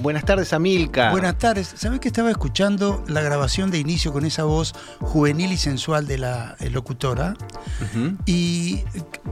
Buenas 0.00 0.24
tardes, 0.24 0.54
Amilca. 0.54 1.10
Buenas 1.10 1.36
tardes. 1.36 1.74
¿Sabés 1.76 2.00
que 2.00 2.08
estaba 2.08 2.30
escuchando 2.30 3.04
la 3.06 3.20
grabación 3.20 3.70
de 3.70 3.78
inicio 3.78 4.14
con 4.14 4.24
esa 4.24 4.44
voz 4.44 4.74
juvenil 5.00 5.52
y 5.52 5.58
sensual 5.58 6.06
de 6.06 6.16
la 6.16 6.56
eh, 6.58 6.70
locutora? 6.70 7.34
Y 8.24 8.80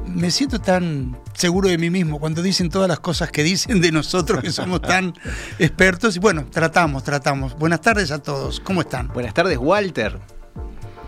me 0.05 0.31
siento 0.31 0.61
tan 0.61 1.19
seguro 1.33 1.71
de 1.71 1.79
mí 1.79 1.89
mismo 1.89 2.21
cuando 2.21 2.43
dicen 2.43 2.69
todas 2.69 2.87
las 2.87 3.01
cosas 3.01 3.31
que 3.31 3.43
dicen 3.43 3.81
de 3.81 3.93
nosotros 3.93 4.43
que 4.43 4.53
somos 4.53 4.83
tan 4.83 5.15
expertos. 5.59 6.17
Y 6.17 6.19
bueno, 6.19 6.45
tratamos, 6.51 7.03
tratamos. 7.03 7.57
Buenas 7.59 7.81
tardes 7.81 8.11
a 8.11 8.19
todos. 8.19 8.61
¿Cómo 8.61 8.83
están? 8.83 9.09
Buenas 9.09 9.33
tardes, 9.33 9.57
Walter. 9.57 10.19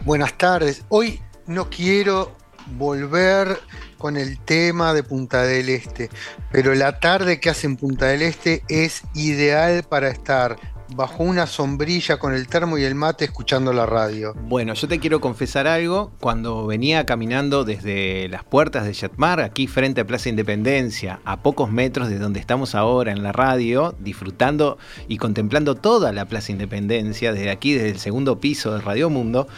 Buenas 0.07 0.39
tardes. 0.39 0.85
Hoy 0.89 1.21
no 1.47 1.69
quiero 1.69 2.35
volver 2.73 3.59
con 3.99 4.17
el 4.17 4.39
tema 4.39 4.95
de 4.95 5.03
Punta 5.03 5.43
del 5.43 5.69
Este, 5.69 6.11
pero 6.51 6.75
la 6.75 7.01
tarde 7.01 7.41
que 7.41 7.51
hace 7.51 7.67
en 7.67 7.77
Punta 7.77 8.07
del 8.07 8.23
Este 8.23 8.63
es 8.69 9.03
ideal 9.15 9.83
para 9.83 10.09
estar 10.09 10.57
bajo 10.95 11.23
una 11.23 11.47
sombrilla 11.47 12.19
con 12.19 12.35
el 12.35 12.49
termo 12.49 12.79
y 12.79 12.85
el 12.85 12.95
mate 12.95 13.25
escuchando 13.25 13.73
la 13.73 13.87
radio. 13.87 14.35
Bueno, 14.35 14.75
yo 14.75 14.89
te 14.89 14.99
quiero 14.99 15.21
confesar 15.21 15.67
algo. 15.67 16.11
Cuando 16.21 16.67
venía 16.67 17.07
caminando 17.07 17.65
desde 17.65 18.29
las 18.29 18.45
puertas 18.45 18.85
de 18.85 18.93
Yatmar, 18.93 19.41
aquí 19.41 19.67
frente 19.67 20.01
a 20.01 20.07
Plaza 20.07 20.29
Independencia, 20.29 21.21
a 21.25 21.43
pocos 21.43 21.71
metros 21.71 22.09
de 22.09 22.19
donde 22.19 22.41
estamos 22.41 22.75
ahora 22.75 23.13
en 23.13 23.23
la 23.23 23.33
radio, 23.33 23.95
disfrutando 23.99 24.79
y 25.09 25.19
contemplando 25.19 25.75
toda 25.75 26.13
la 26.13 26.27
Plaza 26.27 26.53
Independencia, 26.53 27.33
desde 27.33 27.51
aquí, 27.51 27.73
desde 27.73 27.91
el 27.91 27.99
segundo 27.99 28.41
piso 28.41 28.75
de 28.75 28.81
Radio 28.81 29.11
Mundo, 29.11 29.49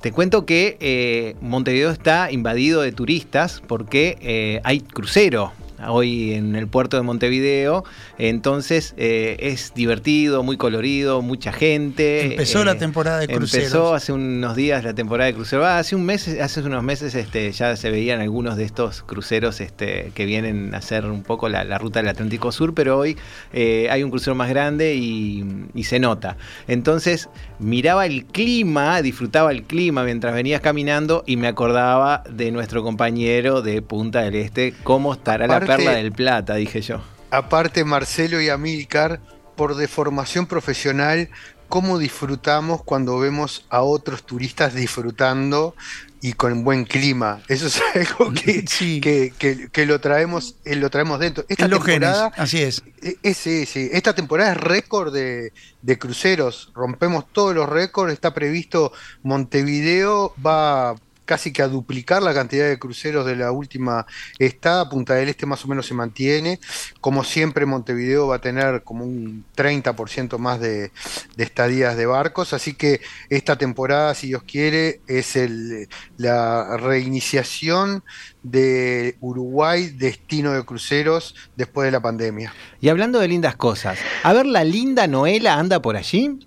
te 0.00 0.12
cuento 0.12 0.46
que 0.46 0.76
eh, 0.80 1.36
Montevideo 1.40 1.90
está 1.90 2.30
invadido 2.30 2.82
de 2.82 2.92
turistas 2.92 3.62
porque 3.66 4.18
eh, 4.20 4.60
hay 4.64 4.80
crucero 4.80 5.52
hoy 5.88 6.34
en 6.34 6.56
el 6.56 6.68
puerto 6.68 6.96
de 6.96 7.02
Montevideo. 7.02 7.84
Entonces 8.18 8.94
eh, 8.96 9.36
es 9.40 9.72
divertido, 9.74 10.42
muy 10.42 10.56
colorido, 10.56 11.22
mucha 11.22 11.52
gente. 11.52 12.32
Empezó 12.32 12.64
la 12.64 12.72
eh, 12.72 12.76
temporada 12.76 13.18
de 13.20 13.28
cruceros. 13.28 13.66
Empezó 13.66 13.94
hace 13.94 14.12
unos 14.12 14.56
días 14.56 14.84
la 14.84 14.94
temporada 14.94 15.26
de 15.26 15.34
cruceros. 15.34 15.66
Ah, 15.66 15.78
hace 15.78 15.96
un 15.96 16.04
mes, 16.04 16.28
hace 16.40 16.60
unos 16.60 16.82
meses 16.82 17.14
este, 17.14 17.50
ya 17.52 17.76
se 17.76 17.90
veían 17.90 18.20
algunos 18.20 18.56
de 18.56 18.64
estos 18.64 19.02
cruceros 19.02 19.60
este, 19.60 20.12
que 20.14 20.24
vienen 20.26 20.74
a 20.74 20.78
hacer 20.78 21.06
un 21.06 21.22
poco 21.22 21.48
la, 21.48 21.78
ruta 21.78 22.00
del 22.00 22.08
Atlántico 22.08 22.52
Sur, 22.52 22.74
pero 22.74 22.98
hoy 22.98 23.16
eh, 23.52 23.88
hay 23.90 24.02
un 24.02 24.10
crucero 24.10 24.34
más 24.34 24.48
grande 24.48 24.94
y, 24.94 25.44
y 25.74 25.84
se 25.84 25.98
nota. 25.98 26.36
Entonces 26.68 27.28
miraba 27.60 28.06
el 28.06 28.24
clima, 28.24 29.02
disfrutaba 29.02 29.52
el 29.52 29.62
clima 29.62 30.02
mientras 30.02 30.34
venías 30.34 30.60
caminando 30.60 31.22
y 31.26 31.36
me 31.36 31.46
acordaba 31.46 32.24
de 32.28 32.50
nuestro 32.50 32.82
compañero 32.82 33.62
de 33.62 33.82
Punta 33.82 34.22
del 34.22 34.34
Este, 34.34 34.74
cómo 34.82 35.12
estará 35.12 35.46
la 35.46 35.60
perla 35.60 35.92
del 35.92 36.12
plata, 36.12 36.54
dije 36.54 36.80
yo. 36.80 37.00
Aparte, 37.30 37.84
Marcelo 37.84 38.40
y 38.40 38.48
Amílcar, 38.48 39.20
por 39.56 39.76
deformación 39.76 40.46
profesional, 40.46 41.28
cómo 41.68 41.98
disfrutamos 41.98 42.82
cuando 42.82 43.18
vemos 43.18 43.66
a 43.68 43.82
otros 43.82 44.24
turistas 44.24 44.74
disfrutando 44.74 45.76
y 46.20 46.34
con 46.34 46.64
buen 46.64 46.84
clima. 46.84 47.42
Eso 47.48 47.66
es 47.66 47.80
algo 47.94 48.32
que, 48.32 49.70
que, 49.72 49.86
lo 49.86 50.00
traemos, 50.00 50.56
eh, 50.64 50.76
lo 50.76 50.90
traemos 50.90 51.18
dentro. 51.18 51.44
Esta 51.48 51.68
temporada, 51.68 52.32
así 52.36 52.62
es. 52.62 52.82
Eh, 53.02 53.34
sí, 53.34 53.66
sí. 53.66 53.88
Esta 53.92 54.14
temporada 54.14 54.52
es 54.52 54.58
récord 54.58 55.12
de, 55.12 55.52
de, 55.82 55.98
cruceros. 55.98 56.70
Rompemos 56.74 57.24
todos 57.32 57.54
los 57.54 57.68
récords. 57.68 58.12
Está 58.12 58.34
previsto 58.34 58.92
Montevideo 59.22 60.34
va 60.44 60.94
casi 61.30 61.52
que 61.52 61.62
a 61.62 61.68
duplicar 61.68 62.24
la 62.24 62.34
cantidad 62.34 62.68
de 62.68 62.76
cruceros 62.76 63.24
de 63.24 63.36
la 63.36 63.52
última 63.52 64.04
estada. 64.40 64.88
Punta 64.88 65.14
del 65.14 65.28
Este 65.28 65.46
más 65.46 65.64
o 65.64 65.68
menos 65.68 65.86
se 65.86 65.94
mantiene. 65.94 66.58
Como 67.00 67.22
siempre, 67.22 67.66
Montevideo 67.66 68.26
va 68.26 68.36
a 68.36 68.40
tener 68.40 68.82
como 68.82 69.04
un 69.04 69.44
30% 69.56 70.38
más 70.38 70.58
de, 70.58 70.90
estadías 71.36 71.96
de 71.96 72.06
barcos. 72.06 72.52
Así 72.52 72.74
que 72.74 73.00
esta 73.28 73.56
temporada, 73.56 74.12
si 74.16 74.26
Dios 74.26 74.42
quiere, 74.42 75.02
es 75.06 75.36
el, 75.36 75.88
la 76.16 76.76
reiniciación 76.76 78.02
de 78.42 79.16
Uruguay 79.20 79.86
destino 79.90 80.50
de 80.50 80.64
cruceros 80.64 81.36
después 81.54 81.86
de 81.86 81.92
la 81.92 82.00
pandemia. 82.00 82.52
Y 82.80 82.88
hablando 82.88 83.20
de 83.20 83.28
lindas 83.28 83.54
cosas, 83.54 84.00
a 84.24 84.32
ver, 84.32 84.46
la 84.46 84.64
linda 84.64 85.06
Noela 85.06 85.54
anda 85.54 85.80
por 85.80 85.96
allí. 85.96 86.40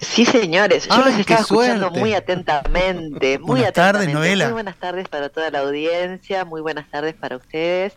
Sí, 0.00 0.24
señores, 0.24 0.88
yo 0.88 0.98
los 0.98 1.14
estaba 1.14 1.40
escuchando 1.40 1.90
muy 1.90 2.14
atentamente. 2.14 3.38
Muy 3.40 3.60
buenas 3.60 3.72
tardes, 3.72 4.12
Noela. 4.12 4.44
Muy 4.46 4.52
buenas 4.54 4.76
tardes 4.76 5.08
para 5.08 5.28
toda 5.28 5.50
la 5.50 5.60
audiencia, 5.60 6.44
muy 6.44 6.60
buenas 6.60 6.90
tardes 6.90 7.14
para 7.14 7.36
ustedes. 7.36 7.96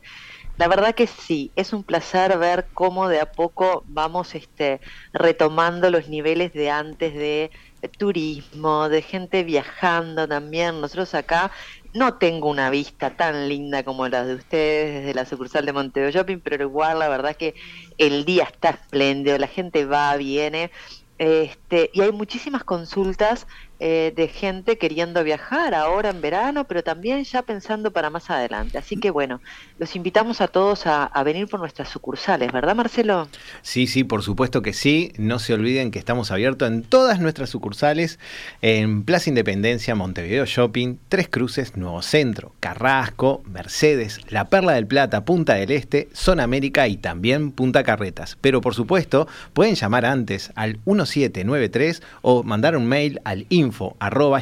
La 0.58 0.68
verdad 0.68 0.96
que 0.96 1.06
sí, 1.06 1.52
es 1.56 1.72
un 1.72 1.84
placer 1.84 2.36
ver 2.40 2.66
cómo 2.74 3.10
de 3.10 3.20
a 3.20 3.32
poco 3.32 3.84
vamos 3.88 4.34
este, 4.34 4.82
retomando 5.14 5.92
los 5.92 6.10
niveles 6.10 6.52
de 6.54 6.72
antes 6.72 7.14
de 7.14 7.52
turismo, 7.98 8.90
de 8.90 9.04
gente 9.04 9.44
viajando 9.44 10.28
también. 10.28 10.82
Nosotros 10.82 11.14
acá 11.14 11.52
no 11.94 12.16
tengo 12.16 12.50
una 12.50 12.70
vista 12.70 13.16
tan 13.16 13.48
linda 13.48 13.84
como 13.84 14.08
la 14.08 14.26
de 14.26 14.36
ustedes 14.36 14.96
desde 14.96 15.14
la 15.14 15.26
sucursal 15.26 15.66
de 15.66 15.74
Montevideo 15.74 16.12
Shopping, 16.12 16.40
pero 16.40 16.64
igual 16.64 17.00
la 17.00 17.08
verdad 17.08 17.36
que 17.36 17.54
el 17.98 18.26
día 18.26 18.44
está 18.44 18.70
espléndido, 18.72 19.38
la 19.38 19.48
gente 19.48 19.86
va, 19.86 20.16
viene 20.16 20.72
este, 21.18 21.90
y 21.94 22.02
hay 22.02 22.12
muchísimas 22.12 22.64
consultas 22.64 23.48
eh, 23.80 24.12
de 24.16 24.28
gente 24.28 24.80
queriendo 24.80 25.24
viajar 25.24 25.76
ahora 25.76 26.10
en 26.10 26.20
verano, 26.20 26.64
pero 26.64 26.84
también 26.84 27.24
ya 27.24 27.44
pensando 27.44 27.92
para 27.92 28.10
más 28.10 28.32
adelante. 28.32 28.80
Así 28.80 28.98
que 28.98 29.12
bueno, 29.12 29.40
los 29.78 29.96
invitamos 29.96 30.42
a 30.42 30.48
todos 30.48 30.88
a, 30.88 31.12
venir 31.24 31.48
por 31.48 31.60
nuestras 31.60 31.90
sucursales, 31.90 32.52
¿verdad 32.52 32.76
Marcelo? 32.76 33.28
Sí, 33.62 33.86
sí, 33.86 34.04
por 34.04 34.24
supuesto 34.24 34.64
que 34.64 34.74
sí. 34.74 35.14
No 35.18 35.38
se 35.38 35.54
olviden 35.54 35.92
que 35.92 36.00
estamos 36.00 36.32
abiertos 36.32 36.68
en 36.70 36.82
todas 36.82 37.20
nuestras 37.20 37.52
sucursales, 37.52 38.18
en 38.64 39.04
Plaza 39.04 39.30
Independencia, 39.30 39.94
Montevideo 39.94 40.46
Shopping, 40.46 40.98
Tres 41.08 41.28
Cruces, 41.30 41.78
Nuevo 41.78 42.02
Centro, 42.02 42.54
Carrasco, 42.60 43.44
Mercedes, 43.46 44.22
La 44.30 44.46
Perla 44.46 44.74
del 44.74 44.88
Plata, 44.88 45.24
Punta 45.24 45.54
del 45.54 45.70
Este, 45.70 46.10
Zona 46.14 46.44
América 46.44 46.88
y 46.88 46.98
también 46.98 47.52
Punta 47.52 47.84
Carretas. 47.84 48.40
Pero 48.42 48.60
por 48.62 48.74
supuesto, 48.74 49.28
pueden 49.54 49.76
llamar 49.76 50.06
antes 50.06 50.52
al 50.56 50.80
1793 50.86 52.02
o 52.24 52.42
mandar 52.42 52.76
un 52.76 52.88
mail 52.88 53.22
al 53.24 53.46
info 53.50 53.67
info 53.68 53.96
arroba 54.00 54.40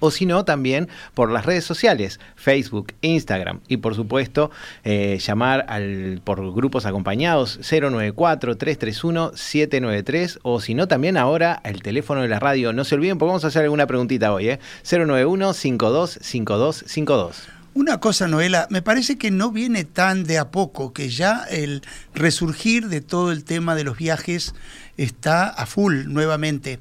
o 0.00 0.10
si 0.10 0.26
no 0.26 0.44
también 0.44 0.88
por 1.14 1.30
las 1.30 1.46
redes 1.46 1.64
sociales, 1.64 2.18
Facebook, 2.36 2.92
Instagram 3.02 3.60
y 3.68 3.76
por 3.78 3.94
supuesto 3.94 4.50
eh, 4.84 5.18
llamar 5.24 5.64
al, 5.68 6.20
por 6.24 6.52
grupos 6.52 6.84
acompañados 6.86 7.60
094-331-793 7.60 10.40
o 10.42 10.60
si 10.60 10.74
no 10.74 10.88
también 10.88 11.16
ahora 11.16 11.62
el 11.64 11.82
teléfono 11.82 12.22
de 12.22 12.28
la 12.28 12.40
radio. 12.40 12.72
No 12.72 12.84
se 12.84 12.94
olviden 12.94 13.18
porque 13.18 13.30
vamos 13.30 13.44
a 13.44 13.48
hacer 13.48 13.64
alguna 13.64 13.86
preguntita 13.86 14.32
hoy, 14.32 14.48
¿eh? 14.48 14.60
091-525252. 14.84 17.34
Una 17.72 18.00
cosa, 18.00 18.26
Noela, 18.26 18.66
me 18.68 18.82
parece 18.82 19.16
que 19.16 19.30
no 19.30 19.52
viene 19.52 19.84
tan 19.84 20.24
de 20.24 20.38
a 20.38 20.50
poco, 20.50 20.92
que 20.92 21.08
ya 21.08 21.44
el 21.48 21.82
resurgir 22.14 22.88
de 22.88 23.00
todo 23.00 23.30
el 23.30 23.44
tema 23.44 23.76
de 23.76 23.84
los 23.84 23.96
viajes 23.96 24.56
está 24.96 25.48
a 25.48 25.66
full 25.66 26.06
nuevamente. 26.06 26.80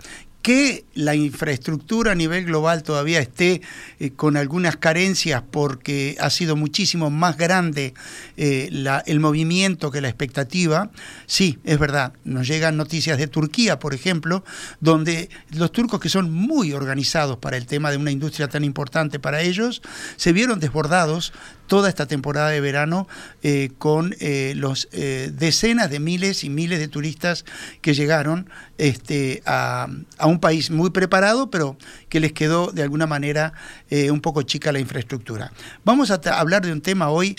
Que 0.49 0.83
la 0.95 1.13
infraestructura 1.13 2.13
a 2.13 2.15
nivel 2.15 2.45
global 2.45 2.81
todavía 2.81 3.19
esté 3.19 3.61
eh, 3.99 4.09
con 4.15 4.35
algunas 4.35 4.77
carencias 4.77 5.43
porque 5.51 6.17
ha 6.19 6.31
sido 6.31 6.55
muchísimo 6.55 7.11
más 7.11 7.37
grande 7.37 7.93
eh, 8.35 8.71
el 9.05 9.19
movimiento 9.19 9.91
que 9.91 10.01
la 10.01 10.09
expectativa, 10.09 10.89
sí, 11.27 11.59
es 11.65 11.77
verdad. 11.77 12.13
Nos 12.23 12.47
llegan 12.47 12.77
noticias 12.77 13.19
de 13.19 13.27
Turquía, 13.27 13.77
por 13.77 13.93
ejemplo, 13.93 14.43
donde 14.79 15.29
los 15.51 15.71
turcos 15.71 15.99
que 15.99 16.09
son 16.09 16.31
muy 16.31 16.73
organizados 16.73 17.37
para 17.37 17.55
el 17.55 17.67
tema 17.67 17.91
de 17.91 17.97
una 17.97 18.09
industria 18.09 18.47
tan 18.47 18.63
importante 18.63 19.19
para 19.19 19.41
ellos, 19.41 19.83
se 20.15 20.33
vieron 20.33 20.59
desbordados 20.59 21.31
toda 21.67 21.89
esta 21.89 22.07
temporada 22.07 22.49
de 22.49 22.61
verano 22.61 23.07
eh, 23.43 23.69
con 23.77 24.15
los 24.55 24.89
decenas 24.89 25.91
de 25.91 25.99
miles 25.99 26.43
y 26.43 26.49
miles 26.49 26.79
de 26.79 26.87
turistas 26.87 27.45
que 27.81 27.93
llegaron 27.93 28.49
este, 28.79 29.43
a, 29.45 29.87
un 30.23 30.38
país 30.39 30.71
muy 30.71 30.89
preparado, 30.89 31.49
pero 31.49 31.77
que 32.09 32.19
les 32.19 32.33
quedó 32.33 32.71
de 32.71 32.83
alguna 32.83 33.07
manera 33.07 33.53
un 33.91 34.21
poco 34.21 34.41
chica 34.43 34.71
la 34.71 34.79
infraestructura. 34.79 35.51
Vamos 35.83 36.11
a 36.11 36.19
hablar 36.39 36.65
de 36.65 36.71
un 36.71 36.81
tema 36.81 37.09
hoy 37.09 37.35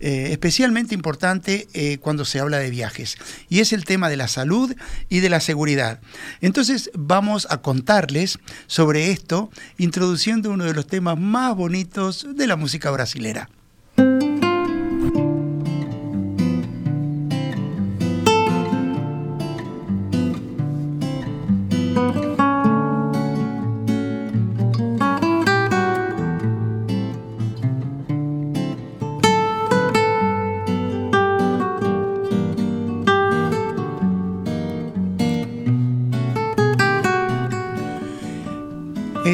especialmente 0.00 0.94
importante 0.94 1.98
cuando 2.00 2.24
se 2.24 2.40
habla 2.40 2.58
de 2.58 2.70
viajes, 2.70 3.16
y 3.48 3.60
es 3.60 3.72
el 3.72 3.84
tema 3.84 4.08
de 4.08 4.16
la 4.16 4.28
salud 4.28 4.74
y 5.08 5.20
de 5.20 5.30
la 5.30 5.40
seguridad. 5.40 6.00
Entonces 6.40 6.90
vamos 6.94 7.46
a 7.50 7.62
contarles 7.62 8.38
sobre 8.66 9.10
esto, 9.10 9.50
introduciendo 9.78 10.50
uno 10.50 10.64
de 10.64 10.74
los 10.74 10.86
temas 10.86 11.18
más 11.18 11.54
bonitos 11.54 12.26
de 12.34 12.46
la 12.46 12.56
música 12.56 12.90
brasilera. 12.90 13.48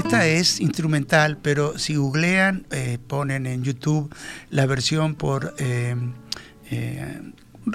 Esta 0.08 0.24
es 0.24 0.58
instrumental, 0.60 1.36
pero 1.36 1.76
si 1.78 1.96
googlean, 1.96 2.64
eh, 2.70 2.96
ponen 3.06 3.46
en 3.46 3.62
YouTube 3.62 4.10
la 4.48 4.64
versión 4.64 5.14
por 5.14 5.54
eh, 5.58 5.94
eh, 6.70 7.20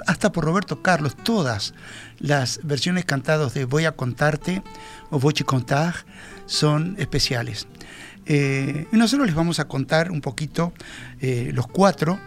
hasta 0.04 0.32
por 0.32 0.44
Roberto 0.44 0.82
Carlos, 0.82 1.14
todas 1.14 1.74
las 2.18 2.58
versiones 2.64 3.04
cantadas 3.04 3.54
de 3.54 3.66
Voy 3.66 3.84
a 3.84 3.92
contarte 3.92 4.64
o 5.10 5.20
Voy 5.20 5.34
a 5.40 5.44
contar 5.44 5.94
son 6.46 6.96
especiales. 6.98 7.68
y 8.26 8.96
nosotros 8.96 9.28
les 9.28 9.36
vamos 9.36 9.60
a 9.60 9.68
contar 9.68 10.10
un 10.10 10.20
poquito 10.20 10.72
los 11.20 11.68
cuatro 11.68 12.18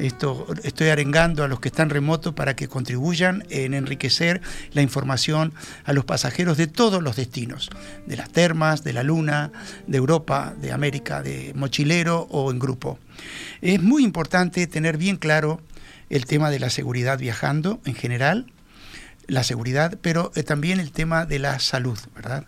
esto, 0.00 0.46
estoy 0.64 0.88
arengando 0.88 1.44
a 1.44 1.48
los 1.48 1.60
que 1.60 1.68
están 1.68 1.90
remotos 1.90 2.34
para 2.34 2.56
que 2.56 2.68
contribuyan 2.68 3.44
en 3.50 3.74
enriquecer 3.74 4.40
la 4.72 4.82
información 4.82 5.52
a 5.84 5.92
los 5.92 6.04
pasajeros 6.04 6.56
de 6.56 6.66
todos 6.66 7.02
los 7.02 7.16
destinos, 7.16 7.70
de 8.06 8.16
las 8.16 8.30
termas, 8.30 8.82
de 8.84 8.92
la 8.92 9.02
luna, 9.02 9.52
de 9.86 9.98
Europa, 9.98 10.54
de 10.60 10.72
América, 10.72 11.22
de 11.22 11.52
mochilero 11.54 12.26
o 12.30 12.50
en 12.50 12.58
grupo. 12.58 12.98
Es 13.60 13.82
muy 13.82 14.04
importante 14.04 14.66
tener 14.66 14.96
bien 14.96 15.16
claro 15.16 15.60
el 16.08 16.26
tema 16.26 16.50
de 16.50 16.58
la 16.58 16.70
seguridad 16.70 17.18
viajando 17.18 17.80
en 17.84 17.94
general, 17.94 18.46
la 19.26 19.44
seguridad, 19.44 19.98
pero 20.02 20.32
eh, 20.34 20.42
también 20.42 20.80
el 20.80 20.90
tema 20.90 21.24
de 21.24 21.38
la 21.38 21.60
salud, 21.60 21.98
¿verdad? 22.14 22.44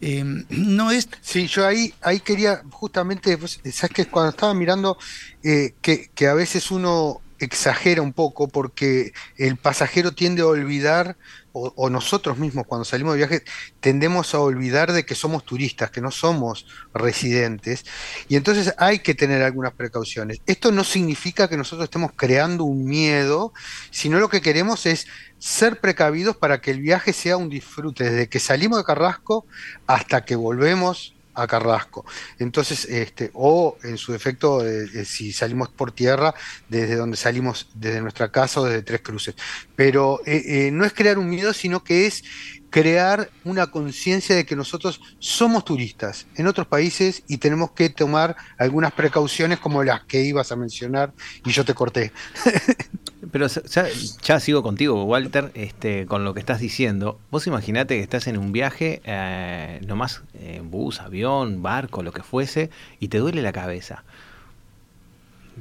Em, 0.00 0.44
no 0.50 0.90
es... 0.90 1.08
Sí, 1.22 1.46
yo 1.46 1.66
ahí, 1.66 1.94
ahí 2.02 2.20
quería 2.20 2.62
justamente, 2.70 3.38
sabes 3.72 3.94
que 3.94 4.06
cuando 4.06 4.30
estaba 4.30 4.54
mirando 4.54 4.98
eh, 5.42 5.74
que, 5.80 6.10
que 6.14 6.26
a 6.26 6.34
veces 6.34 6.70
uno 6.70 7.22
exagera 7.38 8.02
un 8.02 8.12
poco 8.12 8.48
porque 8.48 9.12
el 9.36 9.56
pasajero 9.56 10.12
tiende 10.12 10.42
a 10.42 10.46
olvidar 10.46 11.16
o, 11.58 11.90
nosotros 11.90 12.38
mismos 12.38 12.66
cuando 12.66 12.84
salimos 12.84 13.14
de 13.14 13.18
viaje 13.18 13.44
tendemos 13.80 14.34
a 14.34 14.40
olvidar 14.40 14.92
de 14.92 15.06
que 15.06 15.14
somos 15.14 15.44
turistas, 15.44 15.90
que 15.90 16.02
no 16.02 16.10
somos 16.10 16.66
residentes, 16.92 17.86
y 18.28 18.36
entonces 18.36 18.74
hay 18.76 18.98
que 18.98 19.14
tener 19.14 19.42
algunas 19.42 19.72
precauciones. 19.72 20.40
Esto 20.46 20.70
no 20.70 20.84
significa 20.84 21.48
que 21.48 21.56
nosotros 21.56 21.84
estemos 21.84 22.12
creando 22.14 22.64
un 22.64 22.84
miedo, 22.84 23.54
sino 23.90 24.18
lo 24.18 24.28
que 24.28 24.42
queremos 24.42 24.84
es 24.84 25.06
ser 25.38 25.80
precavidos 25.80 26.36
para 26.36 26.60
que 26.60 26.70
el 26.70 26.80
viaje 26.80 27.12
sea 27.12 27.36
un 27.36 27.48
disfrute, 27.48 28.04
desde 28.04 28.28
que 28.28 28.38
salimos 28.38 28.78
de 28.78 28.84
Carrasco 28.84 29.46
hasta 29.86 30.24
que 30.24 30.36
volvemos 30.36 31.15
a 31.36 31.46
Carrasco. 31.46 32.04
Entonces, 32.38 32.86
este, 32.86 33.30
o 33.34 33.76
en 33.84 33.98
su 33.98 34.12
defecto, 34.12 34.66
eh, 34.66 34.88
eh, 34.94 35.04
si 35.04 35.32
salimos 35.32 35.68
por 35.68 35.92
tierra, 35.92 36.34
desde 36.68 36.96
donde 36.96 37.16
salimos, 37.16 37.68
desde 37.74 38.00
nuestra 38.00 38.32
casa 38.32 38.60
o 38.60 38.64
desde 38.64 38.82
Tres 38.82 39.02
Cruces. 39.02 39.34
Pero 39.76 40.20
eh, 40.24 40.70
no 40.72 40.84
es 40.84 40.92
crear 40.92 41.18
un 41.18 41.28
miedo, 41.28 41.52
sino 41.52 41.84
que 41.84 42.06
es 42.06 42.24
crear 42.70 43.30
una 43.44 43.68
conciencia 43.68 44.34
de 44.36 44.44
que 44.44 44.56
nosotros 44.56 45.00
somos 45.18 45.64
turistas 45.64 46.26
en 46.36 46.46
otros 46.46 46.66
países 46.66 47.22
y 47.28 47.38
tenemos 47.38 47.70
que 47.72 47.88
tomar 47.88 48.36
algunas 48.58 48.92
precauciones 48.92 49.58
como 49.58 49.82
las 49.82 50.04
que 50.04 50.22
ibas 50.24 50.52
a 50.52 50.56
mencionar 50.56 51.12
y 51.44 51.50
yo 51.52 51.64
te 51.64 51.74
corté. 51.74 52.12
Pero 53.32 53.48
ya, 53.48 54.40
sigo 54.40 54.62
contigo, 54.62 55.04
Walter, 55.04 55.50
este, 55.54 56.06
con 56.06 56.24
lo 56.24 56.32
que 56.32 56.40
estás 56.40 56.60
diciendo. 56.60 57.18
Vos 57.30 57.46
imaginate 57.46 57.96
que 57.96 58.02
estás 58.02 58.28
en 58.28 58.38
un 58.38 58.52
viaje, 58.52 59.02
eh, 59.04 59.80
nomás 59.86 60.22
en 60.34 60.70
bus, 60.70 61.00
avión, 61.00 61.62
barco, 61.62 62.02
lo 62.02 62.12
que 62.12 62.22
fuese, 62.22 62.70
y 63.00 63.08
te 63.08 63.18
duele 63.18 63.42
la 63.42 63.52
cabeza. 63.52 64.04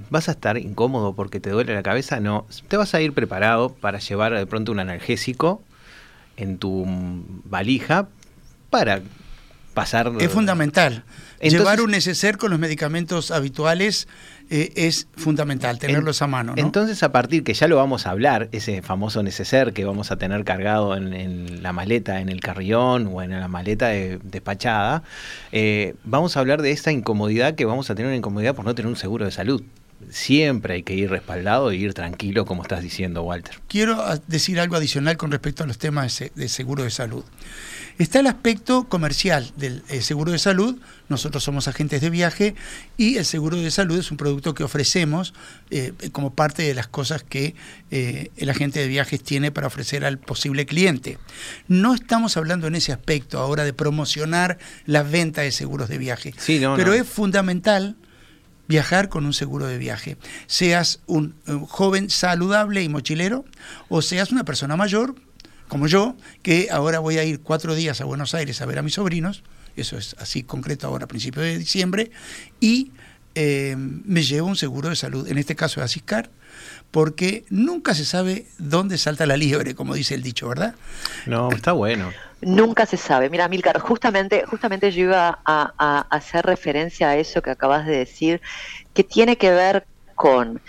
¿Vas 0.09 0.27
a 0.27 0.33
estar 0.33 0.57
incómodo 0.57 1.13
porque 1.13 1.39
te 1.39 1.49
duele 1.49 1.73
la 1.73 1.81
cabeza? 1.81 2.19
No, 2.19 2.45
te 2.67 2.77
vas 2.77 2.93
a 2.93 3.01
ir 3.01 3.13
preparado 3.13 3.69
para 3.69 3.99
llevar 3.99 4.33
de 4.33 4.45
pronto 4.45 4.71
un 4.71 4.79
analgésico 4.79 5.63
en 6.37 6.57
tu 6.57 6.85
valija 7.45 8.07
para 8.69 9.01
pasar... 9.73 10.11
Es 10.19 10.31
fundamental. 10.31 11.03
Llevar 11.41 11.81
un 11.81 11.91
neceser 11.91 12.37
con 12.37 12.49
los 12.49 12.59
medicamentos 12.59 13.29
habituales 13.29 14.07
eh, 14.49 14.71
es 14.75 15.07
fundamental, 15.15 15.77
tenerlos 15.77 16.21
a 16.21 16.27
mano. 16.27 16.53
Entonces, 16.55 17.03
a 17.03 17.11
partir 17.11 17.43
que 17.43 17.53
ya 17.53 17.67
lo 17.67 17.75
vamos 17.75 18.07
a 18.07 18.11
hablar, 18.11 18.49
ese 18.51 18.81
famoso 18.81 19.21
neceser 19.21 19.73
que 19.73 19.85
vamos 19.85 20.11
a 20.11 20.17
tener 20.17 20.43
cargado 20.43 20.95
en, 20.95 21.61
la 21.61 21.73
maleta, 21.73 22.21
en 22.21 22.29
el 22.29 22.39
carrión 22.39 23.09
o 23.11 23.21
en 23.21 23.31
la 23.39 23.47
maleta 23.47 23.89
despachada, 23.89 25.03
eh, 25.51 25.95
vamos 26.03 26.37
a 26.37 26.39
hablar 26.39 26.61
de 26.61 26.71
esta 26.71 26.91
incomodidad 26.91 27.55
que 27.55 27.65
vamos 27.65 27.89
a 27.89 27.95
tener 27.95 28.07
una 28.07 28.17
incomodidad 28.17 28.55
por 28.55 28.65
no 28.65 28.73
tener 28.73 28.89
un 28.89 28.97
seguro 28.97 29.25
de 29.25 29.31
salud 29.31 29.61
siempre 30.09 30.75
hay 30.75 30.83
que 30.83 30.93
ir 30.93 31.09
respaldado 31.09 31.71
e 31.71 31.75
ir 31.75 31.93
tranquilo, 31.93 32.45
como 32.45 32.61
estás 32.61 32.81
diciendo, 32.81 33.23
Walter. 33.23 33.59
Quiero 33.67 34.03
decir 34.27 34.59
algo 34.59 34.75
adicional 34.75 35.17
con 35.17 35.31
respecto 35.31 35.63
a 35.63 35.67
los 35.67 35.77
temas 35.77 36.23
de 36.33 36.49
seguro 36.49 36.83
de 36.83 36.89
salud. 36.89 37.23
Está 37.97 38.19
el 38.19 38.27
aspecto 38.27 38.89
comercial 38.89 39.53
del 39.55 39.81
eh, 39.87 40.01
seguro 40.01 40.33
de 40.33 40.39
salud. 40.39 40.77
Nosotros 41.07 41.43
somos 41.43 41.69
agentes 41.69 42.01
de 42.01 42.09
viaje 42.09 42.53
y 42.97 43.15
el 43.15 43.25
seguro 43.25 43.55
de 43.55 43.71
salud 43.71 43.97
es 43.97 44.11
un 44.11 44.17
producto 44.17 44.53
que 44.53 44.65
ofrecemos 44.65 45.33
eh, 45.69 45.93
como 46.11 46.33
parte 46.33 46.63
de 46.63 46.73
las 46.73 46.87
cosas 46.87 47.23
que 47.23 47.55
eh, 47.91 48.31
el 48.35 48.49
agente 48.49 48.81
de 48.81 48.87
viajes 48.87 49.23
tiene 49.23 49.51
para 49.51 49.67
ofrecer 49.67 50.03
al 50.03 50.17
posible 50.17 50.65
cliente. 50.65 51.19
No 51.69 51.93
estamos 51.93 52.35
hablando 52.35 52.67
en 52.67 52.75
ese 52.75 52.91
aspecto 52.91 53.39
ahora 53.39 53.63
de 53.63 53.71
promocionar 53.71 54.57
la 54.85 55.03
venta 55.03 55.41
de 55.41 55.53
seguros 55.53 55.87
de 55.87 55.97
viaje, 55.97 56.33
pero 56.75 56.93
es 56.93 57.07
fundamental 57.07 57.95
viajar 58.67 59.09
con 59.09 59.25
un 59.25 59.33
seguro 59.33 59.67
de 59.67 59.77
viaje. 59.77 60.17
Seas 60.47 60.99
un, 61.05 61.35
joven 61.67 62.09
saludable 62.09 62.83
y 62.83 62.89
mochilero 62.89 63.45
o 63.89 64.01
seas 64.01 64.31
una 64.31 64.43
persona 64.43 64.75
mayor, 64.75 65.15
como 65.67 65.87
yo, 65.87 66.15
que 66.41 66.69
ahora 66.71 66.99
voy 66.99 67.17
a 67.17 67.23
ir 67.23 67.41
cuatro 67.41 67.75
días 67.75 68.01
a 68.01 68.05
Buenos 68.05 68.33
Aires 68.33 68.61
a 68.61 68.65
ver 68.65 68.79
a 68.79 68.81
mis 68.81 68.95
sobrinos, 68.95 69.43
eso 69.75 69.97
es 69.97 70.15
así 70.19 70.43
concreto 70.43 70.87
ahora 70.87 71.05
a 71.05 71.07
principios 71.07 71.45
de 71.45 71.57
diciembre, 71.57 72.11
y 72.59 72.91
eh, 73.33 73.75
me 73.77 74.23
llevo 74.23 74.47
un 74.47 74.55
seguro 74.55 74.89
de 74.89 74.95
salud, 74.95 75.27
en 75.27 75.37
este 75.37 75.55
caso 75.55 75.81
de 75.81 75.85
Asiscar, 75.85 76.29
porque 76.91 77.43
nunca 77.49 77.93
se 77.93 78.05
sabe 78.05 78.47
dónde 78.57 78.97
salta 78.97 79.25
la 79.25 79.35
liebre, 79.35 79.75
como 79.75 79.93
dice 79.93 80.15
el 80.15 80.21
dicho, 80.21 80.47
¿verdad? 80.47 80.75
No, 81.25 81.51
está 81.51 81.73
bueno. 81.73 82.13
Nunca 82.45 82.85
se 82.85 82.95
sabe. 82.95 83.31
Mira, 83.31 83.47
Milcar, 83.47 83.79
justamente, 83.79 84.45
justamente 84.45 84.91
yo 84.91 85.05
iba 85.05 85.39
a, 85.43 86.05
hacer 86.11 86.45
referencia 86.45 87.09
a 87.09 87.17
eso 87.17 87.41
que 87.41 87.49
acabas 87.49 87.87
de 87.87 87.97
decir, 87.97 88.39
que 88.93 89.03
tiene 89.03 89.35
que 89.35 89.49
ver 89.49 89.87
con, 90.13 90.61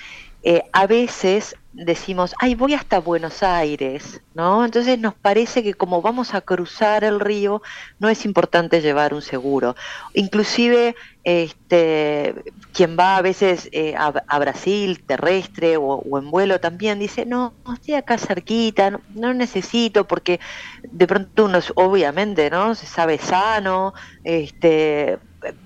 eh, 0.43 0.63
a 0.73 0.87
veces 0.87 1.55
decimos, 1.77 2.35
ay, 2.39 2.55
voy 2.55 2.73
hasta 2.73 3.01
Buenos 3.01 3.43
Aires, 3.43 4.23
¿no? 4.35 4.65
Entonces 4.65 4.99
nos 4.99 5.15
parece 5.15 5.63
que 5.63 5.75
como 5.75 6.01
vamos 6.01 6.33
a 6.33 6.41
cruzar 6.41 7.05
el 7.05 7.21
río, 7.21 7.61
no 7.99 8.09
es 8.09 8.25
importante 8.25 8.81
llevar 8.81 9.13
un 9.13 9.21
seguro. 9.21 9.77
Inclusive, 10.15 10.97
este, 11.23 12.35
quien 12.73 12.97
va 12.99 13.19
a 13.19 13.23
veces 13.23 13.69
eh, 13.73 13.95
a, 13.95 14.39
Brasil 14.39 15.03
terrestre 15.05 15.77
o, 15.77 16.03
en 16.19 16.31
vuelo 16.31 16.61
también 16.61 16.99
dice, 16.99 17.27
no, 17.27 17.53
estoy 17.75 17.95
acá 17.95 18.17
cerquita, 18.17 18.91
no, 18.91 19.01
no, 19.15 19.35
necesito, 19.35 20.07
porque 20.07 20.41
de 20.83 21.07
pronto 21.07 21.45
uno, 21.45 21.59
obviamente, 21.75 22.49
¿no? 22.49 22.75
Se 22.75 22.87
sabe 22.87 23.19
sano, 23.19 23.93
este, 24.25 25.19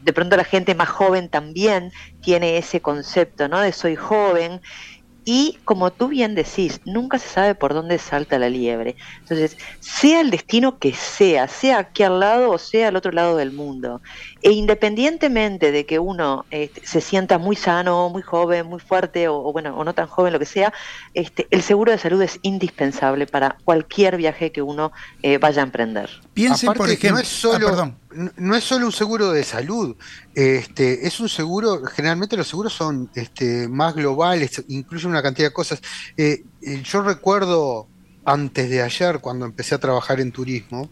de 0.03 0.13
pronto 0.13 0.37
la 0.37 0.45
gente 0.45 0.75
más 0.75 0.89
joven 0.89 1.29
también 1.29 1.93
tiene 2.21 2.59
ese 2.59 2.81
concepto, 2.81 3.47
¿no? 3.47 3.61
De 3.61 3.73
soy 3.73 3.95
joven 3.95 4.61
y 5.33 5.61
como 5.65 5.93
tú 5.93 6.09
bien 6.09 6.35
decís, 6.35 6.81
nunca 6.85 7.17
se 7.21 7.29
sabe 7.29 7.55
por 7.55 7.73
dónde 7.73 7.99
salta 7.99 8.37
la 8.37 8.49
liebre. 8.49 8.97
Entonces, 9.21 9.57
sea 9.79 10.23
el 10.23 10.31
destino 10.31 10.81
que 10.81 10.93
sea, 10.93 11.47
sea 11.47 11.79
aquí 11.79 12.03
al 12.03 12.19
lado 12.19 12.51
o 12.51 12.59
sea 12.59 12.89
al 12.89 12.97
otro 12.97 13.13
lado 13.13 13.37
del 13.37 13.53
mundo, 13.53 14.03
e 14.43 14.51
independientemente 14.51 15.71
de 15.71 15.87
que 15.87 16.01
uno 16.01 16.47
este, 16.51 16.85
se 16.85 17.01
sienta 17.01 17.39
muy 17.39 17.55
sano, 17.55 18.09
muy 18.09 18.23
joven, 18.23 18.67
muy 18.67 18.81
fuerte 18.81 19.29
o, 19.29 19.53
bueno, 19.53 19.77
o 19.77 19.85
no 19.85 19.95
tan 19.95 20.09
joven, 20.09 20.33
lo 20.33 20.41
que 20.41 20.47
sea, 20.47 20.73
este, 21.15 21.47
el 21.53 21.63
seguro 21.63 21.93
de 21.93 21.99
salud 21.99 22.21
es 22.23 22.41
indispensable 22.43 23.29
para 23.29 23.57
cualquier 23.63 24.17
viaje 24.17 24.51
que 24.51 24.63
uno 24.63 24.91
eh, 25.23 25.39
vaya 25.39 25.63
a 25.63 25.65
emprender. 25.65 26.11
Piensen, 26.35 26.73
por 26.73 26.91
ejemplo, 26.91 27.13
no 27.13 27.19
es 27.21 27.29
solo, 27.29 27.69
ah, 27.69 27.93
no 28.13 28.57
es 28.57 28.65
solo 28.65 28.87
un 28.87 28.93
seguro 28.93 29.31
de 29.33 29.45
salud, 29.45 29.97
este, 30.35 31.07
es 31.07 31.21
un 31.21 31.29
seguro, 31.29 31.85
generalmente 31.85 32.37
los 32.37 32.49
seguros 32.49 32.73
son 32.73 33.11
este, 33.15 33.69
más 33.69 33.95
globales, 33.95 34.65
incluyen 34.69 35.11
una 35.11 35.23
cantidad 35.23 35.49
de 35.49 35.53
cosas. 35.53 35.81
Eh, 36.17 36.45
eh, 36.63 36.83
yo 36.85 37.03
recuerdo 37.03 37.89
antes 38.25 38.69
de 38.69 38.83
ayer, 38.83 39.21
cuando 39.21 39.47
empecé 39.47 39.75
a 39.75 39.79
trabajar 39.79 40.21
en 40.21 40.33
turismo, 40.33 40.91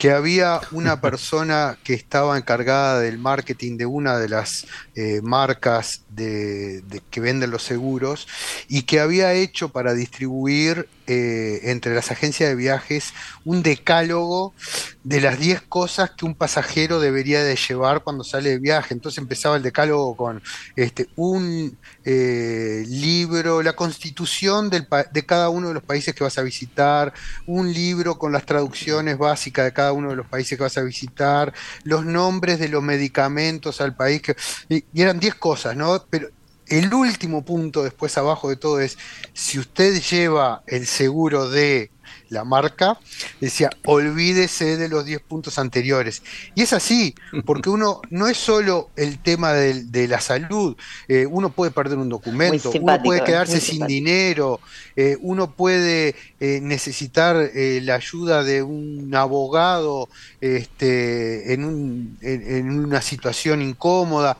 que 0.00 0.12
había 0.12 0.62
una 0.70 1.02
persona 1.02 1.76
que 1.84 1.92
estaba 1.92 2.38
encargada 2.38 3.00
del 3.00 3.18
marketing 3.18 3.76
de 3.76 3.84
una 3.84 4.16
de 4.18 4.30
las 4.30 4.66
eh, 4.94 5.20
marcas 5.22 6.04
de, 6.08 6.82
que 7.10 7.20
venden 7.20 7.50
los 7.50 7.64
seguros 7.64 8.26
y 8.66 8.84
que 8.84 8.98
había 8.98 9.34
hecho 9.34 9.68
para 9.68 9.92
distribuir 9.92 10.88
eh, 11.06 11.60
entre 11.64 11.94
las 11.94 12.10
agencias 12.10 12.48
de 12.48 12.54
viajes 12.54 13.12
un 13.44 13.62
decálogo 13.62 14.54
de 15.02 15.20
las 15.20 15.38
10 15.38 15.62
cosas 15.62 16.10
que 16.10 16.24
un 16.24 16.34
pasajero 16.34 17.00
debería 17.00 17.42
de 17.42 17.56
llevar 17.56 18.02
cuando 18.02 18.22
sale 18.22 18.50
de 18.50 18.58
viaje. 18.58 18.94
Entonces 18.94 19.18
empezaba 19.18 19.56
el 19.56 19.62
decálogo 19.62 20.16
con 20.16 20.42
este, 20.76 21.08
un 21.16 21.76
eh, 22.04 22.84
libro, 22.86 23.62
la 23.62 23.72
constitución 23.74 24.70
de 24.70 25.26
cada 25.26 25.48
uno 25.48 25.68
de 25.68 25.74
los 25.74 25.82
países 25.82 26.14
que 26.14 26.24
vas 26.24 26.38
a 26.38 26.42
visitar, 26.42 27.12
un 27.46 27.72
libro 27.72 28.18
con 28.18 28.32
las 28.32 28.46
traducciones 28.46 29.18
básicas 29.18 29.64
de 29.64 29.72
cada 29.72 29.89
uno 29.92 30.10
de 30.10 30.16
los 30.16 30.26
países 30.26 30.56
que 30.56 30.64
vas 30.64 30.78
a 30.78 30.82
visitar, 30.82 31.52
los 31.84 32.04
nombres 32.04 32.58
de 32.58 32.68
los 32.68 32.82
medicamentos 32.82 33.80
al 33.80 33.94
país, 33.94 34.22
que, 34.22 34.36
y, 34.68 34.84
y 34.92 35.02
eran 35.02 35.20
10 35.20 35.34
cosas, 35.36 35.76
¿no? 35.76 36.04
Pero 36.08 36.28
el 36.66 36.94
último 36.94 37.44
punto 37.44 37.82
después 37.82 38.16
abajo 38.16 38.48
de 38.48 38.56
todo 38.56 38.80
es, 38.80 38.96
si 39.32 39.58
usted 39.58 40.00
lleva 40.00 40.62
el 40.66 40.86
seguro 40.86 41.48
de 41.48 41.90
la 42.30 42.44
marca, 42.44 42.98
decía, 43.40 43.70
olvídese 43.84 44.76
de 44.76 44.88
los 44.88 45.04
10 45.04 45.20
puntos 45.22 45.58
anteriores. 45.58 46.22
Y 46.54 46.62
es 46.62 46.72
así, 46.72 47.14
porque 47.44 47.68
uno 47.68 48.00
no 48.08 48.28
es 48.28 48.38
solo 48.38 48.88
el 48.96 49.18
tema 49.18 49.52
de, 49.52 50.08
la 50.08 50.20
salud, 50.20 50.76
eh, 51.08 51.26
uno 51.26 51.50
puede 51.50 51.72
perder 51.72 51.98
un 51.98 52.08
documento, 52.08 52.70
uno 52.70 53.02
puede 53.02 53.22
quedarse 53.22 53.60
sin 53.60 53.86
dinero, 53.86 54.60
eh, 54.96 55.16
uno 55.20 55.54
puede 55.54 56.14
eh, 56.38 56.60
necesitar 56.62 57.50
la 57.54 57.94
ayuda 57.94 58.44
de 58.44 58.62
un 58.62 59.14
abogado 59.14 60.08
este, 60.40 61.52
en, 61.52 62.16
en 62.22 62.70
una 62.70 63.02
situación 63.02 63.60
incómoda. 63.60 64.38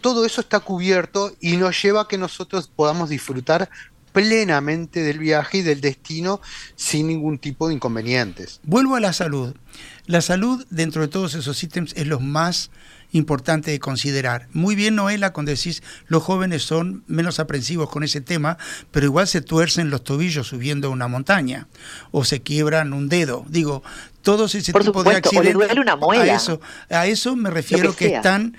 Todo 0.00 0.24
eso 0.24 0.40
está 0.40 0.60
cubierto 0.60 1.32
y 1.40 1.56
nos 1.56 1.80
lleva 1.80 2.02
a 2.02 2.08
que 2.08 2.18
nosotros 2.18 2.70
podamos 2.74 3.08
disfrutar 3.08 3.68
plenamente 4.12 5.02
del 5.02 5.18
viaje 5.18 5.58
y 5.58 5.62
del 5.62 5.80
destino 5.80 6.40
sin 6.76 7.08
ningún 7.08 7.38
tipo 7.38 7.68
de 7.68 7.74
inconvenientes. 7.74 8.60
Vuelvo 8.64 8.96
a 8.96 9.00
la 9.00 9.12
salud. 9.12 9.54
La 10.06 10.20
salud 10.22 10.64
dentro 10.70 11.02
de 11.02 11.08
todos 11.08 11.34
esos 11.34 11.62
ítems 11.62 11.92
es 11.94 12.06
lo 12.06 12.20
más 12.20 12.70
importante 13.12 13.70
de 13.70 13.78
considerar. 13.78 14.48
Muy 14.52 14.74
bien, 14.74 14.94
Noela, 14.94 15.32
cuando 15.32 15.50
decís 15.50 15.82
los 16.06 16.22
jóvenes 16.22 16.62
son 16.62 17.04
menos 17.06 17.40
aprensivos 17.40 17.88
con 17.88 18.02
ese 18.02 18.20
tema, 18.20 18.58
pero 18.90 19.06
igual 19.06 19.26
se 19.26 19.40
tuercen 19.40 19.90
los 19.90 20.04
tobillos 20.04 20.48
subiendo 20.48 20.90
una 20.90 21.08
montaña 21.08 21.68
o 22.10 22.24
se 22.24 22.42
quiebran 22.42 22.92
un 22.92 23.08
dedo. 23.08 23.44
Digo, 23.48 23.82
todos 24.22 24.54
ese 24.54 24.72
tipo 24.72 25.04
de 25.04 25.16
accidentes. 25.16 25.70
A 25.70 26.34
eso, 26.34 26.60
a 26.90 27.06
eso 27.06 27.36
me 27.36 27.50
refiero 27.50 27.94
que, 27.94 28.08
que 28.08 28.16
están 28.16 28.56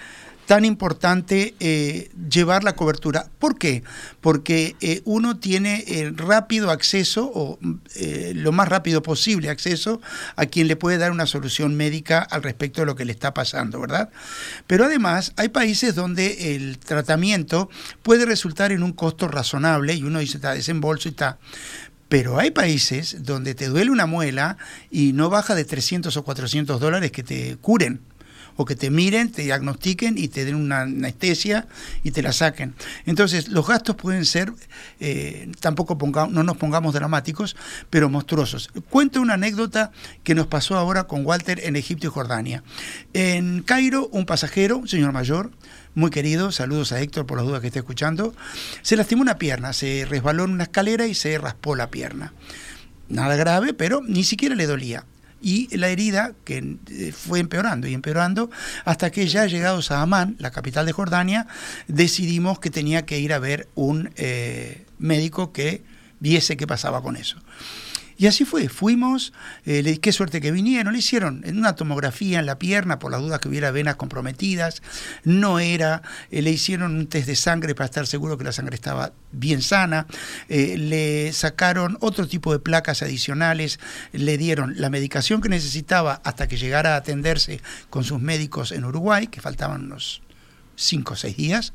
tan 0.50 0.66
importante 0.66 1.54
eh, 1.60 2.10
llevar 2.28 2.64
la 2.64 2.76
cobertura. 2.76 3.28
¿Por 3.38 3.60
qué? 3.60 3.84
Porque 4.20 4.76
eh, 4.82 5.04
uno 5.06 5.38
tiene 5.38 5.84
el 5.86 6.18
rápido 6.18 6.72
acceso, 6.72 7.32
o 7.32 7.60
eh, 7.96 8.32
lo 8.36 8.52
más 8.52 8.68
rápido 8.68 9.04
posible 9.04 9.52
acceso, 9.52 10.02
a 10.36 10.48
quien 10.48 10.68
le 10.68 10.76
puede 10.76 10.98
dar 10.98 11.12
una 11.12 11.28
solución 11.28 11.76
médica 11.76 12.18
al 12.18 12.42
respecto 12.42 12.82
de 12.82 12.88
lo 12.88 12.96
que 12.96 13.06
le 13.06 13.12
está 13.12 13.32
pasando, 13.32 13.80
¿verdad? 13.80 14.10
Pero 14.66 14.86
además 14.86 15.34
hay 15.36 15.50
países 15.50 15.94
donde 15.94 16.56
el 16.56 16.80
tratamiento 16.80 17.70
puede 18.02 18.26
resultar 18.26 18.72
en 18.72 18.82
un 18.82 18.94
costo 18.94 19.28
razonable 19.28 19.94
y 19.94 20.02
uno 20.02 20.18
dice, 20.18 20.38
está 20.38 20.56
desembolso 20.56 21.10
y 21.10 21.12
está. 21.12 21.38
Pero 22.08 22.40
hay 22.40 22.50
países 22.50 23.18
donde 23.22 23.54
te 23.54 23.68
duele 23.68 23.92
una 23.92 24.08
muela 24.08 24.58
y 24.90 25.14
no 25.14 25.30
baja 25.30 25.54
de 25.54 25.64
300 25.64 26.18
o 26.18 26.24
400 26.24 26.80
dólares 26.80 27.12
que 27.12 27.22
te 27.22 27.58
curen 27.58 28.02
o 28.62 28.66
que 28.66 28.76
te 28.76 28.90
miren, 28.90 29.32
te 29.32 29.44
diagnostiquen 29.44 30.18
y 30.18 30.28
te 30.28 30.44
den 30.44 30.56
una 30.56 30.82
anestesia 30.82 31.70
y 32.04 32.12
te 32.12 32.22
la 32.22 32.34
saquen. 32.34 32.76
Entonces, 33.06 33.48
los 33.48 33.66
gastos 33.66 33.96
pueden 33.96 34.26
ser, 34.26 34.52
eh, 35.00 35.50
tampoco 35.62 35.98
no 36.30 36.44
nos 36.44 36.58
pongamos 36.58 36.94
dramáticos, 36.94 37.56
pero 37.90 38.10
monstruosos. 38.10 38.70
Cuento 38.90 39.22
una 39.22 39.36
anécdota 39.36 39.92
que 40.26 40.36
nos 40.36 40.48
pasó 40.48 40.76
ahora 40.76 41.06
con 41.06 41.26
Walter 41.26 41.62
en 41.64 41.78
Egipto 41.78 42.08
y 42.08 42.10
Jordania. 42.10 42.62
En 43.14 43.64
Cairo, 43.64 44.10
un 44.10 44.26
pasajero, 44.26 44.80
un 44.80 44.90
señor 44.90 45.14
mayor, 45.14 45.52
muy 45.96 46.12
querido, 46.12 46.52
saludos 46.52 46.92
a 46.92 47.00
Héctor 47.00 47.26
por 47.26 47.38
las 47.38 47.48
dudas 47.48 47.62
que 47.62 47.68
esté 47.68 47.80
escuchando, 47.80 48.36
se 48.82 48.98
lastimó 48.98 49.22
una 49.22 49.38
pierna, 49.38 49.72
se 49.72 50.06
resbaló 50.06 50.44
en 50.44 50.52
una 50.52 50.64
escalera 50.64 51.08
y 51.08 51.14
se 51.16 51.38
raspó 51.38 51.78
la 51.78 51.90
pierna. 51.90 52.34
Nada 53.08 53.38
grave, 53.38 53.74
pero 53.74 54.02
ni 54.06 54.26
siquiera 54.26 54.54
le 54.54 54.68
dolía 54.68 55.06
y 55.42 55.76
la 55.76 55.90
herida 55.90 56.34
que 56.44 56.78
eh, 56.90 57.12
fue 57.12 57.40
empeorando 57.40 57.88
y 57.88 57.94
empeorando 57.94 58.50
hasta 58.86 59.12
que 59.12 59.28
ya 59.28 59.46
llegados 59.46 59.92
a 59.92 60.02
Amán, 60.02 60.36
la 60.40 60.52
capital 60.52 60.86
de 60.86 60.92
Jordania, 60.92 61.48
decidimos 61.88 62.60
que 62.60 62.70
tenía 62.70 63.06
que 63.06 63.20
ir 63.20 63.34
a 63.34 63.40
ver 63.40 63.68
un 63.76 64.12
eh, 64.16 64.86
médico 64.98 65.52
que 65.52 65.84
viese 66.20 66.58
qué 66.58 66.68
pasaba 66.68 67.02
con 67.02 67.16
eso. 67.16 67.38
Y 68.20 68.28
así 68.28 68.44
fue, 68.44 68.68
fuimos, 68.68 69.32
eh, 69.66 69.98
qué 70.02 70.12
suerte 70.12 70.42
que 70.42 70.52
vinieron, 70.52 70.92
le 70.92 71.00
hicieron 71.00 71.42
una 71.48 71.76
tomografía 71.76 72.40
en 72.40 72.46
la 72.46 72.60
pierna 72.60 73.00
por 73.00 73.12
las 73.12 73.22
dudas 73.22 73.40
que 73.40 73.48
hubiera 73.48 73.72
venas 73.72 73.96
comprometidas, 73.96 74.82
no 75.24 75.60
era, 75.60 76.02
eh, 76.30 76.42
le 76.42 76.50
hicieron 76.52 76.98
un 76.98 77.08
test 77.08 77.28
de 77.28 77.38
sangre 77.38 77.76
para 77.76 77.86
estar 77.86 78.08
seguro 78.08 78.38
que 78.38 78.44
la 78.44 78.52
sangre 78.52 78.76
estaba 78.76 79.14
bien 79.32 79.62
sana, 79.62 80.06
eh, 80.50 80.76
le 80.78 81.32
sacaron 81.32 81.98
otro 82.02 82.28
tipo 82.28 82.52
de 82.52 82.60
placas 82.60 83.04
adicionales, 83.04 83.80
le 84.12 84.38
dieron 84.38 84.74
la 84.76 84.90
medicación 84.90 85.40
que 85.40 85.48
necesitaba 85.48 86.20
hasta 86.26 86.50
que 86.50 86.58
llegara 86.58 86.96
a 86.96 86.98
atenderse 86.98 87.62
con 87.90 88.04
sus 88.04 88.20
médicos 88.20 88.74
en 88.74 88.84
Uruguay, 88.84 89.28
que 89.28 89.40
faltaban 89.40 89.86
unos 89.86 90.22
5 90.76 91.14
o 91.14 91.16
6 91.16 91.38
días, 91.38 91.74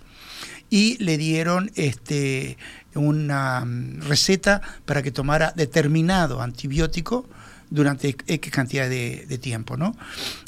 y 0.74 0.96
le 0.98 1.16
dieron 1.18 1.70
este, 1.76 2.58
una 2.96 3.64
mm, 3.64 4.00
receta 4.08 4.60
para 4.84 5.04
que 5.04 5.12
tomara 5.12 5.52
determinado 5.54 6.42
antibiótico 6.42 7.28
durante 7.70 8.16
X 8.26 8.52
cantidad 8.52 8.90
de, 8.90 9.38
tiempo. 9.40 9.76
¿no? 9.76 9.94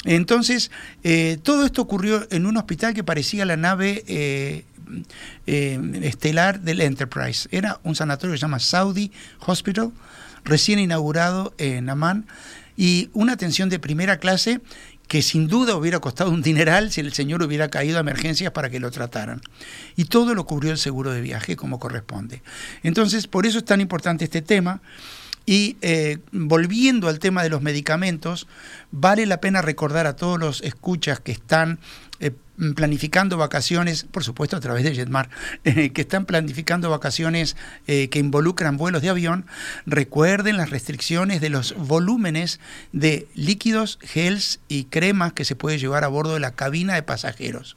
Entonces, 0.03 0.69
eh, 1.05 1.37
todo 1.41 1.65
esto 1.65 1.81
ocurrió 1.81 2.27
en 2.29 2.45
un 2.45 2.57
hospital 2.57 2.93
que 2.93 3.05
parecía 3.05 3.45
la 3.45 3.55
nave 3.55 4.03
eh, 4.05 4.65
eh, 5.45 5.79
estelar 6.01 6.59
del 6.59 6.81
Enterprise. 6.81 7.47
Era 7.53 7.79
un 7.83 7.95
sanatorio 7.95 8.33
que 8.33 8.37
se 8.37 8.41
llama 8.41 8.59
Saudi 8.59 9.13
Hospital, 9.45 9.93
recién 10.43 10.77
inaugurado 10.79 11.53
en 11.57 11.89
Amman, 11.89 12.25
y 12.75 13.09
una 13.13 13.31
atención 13.31 13.69
de 13.69 13.79
primera 13.79 14.17
clase 14.19 14.59
que 15.07 15.21
sin 15.21 15.47
duda 15.47 15.75
hubiera 15.75 15.99
costado 15.99 16.31
un 16.31 16.41
dineral 16.41 16.91
si 16.91 17.01
el 17.01 17.13
señor 17.13 17.41
hubiera 17.43 17.69
caído 17.69 17.97
a 17.97 18.01
emergencias 18.01 18.51
para 18.51 18.69
que 18.69 18.79
lo 18.79 18.91
trataran. 18.91 19.41
Y 19.95 20.05
todo 20.05 20.35
lo 20.35 20.45
cubrió 20.45 20.71
el 20.71 20.77
seguro 20.77 21.11
de 21.11 21.21
viaje 21.21 21.55
como 21.55 21.79
corresponde. 21.79 22.41
Entonces, 22.83 23.27
por 23.27 23.45
eso 23.45 23.59
es 23.59 23.65
tan 23.65 23.81
importante 23.81 24.25
este 24.25 24.41
tema. 24.41 24.81
Y 25.45 25.77
eh, 25.81 26.17
volviendo 26.33 27.07
al 27.07 27.19
tema 27.19 27.41
de 27.41 27.49
los 27.49 27.61
medicamentos, 27.61 28.47
vale 28.91 29.25
la 29.25 29.39
pena 29.39 29.61
recordar 29.61 30.05
a 30.05 30.17
todos 30.17 30.37
los 30.37 30.61
escuchas 30.61 31.21
que 31.21 31.31
están 31.31 31.79
planificando 32.75 33.37
vacaciones, 33.37 34.05
por 34.09 34.23
supuesto 34.23 34.57
a 34.57 34.59
través 34.59 34.83
de 34.83 34.95
Jetmar, 34.95 35.29
eh, 35.63 35.91
que 35.91 36.01
están 36.01 36.25
planificando 36.25 36.89
vacaciones 36.89 37.55
que 37.85 38.19
involucran 38.19 38.77
vuelos 38.77 39.01
de 39.01 39.09
avión, 39.09 39.45
recuerden 39.85 40.57
las 40.57 40.69
restricciones 40.69 41.41
de 41.41 41.49
los 41.49 41.75
volúmenes 41.75 42.59
de 42.91 43.27
líquidos, 43.35 43.99
gels 44.01 44.59
y 44.67 44.85
cremas 44.85 45.33
que 45.33 45.45
se 45.45 45.55
puede 45.55 45.77
llevar 45.77 46.03
a 46.03 46.07
bordo 46.07 46.33
de 46.33 46.39
la 46.39 46.51
cabina 46.51 46.95
de 46.95 47.03
pasajeros. 47.03 47.75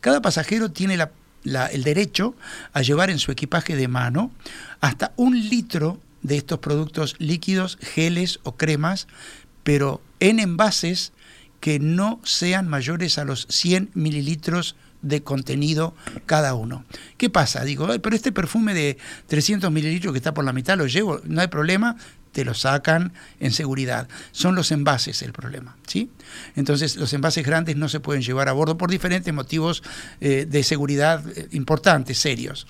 Cada 0.00 0.20
pasajero 0.20 0.70
tiene 0.70 0.98
el 1.72 1.82
derecho 1.84 2.34
a 2.72 2.82
llevar 2.82 3.10
en 3.10 3.18
su 3.18 3.32
equipaje 3.32 3.76
de 3.76 3.88
mano 3.88 4.30
hasta 4.80 5.12
un 5.16 5.48
litro 5.48 6.00
de 6.22 6.36
estos 6.36 6.58
productos 6.58 7.14
líquidos, 7.18 7.78
geles 7.80 8.40
o 8.42 8.56
cremas, 8.56 9.06
pero 9.62 10.00
en 10.20 10.40
envases 10.40 11.12
que 11.66 11.80
no 11.80 12.20
sean 12.22 12.68
mayores 12.68 13.18
a 13.18 13.24
los 13.24 13.48
100 13.50 13.90
mililitros 13.94 14.76
de 15.02 15.24
contenido 15.24 15.96
cada 16.24 16.54
uno. 16.54 16.84
¿Qué 17.16 17.28
pasa? 17.28 17.64
Digo, 17.64 17.88
pero 18.00 18.14
este 18.14 18.30
perfume 18.30 18.72
de 18.72 18.98
300 19.26 19.72
mililitros 19.72 20.12
que 20.12 20.18
está 20.18 20.32
por 20.32 20.44
la 20.44 20.52
mitad 20.52 20.78
lo 20.78 20.86
llevo, 20.86 21.20
no 21.24 21.40
hay 21.40 21.48
problema, 21.48 21.96
te 22.30 22.44
lo 22.44 22.54
sacan 22.54 23.12
en 23.40 23.50
seguridad. 23.50 24.06
Son 24.30 24.54
los 24.54 24.70
envases 24.70 25.22
el 25.22 25.32
problema, 25.32 25.76
¿sí? 25.88 26.08
Entonces, 26.54 26.94
los 26.98 27.12
envases 27.14 27.44
grandes 27.44 27.74
no 27.74 27.88
se 27.88 27.98
pueden 27.98 28.22
llevar 28.22 28.48
a 28.48 28.52
bordo 28.52 28.78
por 28.78 28.88
diferentes 28.88 29.34
motivos 29.34 29.82
eh, 30.20 30.46
de 30.48 30.62
seguridad 30.62 31.24
eh, 31.36 31.48
importantes, 31.50 32.16
serios. 32.16 32.68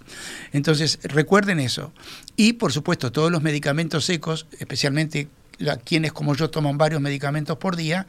Entonces, 0.54 1.00
recuerden 1.02 1.60
eso. 1.60 1.92
Y, 2.34 2.54
por 2.54 2.72
supuesto, 2.72 3.12
todos 3.12 3.30
los 3.30 3.42
medicamentos 3.42 4.06
secos, 4.06 4.46
especialmente 4.58 5.28
quienes 5.84 6.12
como 6.12 6.34
yo 6.34 6.50
toman 6.50 6.78
varios 6.78 7.00
medicamentos 7.00 7.58
por 7.58 7.76
día, 7.76 8.06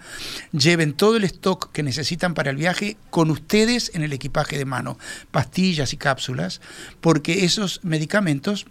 lleven 0.51 0.94
todo 0.94 1.18
el 1.18 1.24
stock 1.25 1.72
que 1.72 1.84
necesitan 1.84 2.34
para 2.34 2.50
el 2.50 2.58
viaje 2.58 2.98
con 3.10 3.30
ustedes 3.30 3.92
en 3.94 4.04
el 4.04 4.13
equipaje 4.13 4.58
de 4.58 4.66
mano, 4.66 4.98
pastillas 5.32 5.94
y 5.94 5.98
cápsulas, 5.98 6.62
porque 7.01 7.46
esos 7.46 7.84
medicamentos 7.84 8.66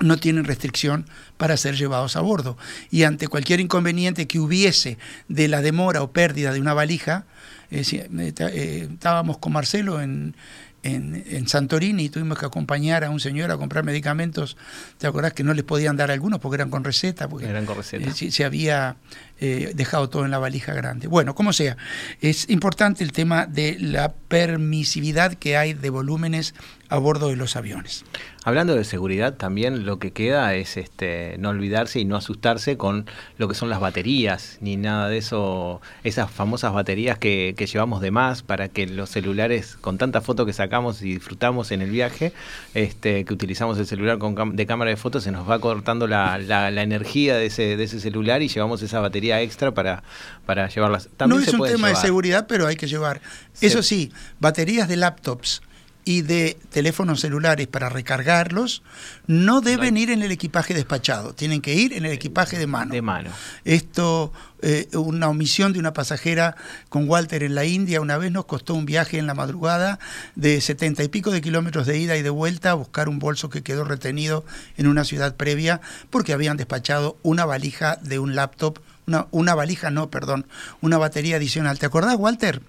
no 0.00 0.16
tienen 0.16 0.44
restricción 0.44 1.06
para 1.36 1.56
ser 1.56 1.76
llevados 1.76 2.16
a 2.16 2.20
bordo. 2.20 2.56
Y 2.90 3.04
ante 3.04 3.28
cualquier 3.28 3.60
inconveniente 3.60 4.26
que 4.26 4.40
hubiese 4.40 4.98
de 5.28 5.48
la 5.48 5.62
demora 5.62 6.02
o 6.02 6.12
pérdida 6.12 6.52
de 6.52 6.60
una 6.60 6.74
valija, 6.74 7.24
eh, 7.70 7.84
eh, 7.90 8.88
estábamos 8.92 9.38
con 9.38 9.52
Marcelo 9.52 10.00
en, 10.00 10.34
en, 10.82 11.22
en, 11.28 11.46
Santorini 11.48 12.08
tuvimos 12.08 12.38
que 12.38 12.46
acompañar 12.46 13.04
a 13.04 13.10
un 13.10 13.20
señor 13.20 13.50
a 13.50 13.56
comprar 13.56 13.84
medicamentos. 13.84 14.56
¿Te 14.98 15.06
acordás 15.06 15.32
que 15.32 15.44
no 15.44 15.54
les 15.54 15.64
podían 15.64 15.96
dar 15.96 16.10
algunos 16.10 16.40
porque 16.40 16.56
eran 16.56 16.70
con 16.70 16.82
receta? 16.82 17.28
Porque 17.28 17.46
eran 17.46 17.66
con 17.66 17.76
receta. 17.76 18.08
Eh, 18.08 18.30
se, 18.30 18.44
había 18.44 18.96
eh, 19.40 19.72
dejado 19.74 20.08
todo 20.08 20.24
en 20.24 20.30
la 20.30 20.38
valija 20.38 20.74
grande. 20.74 21.06
Bueno, 21.06 21.34
como 21.34 21.52
sea, 21.52 21.76
es 22.20 22.50
importante 22.50 23.04
el 23.04 23.12
tema 23.12 23.46
de 23.46 23.76
la 23.78 24.12
permisividad 24.12 25.34
que 25.34 25.56
hay 25.56 25.74
de 25.74 25.90
volúmenes 25.90 26.54
a 26.92 26.98
bordo 26.98 27.28
de 27.28 27.36
los 27.36 27.56
aviones. 27.56 28.04
Hablando 28.44 28.74
de 28.74 28.84
seguridad, 28.84 29.34
también 29.34 29.86
lo 29.86 29.98
que 29.98 30.10
queda 30.10 30.54
es 30.54 30.76
este, 30.76 31.36
no 31.38 31.48
olvidarse 31.48 32.00
y 32.00 32.04
no 32.04 32.16
asustarse 32.16 32.76
con 32.76 33.06
lo 33.38 33.48
que 33.48 33.54
son 33.54 33.70
las 33.70 33.80
baterías, 33.80 34.58
ni 34.60 34.76
nada 34.76 35.08
de 35.08 35.16
eso, 35.16 35.80
esas 36.04 36.30
famosas 36.30 36.74
baterías 36.74 37.16
que, 37.16 37.54
llevamos 37.72 38.02
de 38.02 38.10
más 38.10 38.42
para 38.42 38.68
que 38.68 38.86
los 38.86 39.08
celulares, 39.08 39.78
con 39.80 39.96
tanta 39.96 40.20
foto 40.20 40.44
que 40.44 40.52
sacamos 40.52 41.00
y 41.00 41.14
disfrutamos 41.14 41.70
en 41.70 41.80
el 41.80 41.90
viaje, 41.90 42.34
este, 42.74 43.24
que 43.24 43.32
utilizamos 43.32 43.78
el 43.78 43.86
celular 43.86 44.18
con 44.18 44.54
de 44.54 44.66
cámara 44.66 44.90
de 44.90 44.98
fotos, 44.98 45.24
se 45.24 45.32
nos 45.32 45.48
va 45.48 45.60
cortando 45.60 46.06
la, 46.06 46.36
energía 46.82 47.36
de 47.36 47.46
ese, 47.46 47.78
de 47.78 47.84
ese 47.84 48.00
celular 48.00 48.42
y 48.42 48.48
llevamos 48.48 48.82
esa 48.82 49.00
batería 49.00 49.40
extra 49.40 49.72
para, 49.72 50.02
para 50.44 50.68
llevarlas. 50.68 51.08
También 51.16 51.40
no 51.40 51.46
es 51.46 51.54
un 51.54 51.66
tema 51.66 51.88
de 51.88 51.96
seguridad, 51.96 52.46
pero 52.46 52.66
hay 52.66 52.76
que 52.76 52.86
llevar. 52.86 53.22
Eso 53.62 53.82
sí, 53.82 54.12
baterías 54.40 54.88
de 54.88 54.96
laptops 54.96 55.62
y 56.04 56.22
de 56.22 56.58
teléfonos 56.70 57.20
celulares 57.20 57.68
para 57.68 57.88
recargarlos 57.88 58.82
no 59.26 59.60
deben 59.60 59.96
ir 59.96 60.10
en 60.10 60.22
el 60.22 60.32
equipaje 60.32 60.74
despachado, 60.74 61.32
tienen 61.32 61.60
que 61.60 61.74
ir 61.74 61.92
en 61.92 62.04
el 62.04 62.12
equipaje 62.12 62.58
de 62.58 62.66
mano. 62.66 62.92
De 62.92 63.02
mano. 63.02 63.30
Esto, 63.64 64.32
eh, 64.62 64.88
una 64.94 65.28
omisión 65.28 65.72
de 65.72 65.78
una 65.78 65.92
pasajera 65.92 66.56
con 66.88 67.08
Walter 67.08 67.44
en 67.44 67.54
la 67.54 67.64
India, 67.64 68.00
una 68.00 68.18
vez 68.18 68.32
nos 68.32 68.46
costó 68.46 68.74
un 68.74 68.84
viaje 68.84 69.18
en 69.18 69.26
la 69.26 69.34
madrugada 69.34 70.00
de 70.34 70.60
setenta 70.60 71.04
y 71.04 71.08
pico 71.08 71.30
de 71.30 71.40
kilómetros 71.40 71.86
de 71.86 71.98
ida 71.98 72.16
y 72.16 72.22
de 72.22 72.30
vuelta 72.30 72.72
a 72.72 72.74
buscar 72.74 73.08
un 73.08 73.20
bolso 73.20 73.48
que 73.48 73.62
quedó 73.62 73.84
retenido 73.84 74.44
en 74.76 74.88
una 74.88 75.04
ciudad 75.04 75.36
previa 75.36 75.80
porque 76.10 76.32
habían 76.32 76.56
despachado 76.56 77.16
una 77.22 77.44
valija 77.44 77.96
de 78.02 78.18
un 78.18 78.34
laptop, 78.34 78.80
una, 79.06 79.26
una 79.30 79.54
valija 79.54 79.90
no, 79.90 80.10
perdón, 80.10 80.46
una 80.80 80.98
batería 80.98 81.36
adicional. 81.36 81.78
¿Te 81.78 81.86
acordás, 81.86 82.16
Walter? 82.16 82.60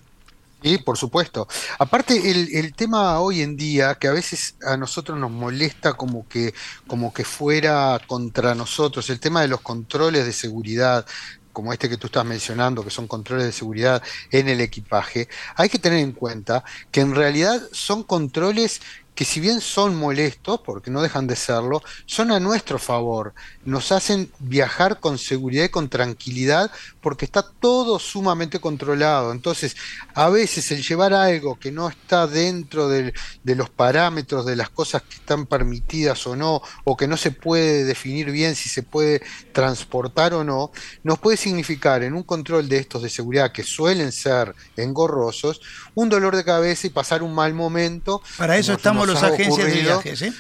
Sí, 0.63 0.77
por 0.77 0.97
supuesto. 0.97 1.45
Aparte, 1.77 2.31
el, 2.31 2.73
tema 2.73 3.19
hoy 3.19 3.41
en 3.41 3.57
día, 3.57 3.95
que 3.95 4.07
a 4.07 4.13
veces 4.13 4.55
a 4.65 4.77
nosotros 4.77 5.19
nos 5.19 5.29
molesta 5.29 5.93
como 5.93 6.25
que, 6.27 6.53
como 6.87 7.13
que 7.13 7.25
fuera 7.25 7.99
contra 8.07 8.55
nosotros, 8.55 9.09
el 9.09 9.19
tema 9.19 9.41
de 9.41 9.49
los 9.49 9.59
controles 9.59 10.25
de 10.25 10.31
seguridad, 10.31 11.05
como 11.51 11.73
este 11.73 11.89
que 11.89 11.97
tú 11.97 12.07
estás 12.07 12.23
mencionando, 12.23 12.81
que 12.81 12.91
son 12.91 13.07
controles 13.07 13.45
de 13.45 13.51
seguridad 13.51 14.01
en 14.31 14.47
el 14.47 14.61
equipaje, 14.61 15.27
hay 15.57 15.67
que 15.67 15.79
tener 15.79 15.99
en 15.99 16.13
cuenta 16.13 16.63
que 16.91 17.01
en 17.01 17.13
realidad 17.13 17.61
son 17.73 18.03
controles 18.03 18.81
que 19.15 19.25
si 19.25 19.39
bien 19.39 19.61
son 19.61 19.95
molestos, 19.95 20.59
porque 20.65 20.89
no 20.89 21.01
dejan 21.01 21.27
de 21.27 21.35
serlo, 21.35 21.81
son 22.05 22.31
a 22.31 22.39
nuestro 22.39 22.79
favor, 22.79 23.33
nos 23.65 23.91
hacen 23.91 24.31
viajar 24.39 24.99
con 24.99 25.17
seguridad 25.17 25.65
y 25.65 25.69
con 25.69 25.89
tranquilidad, 25.89 26.71
porque 27.01 27.25
está 27.25 27.43
todo 27.43 27.99
sumamente 27.99 28.59
controlado. 28.59 29.31
Entonces, 29.31 29.75
a 30.15 30.29
veces 30.29 30.71
el 30.71 30.83
llevar 30.83 31.13
algo 31.13 31.59
que 31.59 31.71
no 31.71 31.89
está 31.89 32.27
dentro 32.27 32.89
de 32.89 33.13
los 33.43 33.69
parámetros 33.69 34.45
de 34.45 34.55
las 34.55 34.69
cosas 34.69 35.03
que 35.03 35.15
están 35.15 35.45
permitidas 35.45 36.25
o 36.25 36.35
no, 36.35 36.61
o 36.83 36.97
que 36.97 37.07
no 37.07 37.17
se 37.17 37.31
puede 37.31 37.83
definir 37.83 38.31
bien 38.31 38.55
si 38.55 38.69
se 38.69 38.83
puede 38.83 39.21
transportar 39.51 40.33
o 40.33 40.43
no, 40.43 40.71
nos 41.03 41.19
puede 41.19 41.37
significar 41.37 42.03
en 42.03 42.13
un 42.13 42.23
control 42.23 42.67
de 42.67 42.77
estos 42.77 43.03
de 43.03 43.09
seguridad 43.09 43.51
que 43.51 43.63
suelen 43.63 44.11
ser 44.11 44.55
engorrosos, 44.75 45.61
un 45.93 46.09
dolor 46.09 46.35
de 46.35 46.43
cabeza 46.43 46.87
y 46.87 46.89
pasar 46.89 47.21
un 47.21 47.35
mal 47.35 47.53
momento. 47.53 48.21
Para 48.37 48.57
eso 48.57 48.73
estamos 48.73 49.02
los 49.07 49.23
agencias 49.23 49.67
de 49.67 49.81
viajes, 49.81 50.21
¿eh? 50.21 50.33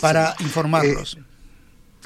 para 0.00 0.34
informarlos. 0.40 1.18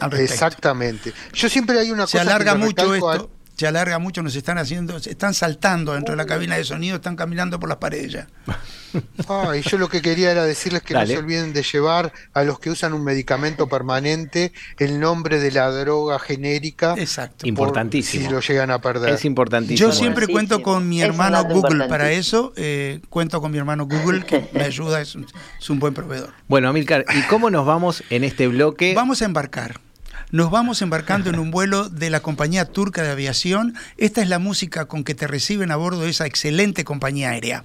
Eh, 0.01 0.23
exactamente. 0.25 1.13
Yo 1.33 1.49
siempre 1.49 1.79
hay 1.79 1.91
una 1.91 2.07
se 2.07 2.19
alarga 2.19 2.55
mucho 2.55 2.95
esto. 2.95 3.31
Se 3.57 3.69
alarga 3.69 4.01
mucho, 4.01 4.21
nos 4.21 4.35
están 4.35 4.59
haciendo, 4.59 4.99
se 4.99 5.11
están 5.11 5.33
saltando 5.33 5.93
dentro 5.95 6.13
de 6.13 6.17
la 6.17 6.27
cabina 6.27 6.57
de 6.57 6.65
sonido, 6.65 6.97
están 6.97 7.15
caminando 7.15 7.61
por 7.61 7.69
las 7.69 7.79
paredes 7.79 8.13
ya. 8.13 8.27
Ah, 9.29 9.53
y 9.57 9.63
yo 9.63 9.79
lo 9.79 9.89
que 9.89 10.03
quería 10.03 10.31
era 10.31 10.45
decirles 10.45 10.83
que 10.83 10.95
no 10.95 11.07
se 11.07 11.17
olviden 11.17 11.53
de 11.53 11.63
llevar 11.63 12.13
a 12.33 12.45
los 12.45 12.59
que 12.59 12.71
usan 12.71 12.93
un 12.93 13.05
medicamento 13.05 13.69
permanente 13.69 14.53
el 14.79 15.01
nombre 15.01 15.39
de 15.39 15.51
la 15.51 15.71
droga 15.71 16.19
genérica. 16.19 16.95
Exacto. 16.97 17.47
Importantísimo. 17.47 18.27
si 18.27 18.33
lo 18.33 18.41
llegan 18.41 18.71
a 18.71 18.81
perder. 18.81 19.15
Es 19.15 19.25
importantísimo. 19.25 19.89
Yo 19.89 19.95
siempre 19.95 20.27
cuento 20.27 20.63
con 20.63 20.89
mi 20.89 21.01
hermano 21.01 21.45
Google 21.45 21.89
para 21.89 22.13
eso. 22.13 22.53
Eh, 22.57 23.01
cuento 23.09 23.41
con 23.41 23.51
mi 23.53 23.59
hermano 23.59 23.87
Google 23.87 24.25
que 24.25 24.49
me 24.53 24.65
ayuda, 24.65 25.01
es 25.01 25.15
un, 25.15 25.27
es 25.59 25.71
un 25.71 25.79
buen 25.79 25.95
proveedor. 25.95 26.33
Bueno, 26.49 26.69
Amilcar, 26.69 27.05
¿y 27.15 27.23
cómo 27.23 27.51
nos 27.51 27.67
vamos 27.67 28.03
en 28.11 28.25
este 28.25 28.49
bloque? 28.49 28.95
Vamos 28.95 29.23
a 29.23 29.25
embarcar. 29.25 29.81
Nos 30.31 30.51
vamos 30.51 30.83
embarcando 30.83 31.31
en 31.31 31.39
un 31.39 31.51
vuelo 31.51 31.89
de 31.89 32.11
la 32.11 32.21
compañía 32.21 32.65
turca 32.65 33.03
de 33.03 33.11
aviación. 33.11 33.75
Esta 33.99 34.21
es 34.21 34.29
la 34.29 34.39
música 34.41 34.87
con 34.87 35.05
que 35.05 35.15
te 35.15 35.27
reciben 35.27 35.71
a 35.71 35.77
bordo 35.77 36.01
de 36.01 36.11
esa 36.11 36.27
excelente 36.27 36.85
compañía 36.85 37.31
aérea. 37.31 37.65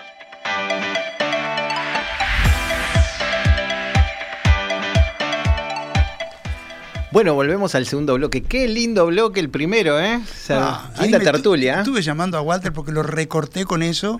Bueno, 7.11 7.33
volvemos 7.33 7.75
al 7.75 7.85
segundo 7.85 8.13
bloque. 8.13 8.41
Qué 8.41 8.69
lindo 8.69 9.05
bloque 9.07 9.41
el 9.41 9.49
primero, 9.49 9.99
¿eh? 9.99 10.21
Ah, 10.49 10.89
ahí 10.95 11.03
linda 11.03 11.17
me 11.19 11.25
tertulia. 11.25 11.75
estu- 11.75 11.79
Estuve 11.79 12.01
llamando 12.03 12.37
a 12.37 12.41
Walter 12.41 12.71
porque 12.71 12.93
lo 12.93 13.03
recorté 13.03 13.65
con 13.65 13.83
eso, 13.83 14.17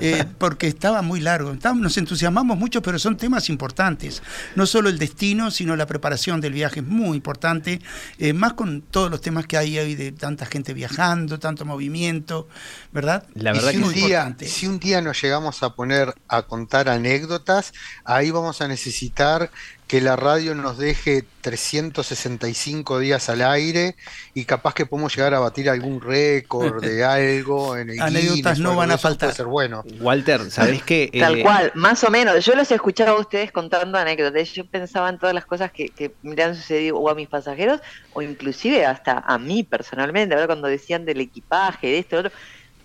eh, 0.00 0.24
porque 0.38 0.66
estaba 0.66 1.00
muy 1.02 1.20
largo. 1.20 1.52
Estábamos- 1.52 1.84
nos 1.84 1.96
entusiasmamos 1.96 2.58
mucho, 2.58 2.82
pero 2.82 2.98
son 2.98 3.16
temas 3.16 3.48
importantes. 3.50 4.20
No 4.56 4.66
solo 4.66 4.88
el 4.88 4.98
destino, 4.98 5.52
sino 5.52 5.76
la 5.76 5.86
preparación 5.86 6.40
del 6.40 6.54
viaje 6.54 6.80
es 6.80 6.86
muy 6.86 7.16
importante. 7.16 7.80
eh, 8.18 8.32
más 8.32 8.54
con 8.54 8.82
todos 8.82 9.12
los 9.12 9.20
temas 9.20 9.46
que 9.46 9.56
hay 9.56 9.78
hoy 9.78 9.94
de 9.94 10.10
tanta 10.10 10.44
gente 10.44 10.74
viajando, 10.74 11.38
tanto 11.38 11.64
movimiento, 11.64 12.48
¿verdad? 12.92 13.24
La 13.34 13.52
verdad 13.52 13.70
si 13.70 13.76
que 13.80 13.88
día, 13.90 14.04
importante. 14.06 14.48
si 14.48 14.66
un 14.66 14.80
día 14.80 15.00
nos 15.00 15.22
llegamos 15.22 15.62
a 15.62 15.74
poner 15.74 16.12
a 16.26 16.42
contar 16.42 16.88
anécdotas, 16.88 17.72
ahí 18.04 18.32
vamos 18.32 18.60
a 18.60 18.66
necesitar 18.66 19.50
que 19.86 20.00
la 20.00 20.16
radio 20.16 20.54
nos 20.54 20.78
deje 20.78 21.24
365 21.42 22.98
días 22.98 23.28
al 23.28 23.42
aire 23.42 23.96
y 24.32 24.44
capaz 24.46 24.74
que 24.74 24.86
podemos 24.86 25.14
llegar 25.14 25.34
a 25.34 25.38
batir 25.40 25.68
algún 25.68 26.00
récord 26.00 26.82
de 26.82 27.04
algo 27.04 27.76
en 27.76 27.90
el 27.90 28.00
Anécdotas 28.00 28.58
no 28.58 28.76
van 28.76 28.90
a 28.90 28.98
faltar. 28.98 29.28
Puede 29.28 29.36
ser 29.36 29.46
bueno. 29.46 29.84
Walter, 30.00 30.50
¿sabés 30.50 30.82
qué? 30.82 31.10
Tal 31.18 31.36
Eh, 31.36 31.42
cual, 31.42 31.70
más 31.74 32.02
o 32.04 32.10
menos. 32.10 32.44
Yo 32.44 32.54
los 32.54 32.70
he 32.70 32.74
escuchado 32.74 33.16
a 33.16 33.20
ustedes 33.20 33.52
contando 33.52 33.98
anécdotas. 33.98 34.52
Yo 34.52 34.64
pensaba 34.66 35.08
en 35.10 35.18
todas 35.18 35.34
las 35.34 35.44
cosas 35.46 35.70
que, 35.70 35.90
que 35.90 36.14
me 36.22 36.42
han 36.42 36.56
sucedido 36.56 36.98
o 36.98 37.08
a 37.10 37.14
mis 37.14 37.28
pasajeros 37.28 37.80
o 38.12 38.22
inclusive 38.22 38.86
hasta 38.86 39.18
a 39.18 39.38
mí 39.38 39.62
personalmente. 39.64 40.34
¿verdad? 40.34 40.48
Cuando 40.48 40.68
decían 40.68 41.04
del 41.04 41.20
equipaje, 41.20 41.88
de 41.88 41.98
esto, 41.98 42.16
de 42.16 42.28
otro. 42.28 42.38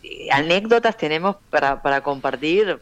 Eh, 0.03 0.27
anécdotas 0.31 0.97
tenemos 0.97 1.38
para, 1.49 1.81
para 1.81 2.01
compartir 2.01 2.79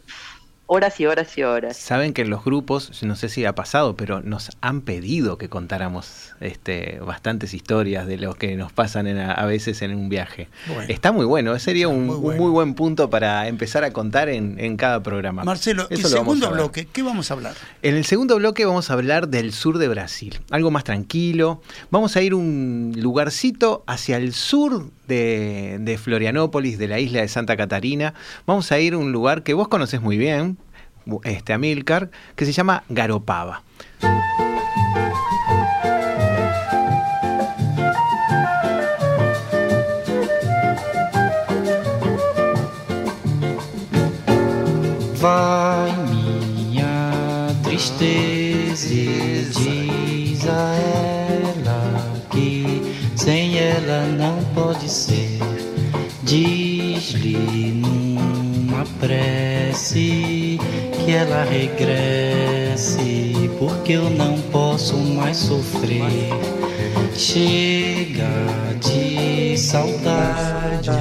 horas 0.67 0.99
y 0.99 1.05
horas 1.05 1.37
y 1.37 1.43
horas. 1.43 1.77
Saben 1.77 2.13
que 2.13 2.21
en 2.21 2.29
los 2.29 2.43
grupos, 2.43 3.01
no 3.03 3.15
sé 3.15 3.29
si 3.29 3.45
ha 3.45 3.55
pasado, 3.55 3.95
pero 3.95 4.21
nos 4.21 4.51
han 4.61 4.81
pedido 4.81 5.37
que 5.37 5.49
contáramos 5.49 6.33
este, 6.41 6.99
bastantes 6.99 7.53
historias 7.53 8.05
de 8.05 8.17
los 8.17 8.35
que 8.35 8.55
nos 8.55 8.71
pasan 8.73 9.07
en 9.07 9.17
a, 9.17 9.45
veces 9.45 9.81
en 9.81 9.95
un 9.95 10.09
viaje. 10.09 10.49
Bueno. 10.67 10.83
Está 10.89 11.11
muy 11.11 11.25
bueno, 11.25 11.55
ese 11.55 11.65
sería 11.65 11.87
un 11.87 12.05
Muy 12.05 12.15
un 12.15 12.21
bueno. 12.21 12.41
muy 12.41 12.51
buen 12.51 12.73
punto 12.73 13.09
para 13.09 13.47
empezar 13.47 13.83
a 13.83 13.91
contar 13.91 14.29
en, 14.29 14.59
en 14.59 14.77
cada 14.77 15.01
programa. 15.01 15.43
Marcelo, 15.43 15.87
el 15.89 15.99
Eso 15.99 16.09
lo 16.09 16.15
vamos 16.17 16.37
segundo 16.39 16.55
bloque, 16.55 16.87
¿qué 16.91 17.01
vamos 17.01 17.31
a 17.31 17.33
hablar? 17.33 17.55
En 17.81 17.95
el 17.95 18.05
segundo 18.05 18.35
bloque 18.35 18.65
vamos 18.65 18.89
a 18.89 18.93
hablar 18.93 19.29
del 19.29 19.53
sur 19.53 19.77
de 19.77 19.87
Brasil, 19.87 20.39
algo 20.51 20.69
más 20.69 20.83
tranquilo. 20.83 21.61
Vamos 21.91 22.15
a 22.17 22.21
ir 22.21 22.33
un 22.33 22.93
lugarcito 22.97 23.83
hacia 23.87 24.17
el 24.17 24.33
sur 24.33 24.91
de, 25.07 25.77
de 25.79 25.97
Florianópolis, 25.97 26.77
de 26.77 26.87
la 26.87 26.99
isla 26.99 27.21
de 27.21 27.27
Santa 27.27 27.55
Catarina. 27.55 28.13
Vamos 28.45 28.71
a 28.71 28.79
ir 28.79 28.93
a 28.93 28.97
un 28.97 29.11
lugar 29.11 29.43
que 29.43 29.53
vos 29.53 29.67
conocés 29.67 30.01
muy 30.01 30.17
bien, 30.17 30.56
este 31.23 31.53
Amilcar, 31.53 32.09
que 32.35 32.45
se 32.45 32.51
llama 32.51 32.83
Garopaba. 32.89 33.63
Vai 45.15 45.91
minha 46.09 47.47
tristeza 47.63 48.57
diz 48.87 50.47
a 50.47 50.75
ela 50.75 52.13
que 52.29 52.81
sem 53.15 53.57
ela 53.57 54.05
não 54.07 54.43
pode 54.53 54.89
ser. 54.89 55.39
Diz-lhe 56.23 57.37
numa 58.77 58.85
prece 58.99 60.59
que 61.03 61.11
ela 61.11 61.43
regresse, 61.45 63.33
porque 63.57 63.93
eu 63.93 64.09
não 64.09 64.39
posso 64.51 64.95
mais 64.97 65.37
sofrer. 65.37 66.03
Chega 67.15 68.27
de 68.83 69.57
saudade. 69.57 70.91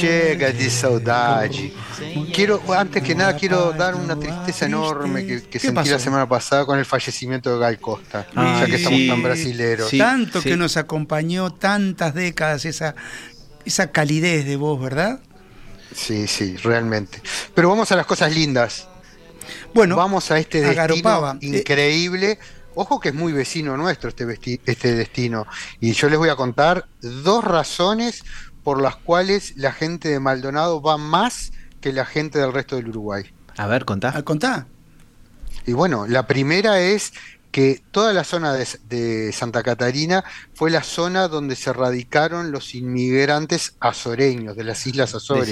Llega 0.00 0.52
de 0.52 0.70
saudade. 0.70 1.72
Quiero, 2.34 2.60
antes 2.68 3.02
que 3.02 3.14
nada, 3.14 3.34
quiero 3.34 3.72
dar 3.72 3.94
una 3.94 4.16
tristeza 4.16 4.66
enorme 4.66 5.24
que, 5.24 5.42
que 5.42 5.48
¿Qué 5.50 5.58
sentí 5.58 5.74
pasó? 5.74 5.92
la 5.92 5.98
semana 5.98 6.28
pasada 6.28 6.66
con 6.66 6.78
el 6.78 6.84
fallecimiento 6.84 7.52
de 7.52 7.58
Gal 7.58 7.78
Costa, 7.78 8.26
Ah, 8.34 8.58
ya 8.60 8.66
que 8.66 8.76
estamos 8.76 8.98
sí. 8.98 9.08
tan 9.08 9.22
brasileros. 9.22 9.88
Sí, 9.88 9.98
Tanto 9.98 10.40
sí. 10.42 10.48
que 10.50 10.56
nos 10.56 10.76
acompañó 10.76 11.50
tantas 11.52 12.12
décadas 12.14 12.64
esa, 12.64 12.94
esa 13.64 13.90
calidez 13.92 14.44
de 14.46 14.56
voz, 14.56 14.80
¿verdad? 14.80 15.20
Sí, 15.94 16.26
sí, 16.26 16.56
realmente. 16.56 17.22
Pero 17.54 17.68
vamos 17.68 17.90
a 17.92 17.96
las 17.96 18.06
cosas 18.06 18.34
lindas. 18.34 18.88
Bueno, 19.74 19.96
vamos 19.96 20.30
a 20.30 20.38
este 20.38 20.64
a 20.64 20.86
destino. 20.86 21.32
Eh, 21.40 21.46
increíble. 21.46 22.38
Ojo 22.74 23.00
que 23.00 23.10
es 23.10 23.14
muy 23.14 23.32
vecino 23.32 23.76
nuestro 23.76 24.08
este, 24.08 24.26
vesti- 24.26 24.60
este 24.64 24.94
destino. 24.94 25.46
Y 25.80 25.92
yo 25.92 26.08
les 26.08 26.18
voy 26.18 26.30
a 26.30 26.36
contar 26.36 26.86
dos 27.00 27.44
razones 27.44 28.22
por 28.62 28.80
las 28.80 28.96
cuales 28.96 29.54
la 29.56 29.72
gente 29.72 30.08
de 30.08 30.20
Maldonado 30.20 30.80
va 30.80 30.96
más 30.96 31.52
que 31.80 31.92
la 31.92 32.06
gente 32.06 32.38
del 32.38 32.52
resto 32.52 32.76
del 32.76 32.88
Uruguay. 32.88 33.24
A 33.56 33.66
ver, 33.66 33.84
contá. 33.84 34.16
¿a 34.16 34.22
contar? 34.22 34.66
Y 35.66 35.72
bueno, 35.72 36.06
la 36.06 36.26
primera 36.26 36.80
es 36.80 37.12
que 37.50 37.82
toda 37.90 38.14
la 38.14 38.24
zona 38.24 38.54
de, 38.54 38.66
de 38.88 39.32
Santa 39.32 39.62
Catarina 39.62 40.24
fue 40.62 40.70
la 40.70 40.84
zona 40.84 41.26
donde 41.26 41.56
se 41.56 41.72
radicaron 41.72 42.52
los 42.52 42.76
inmigrantes 42.76 43.74
azoreños 43.80 44.54
de 44.54 44.62
las 44.62 44.86
Islas 44.86 45.12
Azores. 45.12 45.48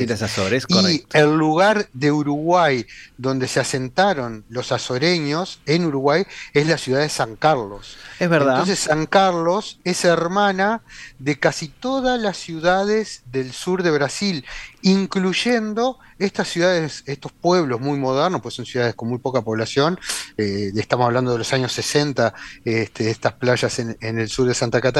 Y 0.69 1.05
el 1.15 1.37
lugar 1.37 1.89
de 1.93 2.13
Uruguay 2.13 2.87
donde 3.19 3.49
se 3.49 3.59
asentaron 3.59 4.45
los 4.49 4.71
azoreños 4.71 5.63
en 5.67 5.85
Uruguay 5.87 6.23
es 6.55 6.69
la 6.69 6.79
ciudad 6.79 7.01
de 7.01 7.09
San 7.09 7.35
Carlos. 7.35 7.97
Es 8.21 8.31
verdad. 8.31 8.53
Entonces 8.53 8.79
San 8.79 9.07
Carlos 9.07 9.81
es 9.83 10.05
hermana 10.05 10.83
de 11.19 11.41
casi 11.41 11.67
todas 11.67 12.21
las 12.21 12.37
ciudades 12.37 13.23
del 13.33 13.51
sur 13.53 13.83
de 13.83 13.91
Brasil, 13.91 14.45
incluyendo 14.83 15.99
estas 16.21 16.49
ciudades, 16.49 17.03
estos 17.07 17.33
pueblos 17.33 17.81
muy 17.81 17.99
modernos, 17.99 18.43
pues 18.43 18.55
son 18.55 18.67
ciudades 18.67 18.95
con 18.95 19.09
muy 19.09 19.19
poca 19.19 19.41
población, 19.41 19.99
eh, 20.37 20.71
estamos 20.77 21.07
hablando 21.07 21.33
de 21.33 21.39
los 21.39 21.53
años 21.55 21.73
60, 21.73 22.35
este, 22.65 23.11
estas 23.11 23.33
playas 23.33 23.79
en, 23.79 23.97
en 24.03 24.19
el 24.19 24.29
sur 24.29 24.47
de 24.47 24.55
Santa 24.55 24.83
Catarina, 24.83 25.00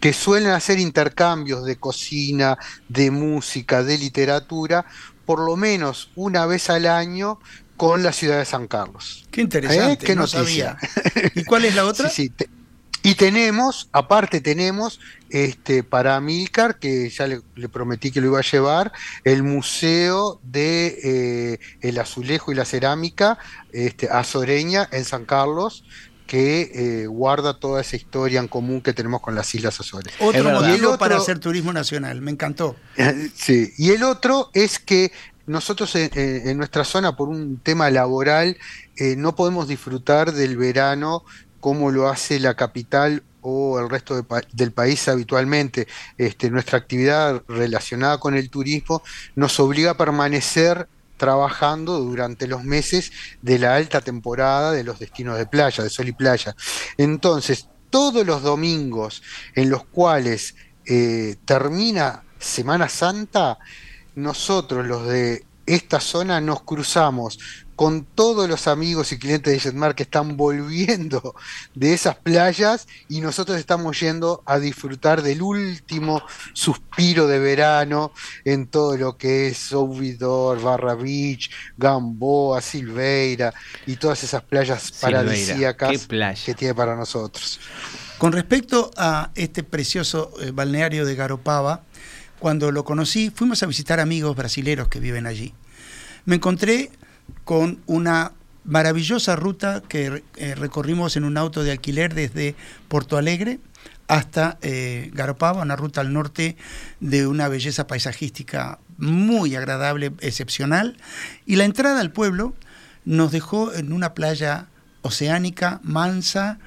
que 0.00 0.12
suelen 0.12 0.50
hacer 0.50 0.78
intercambios 0.78 1.64
de 1.64 1.76
cocina, 1.76 2.58
de 2.88 3.10
música, 3.10 3.82
de 3.82 3.98
literatura, 3.98 4.86
por 5.24 5.40
lo 5.40 5.56
menos 5.56 6.10
una 6.14 6.46
vez 6.46 6.70
al 6.70 6.86
año 6.86 7.38
con 7.76 8.02
la 8.02 8.12
ciudad 8.12 8.38
de 8.38 8.44
San 8.44 8.68
Carlos. 8.68 9.26
Qué 9.30 9.40
interesante, 9.42 10.04
¿Eh? 10.04 10.06
Qué 10.06 10.14
no 10.14 10.22
noticia. 10.22 10.78
sabía. 10.80 11.30
¿Y 11.34 11.44
cuál 11.44 11.64
es 11.64 11.74
la 11.74 11.84
otra? 11.86 12.08
Sí, 12.10 12.24
sí, 12.24 12.30
te- 12.30 12.50
y 13.02 13.14
tenemos, 13.14 13.88
aparte 13.92 14.40
tenemos, 14.40 14.98
este, 15.30 15.84
para 15.84 16.20
Milcar, 16.20 16.78
que 16.80 17.08
ya 17.08 17.28
le, 17.28 17.40
le 17.54 17.68
prometí 17.68 18.10
que 18.10 18.20
lo 18.20 18.26
iba 18.28 18.40
a 18.40 18.42
llevar, 18.42 18.92
el 19.22 19.44
Museo 19.44 20.40
de 20.42 20.98
eh, 21.04 21.58
el 21.82 21.98
Azulejo 22.00 22.50
y 22.50 22.56
la 22.56 22.64
Cerámica 22.64 23.38
este, 23.70 24.08
Azoreña 24.10 24.88
en 24.90 25.04
San 25.04 25.24
Carlos, 25.24 25.84
que 26.26 26.70
eh, 27.02 27.06
guarda 27.06 27.58
toda 27.58 27.80
esa 27.80 27.96
historia 27.96 28.40
en 28.40 28.48
común 28.48 28.80
que 28.80 28.92
tenemos 28.92 29.20
con 29.20 29.34
las 29.34 29.54
Islas 29.54 29.78
Azores. 29.80 30.12
Otro 30.18 30.40
otro- 30.88 30.98
para 30.98 31.16
hacer 31.22 31.38
turismo 31.38 31.72
nacional, 31.72 32.20
me 32.20 32.30
encantó. 32.32 32.76
Sí, 33.34 33.72
y 33.78 33.90
el 33.90 34.02
otro 34.02 34.50
es 34.54 34.78
que 34.78 35.12
nosotros 35.46 35.94
en, 35.94 36.10
en- 36.14 36.48
en 36.48 36.58
nuestra 36.58 36.84
zona, 36.84 37.16
por 37.16 37.28
un 37.28 37.58
tema 37.58 37.90
laboral, 37.90 38.56
eh, 38.96 39.14
no 39.16 39.34
podemos 39.36 39.68
disfrutar 39.68 40.32
del 40.32 40.56
verano 40.56 41.24
como 41.60 41.90
lo 41.90 42.08
hace 42.08 42.40
la 42.40 42.54
capital 42.54 43.22
o 43.40 43.78
el 43.78 43.88
resto 43.88 44.16
de 44.16 44.24
pa- 44.24 44.42
del 44.52 44.72
país 44.72 45.06
habitualmente. 45.06 45.86
Este, 46.18 46.50
nuestra 46.50 46.78
actividad 46.78 47.42
relacionada 47.46 48.18
con 48.18 48.34
el 48.34 48.50
turismo 48.50 49.02
nos 49.36 49.60
obliga 49.60 49.92
a 49.92 49.96
permanecer 49.96 50.88
trabajando 51.16 51.98
durante 52.00 52.46
los 52.46 52.64
meses 52.64 53.12
de 53.42 53.58
la 53.58 53.74
alta 53.74 54.00
temporada 54.00 54.72
de 54.72 54.84
los 54.84 54.98
destinos 54.98 55.38
de 55.38 55.46
playa, 55.46 55.82
de 55.82 55.90
sol 55.90 56.08
y 56.08 56.12
playa. 56.12 56.54
Entonces, 56.96 57.68
todos 57.90 58.26
los 58.26 58.42
domingos 58.42 59.22
en 59.54 59.70
los 59.70 59.84
cuales 59.84 60.54
eh, 60.84 61.36
termina 61.44 62.22
Semana 62.38 62.88
Santa, 62.88 63.58
nosotros 64.14 64.86
los 64.86 65.06
de 65.06 65.44
esta 65.66 66.00
zona 66.00 66.40
nos 66.40 66.62
cruzamos 66.62 67.38
con 67.76 68.04
todos 68.04 68.48
los 68.48 68.66
amigos 68.68 69.12
y 69.12 69.18
clientes 69.18 69.52
de 69.52 69.60
Jetmar 69.60 69.94
que 69.94 70.02
están 70.02 70.36
volviendo 70.36 71.34
de 71.74 71.92
esas 71.92 72.16
playas 72.16 72.88
y 73.08 73.20
nosotros 73.20 73.58
estamos 73.58 74.00
yendo 74.00 74.42
a 74.46 74.58
disfrutar 74.58 75.22
del 75.22 75.42
último 75.42 76.22
suspiro 76.54 77.26
de 77.26 77.38
verano 77.38 78.12
en 78.44 78.66
todo 78.66 78.96
lo 78.96 79.18
que 79.18 79.48
es 79.48 79.72
Ouvidor, 79.72 80.62
Barra 80.62 80.94
Beach, 80.94 81.50
Gamboa, 81.76 82.62
Silveira 82.62 83.52
y 83.86 83.96
todas 83.96 84.24
esas 84.24 84.42
playas 84.42 84.82
Silveira, 84.82 85.18
paradisíacas 85.18 86.06
playa. 86.06 86.42
que 86.44 86.54
tiene 86.54 86.74
para 86.74 86.96
nosotros. 86.96 87.60
Con 88.16 88.32
respecto 88.32 88.90
a 88.96 89.30
este 89.34 89.62
precioso 89.62 90.32
eh, 90.40 90.50
balneario 90.50 91.04
de 91.04 91.14
Garopaba, 91.14 91.82
cuando 92.38 92.72
lo 92.72 92.84
conocí, 92.84 93.30
fuimos 93.34 93.62
a 93.62 93.66
visitar 93.66 94.00
amigos 94.00 94.34
brasileros 94.34 94.88
que 94.88 95.00
viven 95.00 95.26
allí. 95.26 95.52
Me 96.24 96.36
encontré 96.36 96.90
con 97.44 97.80
una 97.86 98.32
maravillosa 98.64 99.36
ruta 99.36 99.82
que 99.88 100.22
eh, 100.36 100.54
recorrimos 100.54 101.16
en 101.16 101.24
un 101.24 101.36
auto 101.36 101.62
de 101.62 101.70
alquiler 101.70 102.14
desde 102.14 102.54
Porto 102.88 103.16
Alegre 103.16 103.60
hasta 104.08 104.58
eh, 104.62 105.10
Garopaba, 105.14 105.62
una 105.62 105.76
ruta 105.76 106.00
al 106.00 106.12
norte 106.12 106.56
de 107.00 107.26
una 107.26 107.48
belleza 107.48 107.86
paisajística 107.86 108.78
muy 108.98 109.56
agradable, 109.56 110.12
excepcional. 110.20 110.96
Y 111.44 111.56
la 111.56 111.64
entrada 111.64 112.00
al 112.00 112.12
pueblo 112.12 112.54
nos 113.04 113.32
dejó 113.32 113.72
en 113.72 113.92
una 113.92 114.14
playa 114.14 114.66
oceánica, 115.02 115.80
mansa, 115.82 116.58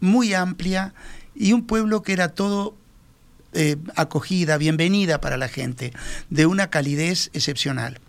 muy 0.00 0.34
amplia, 0.34 0.94
y 1.34 1.52
un 1.52 1.66
pueblo 1.66 2.02
que 2.02 2.12
era 2.12 2.28
todo 2.28 2.76
eh, 3.52 3.76
acogida, 3.94 4.58
bienvenida 4.58 5.20
para 5.20 5.36
la 5.36 5.48
gente, 5.48 5.92
de 6.30 6.46
una 6.46 6.68
calidez 6.68 7.30
excepcional, 7.32 8.00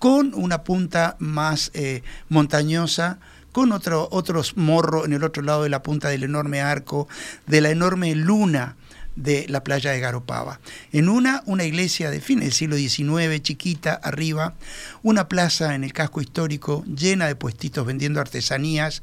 con 0.00 0.32
una 0.34 0.64
punta 0.64 1.16
más 1.18 1.70
eh, 1.74 2.02
montañosa, 2.30 3.18
con 3.52 3.70
otro, 3.70 4.08
otros 4.10 4.56
morros 4.56 5.04
en 5.04 5.12
el 5.12 5.22
otro 5.22 5.42
lado 5.42 5.62
de 5.62 5.68
la 5.68 5.82
punta 5.82 6.08
del 6.08 6.22
enorme 6.22 6.62
arco, 6.62 7.06
de 7.46 7.60
la 7.60 7.68
enorme 7.70 8.14
luna 8.14 8.76
de 9.14 9.44
la 9.50 9.62
playa 9.62 9.90
de 9.90 10.00
Garopaba. 10.00 10.58
En 10.90 11.10
una, 11.10 11.42
una 11.44 11.64
iglesia 11.64 12.10
de 12.10 12.22
fin 12.22 12.40
del 12.40 12.52
siglo 12.52 12.76
XIX, 12.76 13.42
chiquita, 13.42 13.92
arriba, 13.92 14.54
una 15.02 15.28
plaza 15.28 15.74
en 15.74 15.84
el 15.84 15.92
casco 15.92 16.22
histórico 16.22 16.82
llena 16.86 17.26
de 17.26 17.36
puestitos 17.36 17.84
vendiendo 17.84 18.22
artesanías, 18.22 19.02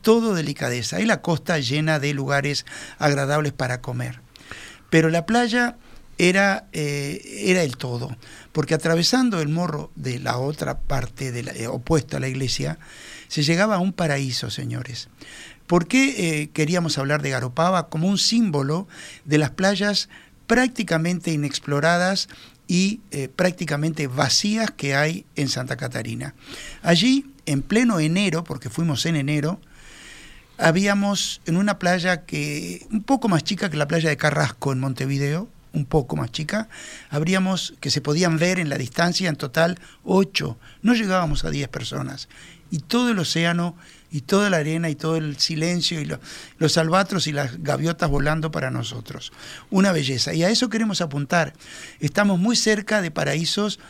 todo 0.00 0.34
delicadeza, 0.34 0.98
y 0.98 1.04
la 1.04 1.20
costa 1.20 1.58
llena 1.58 1.98
de 1.98 2.14
lugares 2.14 2.64
agradables 2.98 3.52
para 3.52 3.82
comer. 3.82 4.20
Pero 4.88 5.10
la 5.10 5.26
playa 5.26 5.76
era, 6.18 6.66
eh, 6.72 7.44
era 7.46 7.62
el 7.62 7.76
todo, 7.76 8.16
porque 8.52 8.74
atravesando 8.74 9.40
el 9.40 9.48
morro 9.48 9.90
de 9.94 10.18
la 10.18 10.38
otra 10.38 10.80
parte 10.80 11.28
eh, 11.28 11.68
opuesta 11.68 12.16
a 12.16 12.20
la 12.20 12.28
iglesia, 12.28 12.78
se 13.28 13.42
llegaba 13.42 13.76
a 13.76 13.78
un 13.78 13.92
paraíso, 13.92 14.50
señores. 14.50 15.08
¿Por 15.66 15.86
qué 15.86 16.42
eh, 16.42 16.50
queríamos 16.50 16.98
hablar 16.98 17.22
de 17.22 17.30
Garopaba 17.30 17.88
como 17.88 18.08
un 18.08 18.18
símbolo 18.18 18.88
de 19.24 19.38
las 19.38 19.50
playas 19.50 20.08
prácticamente 20.46 21.30
inexploradas 21.30 22.28
y 22.66 23.00
prácticamente 23.36 24.06
vacías 24.08 24.70
que 24.70 24.94
hay 24.94 25.24
en 25.36 25.48
Santa 25.48 25.76
Catarina? 25.76 26.34
Allí, 26.82 27.26
en 27.46 27.62
pleno 27.62 28.00
enero, 28.00 28.44
porque 28.44 28.70
fuimos 28.70 29.04
en 29.06 29.16
enero, 29.16 29.60
habíamos 30.56 31.40
en 31.46 31.56
una 31.56 31.78
playa 31.78 32.24
que 32.24 32.86
un 32.90 33.02
poco 33.02 33.28
más 33.28 33.44
chica 33.44 33.70
que 33.70 33.76
la 33.76 33.88
playa 33.88 34.08
de 34.08 34.16
Carrasco 34.16 34.72
en 34.72 34.80
Montevideo, 34.80 35.48
un 35.78 35.86
poco 35.86 36.16
más 36.16 36.30
chica, 36.30 36.68
habríamos 37.08 37.74
que 37.80 37.90
se 37.90 38.00
podían 38.00 38.38
ver 38.38 38.58
en 38.58 38.68
la 38.68 38.76
distancia 38.76 39.28
en 39.28 39.36
total 39.36 39.78
ocho, 40.04 40.58
no 40.82 40.94
llegábamos 40.94 41.44
a 41.44 41.50
diez 41.50 41.68
personas. 41.68 42.28
Y 42.70 42.80
todo 42.80 43.10
el 43.10 43.18
océano 43.18 43.76
y 44.10 44.22
toda 44.22 44.50
la 44.50 44.58
arena 44.58 44.90
y 44.90 44.94
todo 44.94 45.16
el 45.16 45.38
silencio 45.38 46.00
y 46.00 46.10
los 46.58 46.78
albatros 46.78 47.26
y 47.26 47.32
las 47.32 47.62
gaviotas 47.62 48.10
volando 48.10 48.50
para 48.50 48.70
nosotros. 48.70 49.32
Una 49.70 49.92
belleza. 49.92 50.34
Y 50.34 50.44
a 50.44 50.50
eso 50.50 50.68
queremos 50.68 51.00
apuntar. 51.00 51.54
Estamos 52.00 52.38
muy 52.38 52.56
cerca 52.56 53.00
de 53.00 53.10
paraísos 53.10 53.80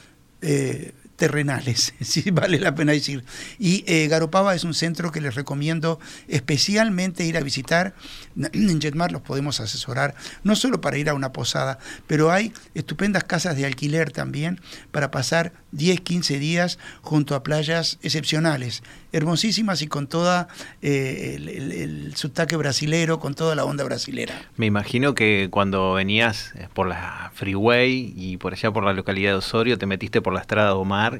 eh, 0.42 0.94
terrenales, 1.18 1.94
si 2.00 2.30
vale 2.30 2.58
la 2.58 2.74
pena 2.74 2.92
decir. 2.92 3.24
Y 3.58 3.84
eh, 3.86 4.06
Garopaba 4.08 4.54
es 4.54 4.64
un 4.64 4.72
centro 4.72 5.12
que 5.12 5.20
les 5.20 5.34
recomiendo 5.34 5.98
especialmente 6.28 7.24
ir 7.26 7.36
a 7.36 7.40
visitar. 7.42 7.94
En 8.68 8.80
Jetmar 8.80 9.10
los 9.10 9.22
podemos 9.22 9.60
asesorar, 9.60 10.14
no 10.44 10.54
solo 10.54 10.80
para 10.80 10.96
ir 10.96 11.08
a 11.08 11.14
una 11.14 11.32
posada, 11.32 11.80
pero 12.06 12.30
hay 12.30 12.52
estupendas 12.74 13.24
casas 13.24 13.56
de 13.56 13.66
alquiler 13.66 14.12
también 14.12 14.60
para 14.92 15.10
pasar 15.10 15.52
10, 15.72 16.00
15 16.02 16.38
días 16.38 16.78
junto 17.02 17.34
a 17.34 17.42
playas 17.42 17.98
excepcionales, 18.02 18.82
hermosísimas 19.12 19.82
y 19.82 19.88
con 19.88 20.06
toda 20.06 20.48
eh, 20.82 21.34
el, 21.36 21.72
el, 21.72 22.16
subtaque 22.16 22.56
brasilero, 22.56 23.18
con 23.18 23.34
toda 23.34 23.54
la 23.54 23.64
onda 23.64 23.84
brasilera. 23.84 24.34
Me 24.56 24.66
imagino 24.66 25.14
que 25.14 25.48
cuando 25.50 25.94
venías 25.94 26.52
eh, 26.54 26.68
por 26.72 26.86
la 26.86 27.32
freeway 27.34 28.12
y 28.16 28.36
por 28.36 28.52
allá 28.52 28.70
por 28.70 28.84
la 28.84 28.92
localidad 28.92 29.32
de 29.32 29.36
Osorio, 29.38 29.78
te 29.78 29.86
metiste 29.86 30.22
por 30.22 30.32
la 30.32 30.40
estrada 30.40 30.68
de 30.68 30.76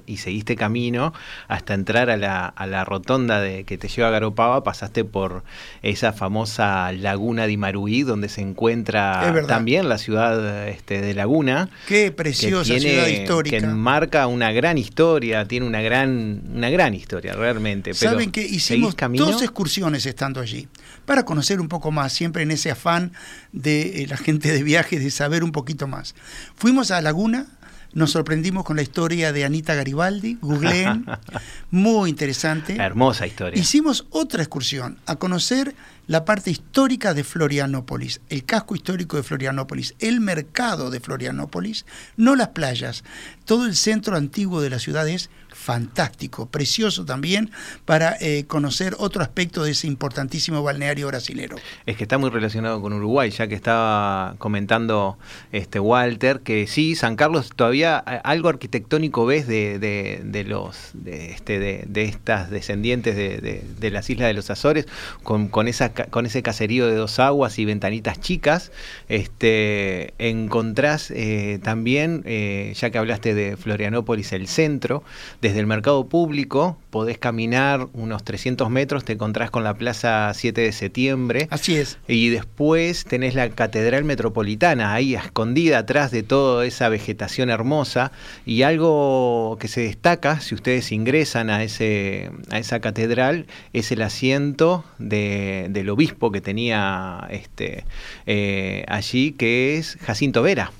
Y 0.07 0.19
seguiste 0.19 0.57
camino 0.57 1.13
hasta 1.49 1.75
entrar 1.75 2.11
a 2.11 2.17
la, 2.17 2.47
a 2.47 2.67
la 2.67 2.85
rotonda 2.85 3.41
de, 3.41 3.65
que 3.65 3.79
te 3.79 3.89
lleva 3.89 4.09
a 4.09 4.11
Garopaba, 4.11 4.63
pasaste 4.65 5.05
por 5.05 5.45
esa 5.83 6.13
famosa 6.13 6.93
laguna 6.93 7.47
de 7.47 7.53
Imaruí, 7.53 8.03
donde 8.03 8.29
se 8.29 8.41
encuentra 8.41 9.45
también 9.47 9.89
la 9.89 9.99
ciudad 9.99 10.69
este, 10.69 11.01
de 11.01 11.15
Laguna. 11.15 11.69
Qué 11.87 12.13
preciosa 12.13 12.79
ciudad 12.79 13.07
histórica. 13.07 13.59
Que 13.59 13.65
enmarca 13.65 14.27
una 14.27 14.53
gran 14.53 14.79
historia, 14.79 15.47
tiene 15.47 15.67
una 15.67 15.81
gran, 15.81 16.43
una 16.55 16.71
gran 16.71 16.95
historia 16.95 17.35
realmente. 17.35 17.95
Saben 17.95 18.31
que 18.31 18.43
hicimos 18.43 18.97
dos 19.15 19.43
excursiones 19.43 20.07
estando 20.07 20.41
allí, 20.41 20.69
para 21.05 21.25
conocer 21.25 21.61
un 21.61 21.69
poco 21.69 21.91
más, 21.91 22.13
siempre 22.13 22.43
en 22.43 22.51
ese 22.51 22.71
afán 22.71 23.13
de 23.53 24.03
eh, 24.03 24.07
la 24.07 24.17
gente 24.17 24.53
de 24.53 24.63
viajes, 24.63 25.03
de 25.03 25.11
saber 25.11 25.45
un 25.45 25.53
poquito 25.53 25.87
más. 25.87 26.15
Fuimos 26.55 26.91
a 26.91 27.01
Laguna, 27.01 27.47
nos 27.93 28.13
sorprendimos 28.13 28.65
con 28.65 28.77
la 28.77 28.83
historia 28.83 29.33
de 29.33 29.45
Anita 29.45 29.75
Garibaldi, 29.75 30.39
googleen, 30.41 31.07
muy 31.71 32.11
interesante. 32.11 32.77
hermosa 32.77 33.27
historia. 33.27 33.61
Hicimos 33.61 34.07
otra 34.11 34.43
excursión 34.43 34.99
a 35.07 35.17
conocer 35.17 35.75
la 36.07 36.25
parte 36.25 36.51
histórica 36.51 37.13
de 37.13 37.25
Florianópolis, 37.25 38.21
el 38.31 38.45
casco 38.45 38.75
histórico 38.75 39.17
de 39.17 39.23
Florianópolis, 39.23 39.95
el 39.99 40.21
mercado 40.21 40.91
de 40.91 41.01
Florianópolis, 41.01 41.85
no 42.17 42.35
las 42.35 42.49
playas. 42.49 43.05
Todo 43.45 43.67
el 43.67 43.77
centro 43.77 44.17
antiguo 44.17 44.61
de 44.61 44.71
la 44.71 44.79
ciudad 44.79 45.09
es 45.09 45.29
fantástico, 45.69 46.47
precioso 46.47 47.05
también 47.05 47.51
para 47.85 48.17
eh, 48.23 48.45
conocer 48.47 48.95
otro 48.99 49.21
aspecto 49.21 49.65
de 49.65 49.73
ese 49.73 49.87
importantísimo 49.87 50.63
balneario 50.63 51.09
brasilero. 51.09 51.57
Es 51.85 51.99
que 51.99 52.05
está 52.05 52.17
muy 52.17 52.31
relacionado 52.31 52.81
con 52.81 52.95
Uruguay, 52.95 53.29
ya 53.29 53.49
que 53.49 53.55
estaba 53.55 54.35
comentando 54.39 55.19
este 55.53 55.79
Walter 55.79 56.41
que 56.41 56.67
sí, 56.67 56.95
San 56.95 57.17
Carlos 57.17 57.51
todavía 57.55 57.99
algo 57.99 58.49
arquitectónico 58.49 59.27
ves 59.27 59.47
de, 59.47 59.79
de, 59.79 60.45
los 60.45 60.93
de, 60.95 61.33
este, 61.33 61.59
de, 61.59 62.03
estas 62.03 62.49
descendientes 62.49 63.15
de, 63.15 63.91
las 63.91 64.09
islas 64.09 64.29
de 64.29 64.33
los 64.33 64.49
Azores, 64.49 64.87
con, 65.23 65.49
con, 65.49 65.69
esa, 65.69 65.93
con 65.93 66.25
ese 66.25 66.43
caserío 66.43 66.87
de 66.87 66.95
dos 66.95 67.19
aguas 67.19 67.59
y 67.59 67.67
ventanitas 67.67 68.19
chicas. 68.21 68.73
Este, 69.11 70.15
encontrás 70.17 71.11
eh, 71.11 71.61
también, 71.63 72.23
eh, 72.25 72.73
ya 72.75 72.89
que 72.89 72.97
hablaste 72.97 73.35
de 73.35 73.59
Florianópolis, 73.59 74.33
el 74.33 74.49
centro, 74.49 75.03
desde 75.43 75.58
del 75.59 75.67
mercado 75.67 76.09
público 76.09 76.79
podés 76.91 77.19
caminar 77.19 77.89
unos 77.93 78.25
300 78.25 78.71
metros, 78.71 79.05
te 79.05 79.15
encontrás 79.15 79.51
con 79.51 79.65
la 79.65 79.75
Plaza 79.75 80.33
7 80.33 80.61
de 80.61 80.73
Septiembre. 80.73 81.49
Así 81.51 81.77
es. 81.77 81.99
Y 82.07 82.29
después 82.29 83.05
tenés 83.05 83.35
la 83.35 83.51
Catedral 83.51 84.05
Metropolitana 84.05 84.95
ahí 84.95 85.15
escondida 85.15 85.79
atrás 85.79 86.11
de 86.11 86.23
toda 86.23 86.65
esa 86.65 86.89
vegetación 86.89 87.51
hermosa. 87.51 88.13
Y 88.47 88.63
algo 88.63 89.59
que 89.61 89.69
se 89.69 89.83
destaca, 89.83 90.41
si 90.41 90.55
ustedes 90.55 90.93
ingresan 90.93 91.51
a, 91.51 91.63
ese, 91.63 92.31
a 92.51 92.59
esa 92.59 92.81
catedral, 92.81 93.47
es 93.73 93.91
el 93.93 94.03
asiento 94.03 94.85
del 94.99 95.91
obispo 95.91 96.31
que 96.31 96.41
tenía 96.41 97.27
este, 97.31 97.85
eh, 98.27 98.85
allí, 98.89 99.33
que 99.33 99.77
es 99.77 99.99
Jacinto 100.01 100.43
Vera. 100.43 100.73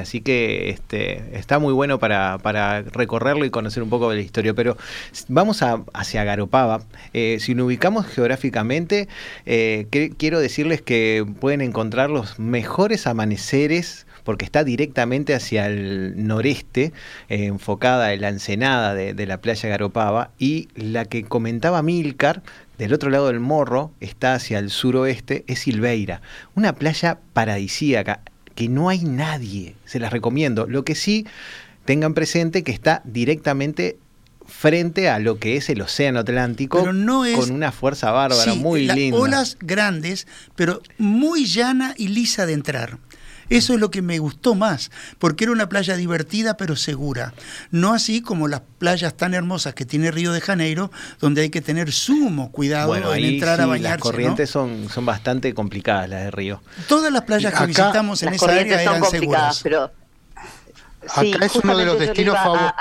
Así 0.00 0.20
que 0.20 0.70
este, 0.70 1.22
está 1.38 1.58
muy 1.58 1.72
bueno 1.72 1.98
para, 1.98 2.82
recorrerlo 2.82 3.44
y 3.44 3.50
conocer 3.50 3.82
un 3.82 3.90
poco 3.90 4.10
de 4.10 4.16
la 4.16 4.22
historia. 4.22 4.54
Pero 4.54 4.76
vamos 5.28 5.62
hacia 5.92 6.24
Garopaba. 6.24 6.82
Eh, 7.12 7.38
si 7.40 7.54
nos 7.54 7.66
ubicamos 7.66 8.06
geográficamente, 8.06 9.08
eh, 9.46 9.86
quiero 10.16 10.40
decirles 10.40 10.82
que 10.82 11.24
pueden 11.40 11.60
encontrar 11.60 12.10
los 12.10 12.38
mejores 12.38 13.06
amaneceres 13.06 14.06
porque 14.24 14.44
está 14.44 14.62
directamente 14.62 15.34
hacia 15.34 15.66
el 15.66 16.26
noreste, 16.26 16.92
eh, 17.28 17.46
enfocada 17.46 18.12
en 18.12 18.20
la 18.20 18.28
ensenada 18.28 18.94
de, 18.94 19.14
de, 19.14 19.26
la 19.26 19.40
playa 19.40 19.68
Garopaba, 19.68 20.30
y 20.38 20.68
la 20.76 21.06
que 21.06 21.24
comentaba 21.24 21.82
Milcar, 21.82 22.42
del 22.78 22.94
otro 22.94 23.10
lado 23.10 23.26
del 23.26 23.40
morro, 23.40 23.90
está 24.00 24.34
hacia 24.34 24.60
el 24.60 24.70
suroeste, 24.70 25.44
es 25.48 25.60
Silveira, 25.60 26.22
una 26.54 26.74
playa 26.74 27.18
paradisíaca 27.32 28.20
que 28.54 28.68
no 28.68 28.88
hay 28.88 29.04
nadie, 29.04 29.74
se 29.84 29.98
las 29.98 30.12
recomiendo. 30.12 30.66
Lo 30.66 30.84
que 30.84 30.94
sí, 30.94 31.26
tengan 31.84 32.14
presente 32.14 32.62
que 32.62 32.72
está 32.72 33.02
directamente 33.04 33.98
frente 34.46 35.08
a 35.08 35.18
lo 35.18 35.38
que 35.38 35.56
es 35.56 35.70
el 35.70 35.80
océano 35.80 36.20
Atlántico 36.20 36.84
con 36.84 37.50
una 37.50 37.72
fuerza 37.72 38.10
bárbara, 38.10 38.54
muy 38.54 38.86
linda. 38.86 39.18
Olas 39.18 39.56
grandes, 39.60 40.26
pero 40.54 40.82
muy 40.98 41.46
llana 41.46 41.94
y 41.96 42.08
lisa 42.08 42.46
de 42.46 42.52
entrar. 42.52 42.98
Eso 43.52 43.74
es 43.74 43.80
lo 43.80 43.90
que 43.90 44.00
me 44.02 44.18
gustó 44.18 44.54
más, 44.54 44.90
porque 45.18 45.44
era 45.44 45.52
una 45.52 45.68
playa 45.68 45.96
divertida 45.96 46.56
pero 46.56 46.74
segura. 46.76 47.34
No 47.70 47.92
así 47.92 48.22
como 48.22 48.48
las 48.48 48.62
playas 48.78 49.14
tan 49.14 49.34
hermosas 49.34 49.74
que 49.74 49.84
tiene 49.84 50.10
Río 50.10 50.32
de 50.32 50.40
Janeiro, 50.40 50.90
donde 51.20 51.42
hay 51.42 51.50
que 51.50 51.60
tener 51.60 51.92
sumo 51.92 52.50
cuidado 52.50 52.94
en 53.14 53.24
entrar 53.24 53.60
a 53.60 53.66
bañarse. 53.66 53.90
Las 53.90 53.98
corrientes 54.02 54.50
son, 54.50 54.88
son 54.88 55.04
bastante 55.04 55.52
complicadas 55.54 56.08
las 56.08 56.22
de 56.24 56.30
Río. 56.30 56.62
Todas 56.88 57.12
las 57.12 57.22
playas 57.22 57.52
que 57.52 57.66
visitamos 57.66 58.22
en 58.22 58.34
esa 58.34 58.46
área 58.46 58.82
eran 58.82 59.04
seguras. 59.04 59.60
Pero, 59.62 59.92
Acá 61.08 61.46
es 61.46 61.56
uno 61.56 61.76
de 61.76 61.84
los 61.84 61.98
destinos 61.98 62.36
favoritos. 62.36 62.72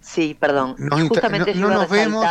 Sí, 0.00 0.36
perdón. 0.38 0.76
Justamente 1.08 1.54
no, 1.54 1.68
nos 1.68 1.88
vemos. 1.90 2.24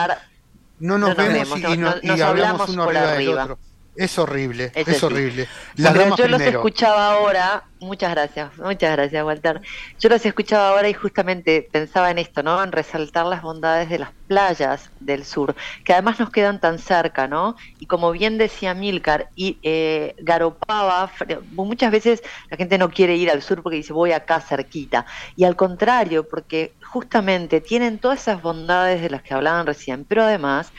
no 0.80 0.98
nos 0.98 1.10
No 1.16 1.16
nos 1.16 1.18
vemos 1.18 1.60
y, 1.60 1.66
y 1.74 1.78
no- 1.78 1.96
no- 1.96 2.14
hablamos 2.14 2.22
hablamos 2.22 2.70
uno 2.70 2.86
por 2.86 2.98
arriba 2.98 3.12
del 3.14 3.30
otro. 3.30 3.60
Es 3.98 4.20
horrible, 4.20 4.72
Es 4.76 5.04
horrible. 5.04 5.48
Las 5.76 5.94
Pero 5.94 6.04
damas 6.04 6.20
yo 6.20 6.28
los 6.28 6.42
escuchaba 6.42 7.14
ahora, 7.14 7.64
muchas 7.80 8.12
gracias, 8.12 8.56
muchas 8.60 8.92
gracias 8.92 9.26
Walter. 9.26 9.62
Yo 10.00 10.10
los 10.10 10.24
escuchaba 10.24 10.70
ahora 10.70 10.88
y 10.88 10.94
justamente 10.94 11.68
pensaba 11.72 12.12
en 12.12 12.20
esto, 12.20 12.44
¿no? 12.44 12.64
En 12.64 12.72
resaltar 12.72 13.26
las 13.26 13.42
bondades 13.42 13.90
de 13.90 13.98
las 13.98 14.12
playas 14.28 14.92
del 15.00 15.26
sur, 15.26 15.56
que 15.84 15.94
además 15.94 16.20
nos 16.20 16.30
quedan 16.30 16.62
tan 16.62 16.78
cerca, 16.78 17.28
¿no? 17.28 17.56
Y 17.80 17.88
como 17.88 18.12
bien 18.12 18.38
decía 18.38 18.76
Milcar, 18.76 19.30
y 19.36 19.58
eh, 19.64 20.14
Garopaba, 20.20 21.12
muchas 21.54 21.92
veces 21.92 22.22
la 22.52 22.58
gente 22.58 22.78
no 22.78 22.90
quiere 22.90 23.16
ir 23.16 23.32
al 23.32 23.42
sur 23.42 23.64
porque 23.64 23.78
dice 23.78 23.94
voy 23.94 24.12
acá 24.12 24.42
cerquita. 24.42 25.08
Y 25.36 25.44
al 25.44 25.56
contrario, 25.56 26.28
porque 26.28 26.74
justamente 26.86 27.62
tienen 27.62 27.98
todas 27.98 28.22
esas 28.22 28.44
bondades 28.44 29.02
de 29.02 29.10
las 29.10 29.24
que 29.24 29.34
hablaban 29.34 29.66
recién, 29.66 30.06
pero 30.06 30.24
además 30.24 30.72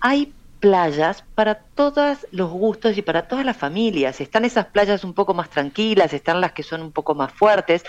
hay 0.00 0.34
playas 0.60 1.24
para 1.34 1.56
todos 1.60 2.26
los 2.32 2.50
gustos 2.50 2.96
y 2.98 3.02
para 3.02 3.28
todas 3.28 3.44
las 3.44 3.56
familias. 3.56 4.20
Están 4.20 4.44
esas 4.44 4.66
playas 4.66 5.04
un 5.04 5.14
poco 5.14 5.34
más 5.34 5.50
tranquilas, 5.50 6.12
están 6.12 6.40
las 6.40 6.52
que 6.52 6.62
son 6.62 6.82
un 6.82 6.92
poco 6.92 7.14
más 7.14 7.32
fuertes. 7.32 7.84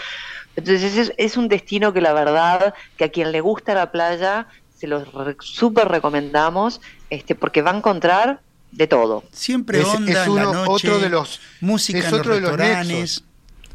Entonces 0.55 0.95
es, 0.97 1.13
es 1.17 1.37
un 1.37 1.47
destino 1.47 1.93
que 1.93 2.01
la 2.01 2.13
verdad 2.13 2.73
que 2.97 3.05
a 3.05 3.09
quien 3.09 3.31
le 3.31 3.41
gusta 3.41 3.73
la 3.73 3.91
playa 3.91 4.47
se 4.77 4.87
los 4.87 5.11
re- 5.13 5.35
súper 5.39 5.87
recomendamos 5.87 6.79
este, 7.09 7.35
porque 7.35 7.61
va 7.61 7.71
a 7.71 7.77
encontrar 7.77 8.41
de 8.71 8.87
todo. 8.87 9.23
Siempre 9.31 9.79
Es- 9.81 9.87
onda 9.87 10.11
es 10.11 10.27
en 10.27 10.35
la 10.35 10.49
uno- 10.49 10.53
noche, 10.65 10.89
otro 10.89 10.99
de 10.99 11.09
los- 11.09 11.39
música 11.61 11.99
es 11.99 12.05
en 12.05 12.11
los 12.11 12.19
otro 12.19 12.35
de 12.35 12.41
los 12.41 12.57
nexos. 12.57 13.23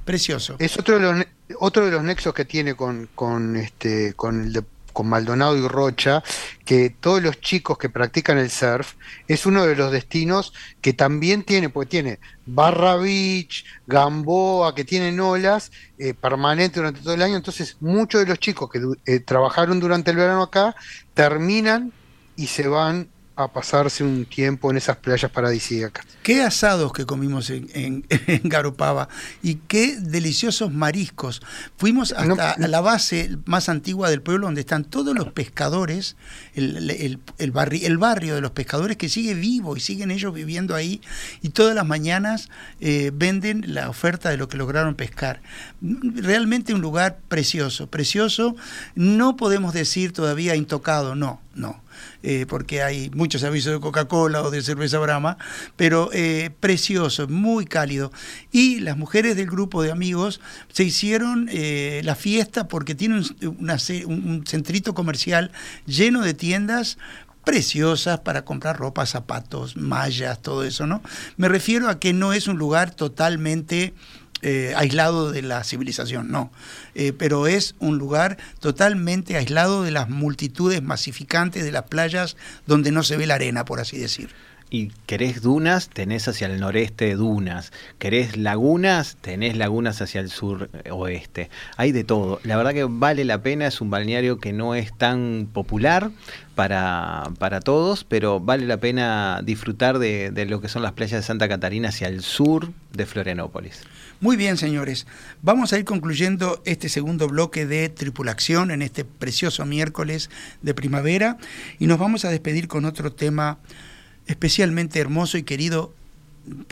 Precioso. 0.05 0.57
Es 0.59 0.79
otro 0.79 0.97
de 0.97 1.01
los 1.01 1.17
ne- 1.17 1.29
otro 1.59 1.85
de 1.87 1.91
los 1.93 2.03
nexos 2.03 2.33
que 2.35 2.45
tiene 2.45 2.75
con, 2.75 3.09
con 3.15 3.57
este 3.57 4.15
con 4.15 4.43
el 4.45 4.53
de- 4.53 4.65
con 4.95 5.09
Maldonado 5.09 5.59
y 5.59 5.69
Rocha, 5.69 6.23
que 6.65 6.89
todos 6.89 7.23
los 7.23 7.39
chicos 7.41 7.77
que 7.77 7.91
practican 7.91 8.39
el 8.39 8.49
surf 8.49 8.95
es 9.29 9.45
uno 9.45 9.67
de 9.67 9.77
los 9.77 9.93
destinos 9.93 10.55
que 10.81 10.95
también 10.95 11.43
tiene, 11.43 11.69
porque 11.69 11.91
tiene 11.91 12.21
Barra 12.47 12.97
Beach, 12.97 13.67
Gamboa, 13.87 14.75
que 14.75 14.85
tienen 14.85 15.21
olas 15.21 15.71
eh, 15.99 16.15
permanentes 16.15 16.77
durante 16.77 17.01
todo 17.01 17.13
el 17.13 17.23
año. 17.23 17.37
Entonces, 17.37 17.77
muchos 17.81 18.23
de 18.23 18.29
los 18.29 18.39
chicos 18.39 18.71
que 18.71 18.81
eh, 19.05 19.21
trabajaron 19.21 19.81
durante 19.81 20.13
el 20.13 20.17
verano 20.17 20.45
acá 20.45 20.75
terminan 21.13 21.93
y 22.37 22.47
se 22.47 22.67
van 22.69 23.09
a 23.37 23.53
pasarse 23.53 24.05
un 24.05 24.27
tiempo 24.27 24.71
en 24.71 24.77
esas 24.77 24.97
playas 24.99 25.31
paradisíacas. 25.31 26.07
Qué 26.23 26.43
asados 26.43 26.93
que 26.93 27.05
comimos 27.05 27.51
en, 27.51 27.69
en, 27.75 28.07
en 28.27 28.49
Garopaba 28.49 29.09
y 29.43 29.57
qué 29.67 29.97
deliciosos 30.01 30.73
mariscos. 30.73 31.43
Fuimos 31.77 32.13
hasta 32.13 32.55
No, 32.59 32.69
la 32.69 32.81
base 32.81 33.37
más 33.45 33.69
antigua 33.69 34.09
del 34.09 34.23
pueblo 34.23 34.47
donde 34.47 34.61
están 34.61 34.85
todos 34.85 35.15
los 35.17 35.33
pescadores, 35.33 36.17
el, 36.55 36.91
el- 36.91 37.19
el 37.39 37.53
barri- 37.53 37.85
el 37.85 37.99
barrio 37.99 38.35
de 38.37 38.41
los 38.41 38.53
pescadores 38.53 38.97
que 38.97 39.09
sigue 39.09 39.35
vivo 39.35 39.77
y 39.77 39.81
siguen 39.81 40.11
ellos 40.13 40.33
viviendo 40.33 40.75
ahí 40.77 41.01
y 41.43 41.49
todas 41.49 41.75
las 41.75 41.87
mañanas 41.87 42.49
eh, 42.81 43.11
venden 43.13 43.65
la 43.75 43.89
oferta 43.91 44.31
de 44.31 44.37
lo 44.37 44.49
que 44.49 44.57
lograron 44.57 44.95
pescar. 44.95 45.43
Realmente 45.83 46.73
un 46.73 46.81
lugar 46.81 47.19
precioso, 47.29 47.89
precioso. 47.89 48.55
No 48.95 49.37
podemos 49.37 49.75
decir 49.75 50.13
todavía 50.13 50.55
intocado, 50.57 51.15
no, 51.15 51.41
no 51.55 51.83
eh, 52.23 52.47
porque 52.49 52.83
hay 52.83 53.11
muchos 53.11 53.45
avisos 53.45 53.73
de 53.73 53.81
Coca-Cola 53.81 54.43
o 54.43 54.51
de 54.51 54.63
cerveza 54.63 54.99
Brahma, 54.99 55.37
pero 55.77 56.11
eh, 56.13 56.51
precioso, 56.59 57.29
muy 57.29 57.67
cálido. 57.67 58.13
Y 58.51 58.81
las 58.81 58.97
mujeres 58.97 59.37
del 59.37 59.47
grupo 59.47 59.83
de 59.83 59.93
amigos 59.93 60.41
se 60.73 60.85
hicieron 60.85 61.49
eh, 61.53 62.01
la 62.05 62.15
fiesta 62.15 62.67
porque 62.67 62.95
tiene 62.95 63.23
un, 63.43 63.71
un 64.07 64.47
centrito 64.47 64.95
comercial 64.95 65.53
lleno 65.87 66.23
de 66.23 66.33
tiendas 66.33 66.97
preciosas 67.45 68.21
para 68.21 68.47
comprar 68.47 68.79
ropa, 68.79 69.05
zapatos, 69.05 69.77
mallas, 69.77 70.41
todo 70.41 70.65
eso, 70.65 70.87
¿no? 70.87 71.03
Me 71.37 71.49
refiero 71.49 71.91
a 71.91 72.01
que 72.01 72.15
no 72.15 72.33
es 72.33 72.49
un 72.49 72.57
lugar 72.57 72.91
totalmente 72.91 73.93
eh, 74.47 74.75
aislado 74.77 75.33
de 75.33 75.41
la 75.41 75.65
civilización, 75.65 76.31
no. 76.31 76.53
Eh, 76.95 77.15
pero 77.17 77.47
es 77.47 77.75
un 77.79 77.97
lugar 77.97 78.37
totalmente 78.61 79.39
aislado 79.39 79.83
de 79.83 79.91
las 79.91 80.11
multitudes 80.11 80.83
masificantes 80.83 81.65
de 81.65 81.73
las 81.73 81.85
playas 81.85 82.37
donde 82.67 82.93
no 82.93 83.03
se 83.03 83.17
ve 83.17 83.27
la 83.27 83.37
arena, 83.37 83.65
por 83.65 83.81
así 83.81 83.97
decir. 83.97 84.29
Y 84.69 84.89
querés 85.07 85.41
dunas, 85.41 85.89
tenés 85.89 86.29
hacia 86.29 86.47
el 86.47 86.61
noreste 86.61 87.15
dunas. 87.15 87.73
Querés 87.99 88.37
lagunas, 88.37 89.17
tenés 89.21 89.57
lagunas 89.57 90.03
hacia 90.03 90.21
el 90.21 90.29
sur 90.29 90.69
eh, 90.85 90.91
oeste. 90.91 91.49
Hay 91.79 91.93
de 91.93 92.05
todo. 92.05 92.39
La 92.43 92.59
verdad 92.59 92.73
que 92.73 92.85
vale 92.85 93.25
la 93.25 93.41
pena, 93.41 93.67
es 93.67 93.81
un 93.81 93.89
balneario 93.89 94.39
que 94.39 94.53
no 94.53 94.75
es 94.75 94.93
tan 94.95 95.49
popular 95.53 96.11
para, 96.55 97.31
para 97.39 97.61
todos, 97.61 98.05
pero 98.05 98.41
vale 98.41 98.67
la 98.67 98.77
pena 98.77 99.41
disfrutar 99.43 99.99
de, 99.99 100.31
de 100.31 100.45
lo 100.45 100.61
que 100.61 100.69
son 100.69 100.83
las 100.83 100.93
playas 100.93 101.21
de 101.21 101.27
Santa 101.27 101.49
Catarina 101.49 101.89
hacia 101.89 102.09
el 102.09 102.23
sur 102.23 102.73
de 102.93 103.07
Florianópolis. 103.07 103.85
Muy 104.25 104.37
bien, 104.37 104.57
señores. 104.57 105.07
Vamos 105.43 105.75
a 105.75 105.79
ir 105.79 105.85
concluyendo 105.85 106.63
este 106.65 106.89
segundo 106.89 107.29
bloque 107.29 107.67
de 107.67 107.91
tripulación 107.91 108.71
en 108.71 108.81
este 108.81 109.05
precioso 109.05 109.67
miércoles 109.67 110.31
de 110.63 110.73
primavera 110.73 111.37
y 111.79 111.87
nos 111.87 111.99
vamos 111.99 112.25
a 112.25 112.31
despedir 112.31 112.67
con 112.67 112.87
otro 112.87 113.13
tema 113.13 113.59
especialmente 114.27 114.99
hermoso 114.99 115.37
y 115.37 115.43
querido, 115.43 115.93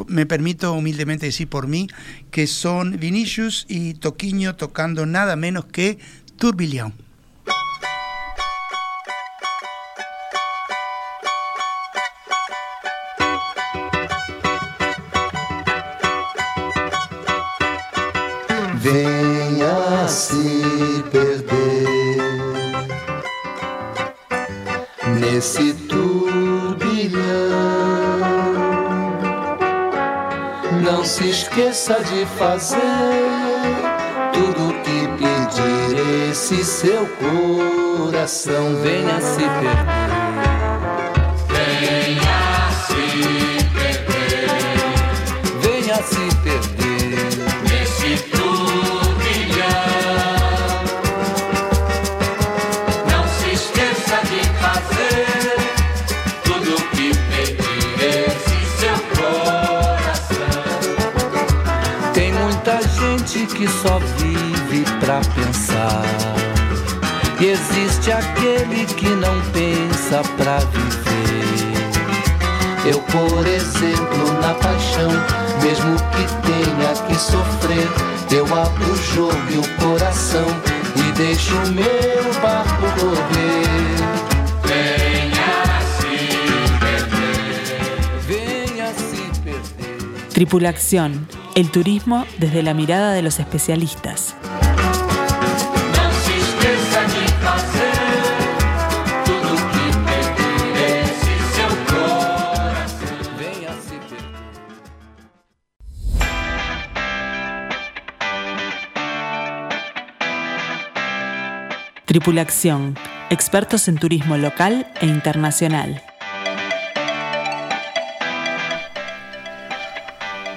me 0.06 0.24
permito 0.24 0.72
humildemente 0.72 1.26
decir 1.26 1.46
por 1.46 1.66
mí, 1.66 1.88
que 2.30 2.46
son 2.46 2.98
Vinicius 2.98 3.66
y 3.68 3.92
Toquiño 3.92 4.56
tocando 4.56 5.04
nada 5.04 5.36
menos 5.36 5.66
que 5.66 5.98
Tourbillon. 6.38 7.01
Venha 18.82 20.08
se 20.08 21.04
perder 21.12 22.18
nesse 25.20 25.72
turbilhão. 25.88 27.22
Não 30.82 31.04
se 31.04 31.30
esqueça 31.30 32.02
de 32.02 32.26
fazer 32.36 32.80
tudo 34.32 34.70
o 34.70 34.72
que 34.82 35.06
pedir 35.16 36.30
esse 36.30 36.64
seu 36.64 37.06
coração. 37.06 38.74
Venha 38.82 39.20
se 39.20 39.44
perder. 39.60 40.02
Venha 41.48 42.21
existe 67.52 68.10
aquele 68.10 68.86
que 68.86 69.08
não 69.08 69.40
pensa 69.52 70.22
pra 70.36 70.58
viver. 70.58 71.02
Eu, 72.84 72.98
por 73.00 73.46
exemplo, 73.46 74.32
na 74.40 74.54
paixão, 74.54 75.10
mesmo 75.62 75.96
que 76.12 76.24
tenha 76.48 76.92
que 77.06 77.14
sofrer, 77.14 77.88
eu 78.30 78.44
abro 78.54 78.92
o 78.92 78.96
jogo 79.14 79.36
e 79.50 79.58
o 79.58 79.68
coração 79.84 80.46
e 80.96 81.12
deixo 81.12 81.54
o 81.54 81.72
meu 81.72 82.40
barco 82.40 82.86
correr. 82.98 83.98
Venha 84.64 85.52
se 85.98 86.16
perder, 86.80 87.86
venha 88.26 88.88
se 88.94 89.40
perder. 89.42 90.28
Tripulación, 90.32 91.28
el 91.54 91.70
turismo 91.70 92.26
desde 92.38 92.62
la 92.62 92.74
mirada 92.74 93.12
de 93.12 93.22
los 93.22 93.38
especialistas. 93.38 94.31
Tripulación, 112.16 112.94
expertos 113.30 113.88
en 113.88 113.96
turismo 113.96 114.36
local 114.36 114.86
e 115.00 115.06
internacional. 115.06 116.02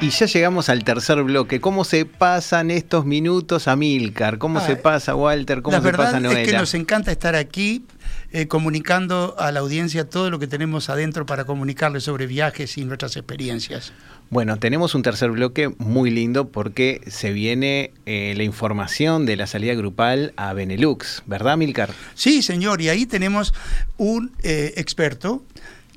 Y 0.02 0.10
ya 0.10 0.26
llegamos 0.26 0.68
al 0.68 0.84
tercer 0.84 1.24
bloque. 1.24 1.62
¿Cómo 1.62 1.86
se 1.86 2.04
pasan 2.06 2.72
estos 2.72 3.06
minutos 3.06 3.70
a 3.70 3.78
Milcar? 3.78 4.38
¿Cómo 4.38 4.60
Ah, 4.60 4.66
se 4.68 4.76
pasa 4.76 5.16
Walter? 5.16 5.62
¿Cómo 5.62 5.78
la 5.78 5.82
se 5.82 5.86
verdad 5.86 6.04
pasa 6.04 6.20
Noela? 6.20 6.42
es 6.42 6.50
que 6.50 6.58
nos 6.58 6.74
encanta 6.74 7.14
estar 7.14 7.36
aquí 7.36 7.86
eh, 8.34 8.48
comunicando 8.50 9.36
a 9.40 9.54
la 9.54 9.62
audiencia 9.62 10.10
todo 10.10 10.30
lo 10.30 10.40
que 10.40 10.48
tenemos 10.48 10.90
adentro 10.90 11.26
para 11.26 11.46
comunicarles 11.46 12.04
sobre 12.04 12.28
viajes 12.28 12.78
y 12.78 12.84
nuestras 12.84 13.16
experiencias. 13.16 13.94
Bueno, 14.32 14.58
tenemos 14.58 14.96
un 14.96 15.04
tercer 15.04 15.32
bloque 15.32 15.70
muy 15.78 16.10
lindo 16.10 16.50
porque 16.50 17.02
se 17.08 17.32
viene 17.32 17.92
eh, 18.06 18.34
la 18.36 18.44
información 18.44 19.26
de 19.26 19.36
la 19.36 19.46
salida 19.46 19.76
grupal 19.76 20.34
a 20.36 20.54
Benelux, 20.54 21.22
¿verdad, 21.28 21.58
Milcar? 21.58 21.92
Sí, 22.16 22.42
señor, 22.42 22.82
y 22.82 22.90
ahí 22.90 23.06
tenemos 23.06 23.54
un 23.98 24.32
eh, 24.42 24.74
experto 24.78 25.44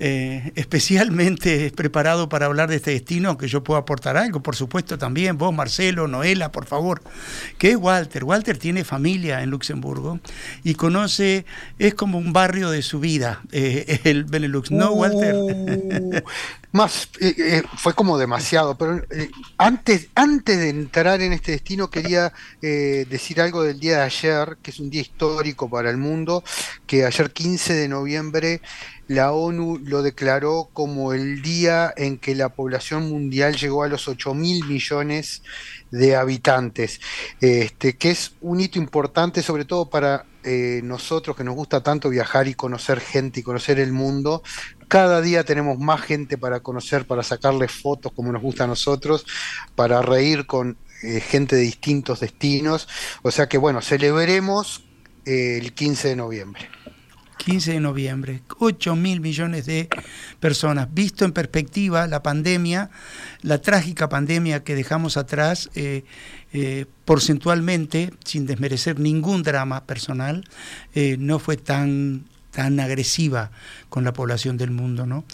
eh, 0.00 0.52
especialmente 0.54 1.72
preparado 1.76 2.28
para 2.28 2.46
hablar 2.46 2.70
de 2.70 2.76
este 2.76 2.92
destino, 2.92 3.30
aunque 3.30 3.48
yo 3.48 3.64
puedo 3.64 3.78
aportar 3.78 4.16
algo, 4.16 4.40
por 4.40 4.54
supuesto 4.54 4.96
también, 4.96 5.38
vos, 5.38 5.52
Marcelo, 5.52 6.06
Noela, 6.06 6.52
por 6.52 6.66
favor, 6.66 7.02
que 7.58 7.70
es 7.70 7.76
Walter. 7.76 8.22
Walter 8.22 8.58
tiene 8.58 8.84
familia 8.84 9.42
en 9.42 9.50
Luxemburgo 9.50 10.20
y 10.62 10.74
conoce, 10.74 11.46
es 11.80 11.94
como 11.94 12.18
un 12.18 12.32
barrio 12.32 12.70
de 12.70 12.82
su 12.82 13.00
vida, 13.00 13.42
eh, 13.50 14.00
el 14.04 14.22
Benelux, 14.24 14.70
¿no, 14.70 14.92
Walter? 14.92 15.34
Uh, 15.34 16.20
más, 16.72 17.08
eh, 17.20 17.62
fue 17.76 17.94
como 17.94 18.18
demasiado, 18.18 18.78
pero 18.78 19.02
antes, 19.56 20.10
antes 20.14 20.58
de 20.58 20.68
entrar 20.68 21.20
en 21.22 21.32
este 21.32 21.52
destino 21.52 21.90
quería 21.90 22.32
decir 22.60 23.40
algo 23.40 23.64
del 23.64 23.80
día 23.80 23.98
de 23.98 24.02
ayer, 24.02 24.58
que 24.62 24.70
es 24.70 24.78
un 24.78 24.90
día 24.90 25.00
histórico 25.00 25.68
para 25.68 25.90
el 25.90 25.96
mundo, 25.96 26.44
que 26.86 27.04
ayer 27.04 27.32
15 27.32 27.72
de 27.72 27.88
noviembre 27.88 28.60
la 29.08 29.32
ONU 29.32 29.78
lo 29.78 30.02
declaró 30.02 30.68
como 30.72 31.12
el 31.14 31.42
día 31.42 31.92
en 31.96 32.18
que 32.18 32.34
la 32.34 32.50
población 32.50 33.08
mundial 33.08 33.56
llegó 33.56 33.82
a 33.82 33.88
los 33.88 34.06
8 34.06 34.34
mil 34.34 34.64
millones 34.66 35.42
de 35.90 36.14
habitantes, 36.14 37.00
este, 37.40 37.96
que 37.96 38.10
es 38.10 38.32
un 38.42 38.60
hito 38.60 38.78
importante 38.78 39.42
sobre 39.42 39.64
todo 39.64 39.88
para 39.88 40.26
eh, 40.44 40.80
nosotros 40.84 41.36
que 41.36 41.44
nos 41.44 41.54
gusta 41.54 41.82
tanto 41.82 42.10
viajar 42.10 42.48
y 42.48 42.54
conocer 42.54 43.00
gente 43.00 43.40
y 43.40 43.42
conocer 43.42 43.80
el 43.80 43.92
mundo. 43.92 44.42
Cada 44.88 45.20
día 45.22 45.42
tenemos 45.42 45.78
más 45.78 46.02
gente 46.02 46.36
para 46.36 46.60
conocer, 46.60 47.06
para 47.06 47.22
sacarles 47.22 47.72
fotos 47.72 48.12
como 48.12 48.30
nos 48.30 48.42
gusta 48.42 48.64
a 48.64 48.66
nosotros, 48.66 49.26
para 49.74 50.02
reír 50.02 50.46
con 50.46 50.76
eh, 51.02 51.20
gente 51.20 51.56
de 51.56 51.62
distintos 51.62 52.20
destinos. 52.20 52.88
O 53.22 53.30
sea 53.30 53.48
que 53.48 53.56
bueno, 53.56 53.80
celebremos 53.80 54.84
eh, 55.24 55.58
el 55.60 55.72
15 55.72 56.08
de 56.08 56.16
noviembre. 56.16 56.68
15 57.38 57.72
de 57.72 57.80
noviembre, 57.80 58.42
8 58.58 58.96
mil 58.96 59.20
millones 59.20 59.64
de 59.64 59.88
personas. 60.40 60.92
Visto 60.92 61.24
en 61.24 61.32
perspectiva 61.32 62.06
la 62.06 62.22
pandemia, 62.22 62.90
la 63.42 63.58
trágica 63.62 64.08
pandemia 64.08 64.62
que 64.64 64.74
dejamos 64.74 65.16
atrás, 65.16 65.70
eh, 65.74 66.04
eh, 66.52 66.86
porcentualmente, 67.04 68.12
sin 68.24 68.46
desmerecer 68.46 68.98
ningún 68.98 69.42
drama 69.42 69.84
personal, 69.84 70.44
eh, 70.94 71.16
no 71.18 71.38
fue 71.38 71.56
tan 71.56 72.26
tan 72.50 72.80
agresiva 72.80 73.52
con 73.88 74.02
la 74.02 74.12
población 74.12 74.56
del 74.56 74.70
mundo, 74.72 75.06
¿no? 75.06 75.24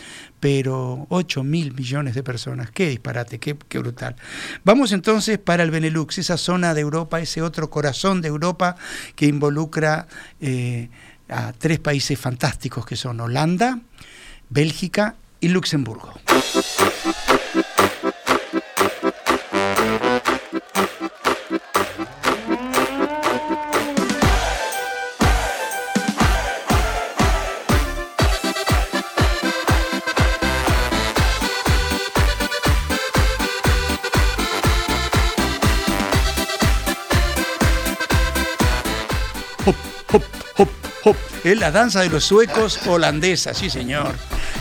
Pero 0.40 1.06
8 1.08 1.42
mil 1.42 1.72
millones 1.72 2.14
de 2.14 2.22
personas, 2.22 2.70
qué 2.70 2.88
disparate, 2.88 3.38
qué, 3.38 3.56
qué, 3.68 3.78
brutal. 3.78 4.16
Vamos 4.62 4.92
entonces 4.92 5.38
para 5.38 5.62
el 5.62 5.70
Benelux, 5.70 6.18
esa 6.18 6.36
zona 6.36 6.74
de 6.74 6.82
Europa, 6.82 7.20
ese 7.20 7.40
otro 7.40 7.70
corazón 7.70 8.20
de 8.20 8.28
Europa 8.28 8.76
que 9.16 9.26
involucra 9.26 10.06
a 11.28 11.52
tres 11.52 11.78
países 11.78 12.18
fantásticos 12.18 12.86
que 12.86 12.96
son 12.96 13.20
Holanda, 13.20 13.80
Bélgica 14.50 15.16
y 15.40 15.48
Luxemburgo. 15.48 16.12
Es 41.44 41.58
la 41.58 41.70
danza 41.70 42.00
de 42.00 42.08
los 42.08 42.24
suecos 42.24 42.80
holandesa, 42.86 43.52
sí 43.52 43.68
señor. 43.68 44.14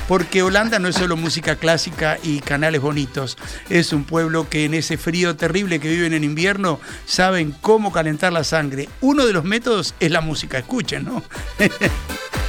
Porque 0.09 0.43
Holanda 0.43 0.79
no 0.79 0.89
es 0.89 0.97
solo 0.97 1.15
música 1.15 1.55
clásica 1.55 2.17
y 2.21 2.41
canales 2.41 2.81
bonitos, 2.81 3.37
es 3.69 3.93
un 3.93 4.03
pueblo 4.03 4.49
que 4.49 4.65
en 4.65 4.73
ese 4.73 4.97
frío 4.97 5.37
terrible 5.37 5.79
que 5.79 5.87
viven 5.87 6.11
en 6.11 6.25
invierno 6.25 6.81
saben 7.05 7.55
cómo 7.61 7.93
calentar 7.93 8.33
la 8.33 8.43
sangre. 8.43 8.89
Uno 8.99 9.25
de 9.25 9.31
los 9.31 9.45
métodos 9.45 9.95
es 10.01 10.11
la 10.11 10.19
música, 10.19 10.57
escuchen, 10.57 11.05
¿no? 11.05 11.23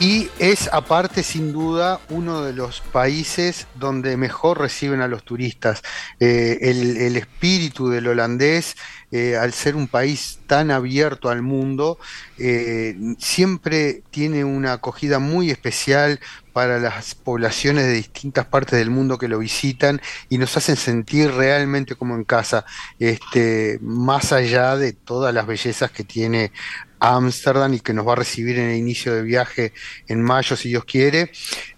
Y 0.00 0.28
es 0.38 0.68
aparte, 0.70 1.22
sin 1.22 1.52
duda, 1.52 1.98
uno 2.10 2.42
de 2.42 2.52
los 2.52 2.82
países 2.82 3.66
donde 3.76 4.18
mejor 4.18 4.58
reciben 4.60 5.00
a 5.00 5.08
los 5.08 5.24
turistas. 5.24 5.82
Eh, 6.20 6.58
el, 6.60 6.98
el, 6.98 7.16
espíritu 7.16 7.88
del 7.88 8.08
holandés, 8.08 8.76
eh, 9.14 9.36
al 9.36 9.52
ser 9.52 9.76
un 9.76 9.86
país 9.86 10.40
tan 10.46 10.70
abierto 10.70 11.30
al 11.30 11.42
mundo, 11.42 11.98
eh, 12.38 12.96
siempre 13.18 14.02
tiene 14.10 14.44
una 14.44 14.74
acogida 14.74 15.18
muy 15.18 15.50
especial 15.50 16.20
para 16.52 16.78
las 16.78 17.16
poblaciones 17.16 17.84
de 17.84 17.92
distintas 17.92 18.46
partes 18.46 18.78
del 18.78 18.90
mundo 18.90 19.18
que 19.18 19.28
lo 19.28 19.38
visitan 19.40 20.00
y 20.28 20.38
nos 20.38 20.56
hacen 20.56 20.76
sentir 20.76 21.32
realmente 21.32 21.96
como 21.96 22.14
en 22.14 22.24
casa, 22.24 22.64
este, 22.98 23.78
más 23.82 24.32
allá 24.32 24.76
de 24.76 24.92
todas 24.92 25.34
las 25.34 25.46
bellezas 25.46 25.90
que 25.90 26.04
tiene 26.04 26.52
Ámsterdam 27.00 27.74
y 27.74 27.80
que 27.80 27.92
nos 27.92 28.06
va 28.06 28.12
a 28.12 28.16
recibir 28.16 28.58
en 28.58 28.70
el 28.70 28.76
inicio 28.76 29.14
de 29.14 29.22
viaje 29.22 29.72
en 30.06 30.22
mayo, 30.22 30.56
si 30.56 30.68
Dios 30.70 30.84
quiere, 30.84 31.30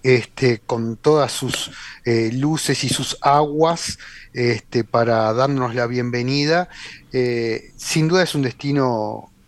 este, 0.03 0.61
con 0.61 0.97
todas 0.97 1.33
sus 1.33 1.73
eh, 2.05 2.31
luces 2.33 2.85
y 2.85 2.89
sus 2.89 3.19
aguas 3.23 3.99
este, 4.33 4.85
para 4.85 5.33
darnos 5.33 5.75
la 5.75 5.87
bienvenida. 5.87 6.69
Eh, 7.13 7.73
sin 7.77 8.07
duda 8.07 8.23
es 8.23 8.35
un 8.35 8.43
destino, 8.43 8.56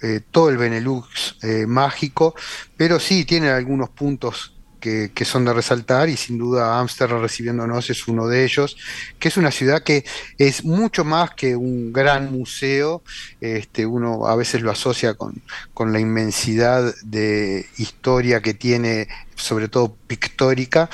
eh, 0.01 0.21
todo 0.31 0.49
el 0.51 0.59
Benelux 0.59 1.37
eh, 1.43 1.67
mágico, 1.67 2.35
pero 2.77 3.01
sí 3.01 3.25
tiene 3.25 3.51
algunos 3.51 3.91
puntos 3.91 4.55
que, 4.81 5.11
que, 5.13 5.25
son 5.25 5.45
de 5.45 5.53
resaltar 5.53 6.09
y 6.09 6.17
sin 6.17 6.39
duda 6.39 6.79
Ámsterdam 6.79 7.21
recibiéndonos 7.21 7.91
es 7.91 8.07
uno 8.07 8.29
de 8.29 8.45
ellos, 8.45 8.77
que 9.19 9.27
es 9.27 9.37
una 9.37 9.51
ciudad 9.51 9.83
que 9.83 10.05
es 10.39 10.65
mucho 10.65 11.05
más 11.05 11.33
que 11.33 11.57
un 11.57 11.93
gran 11.93 12.31
museo, 12.31 13.03
este, 13.41 13.87
uno 13.87 14.29
a 14.29 14.37
veces 14.37 14.63
lo 14.63 14.71
asocia 14.71 15.15
con, 15.15 15.43
con 15.75 15.93
la 15.93 15.99
inmensidad 15.99 16.95
de 17.03 17.67
historia 17.77 18.41
que 18.41 18.55
tiene, 18.55 19.09
sobre 19.35 19.67
todo 19.67 19.97
pictórica, 20.07 20.89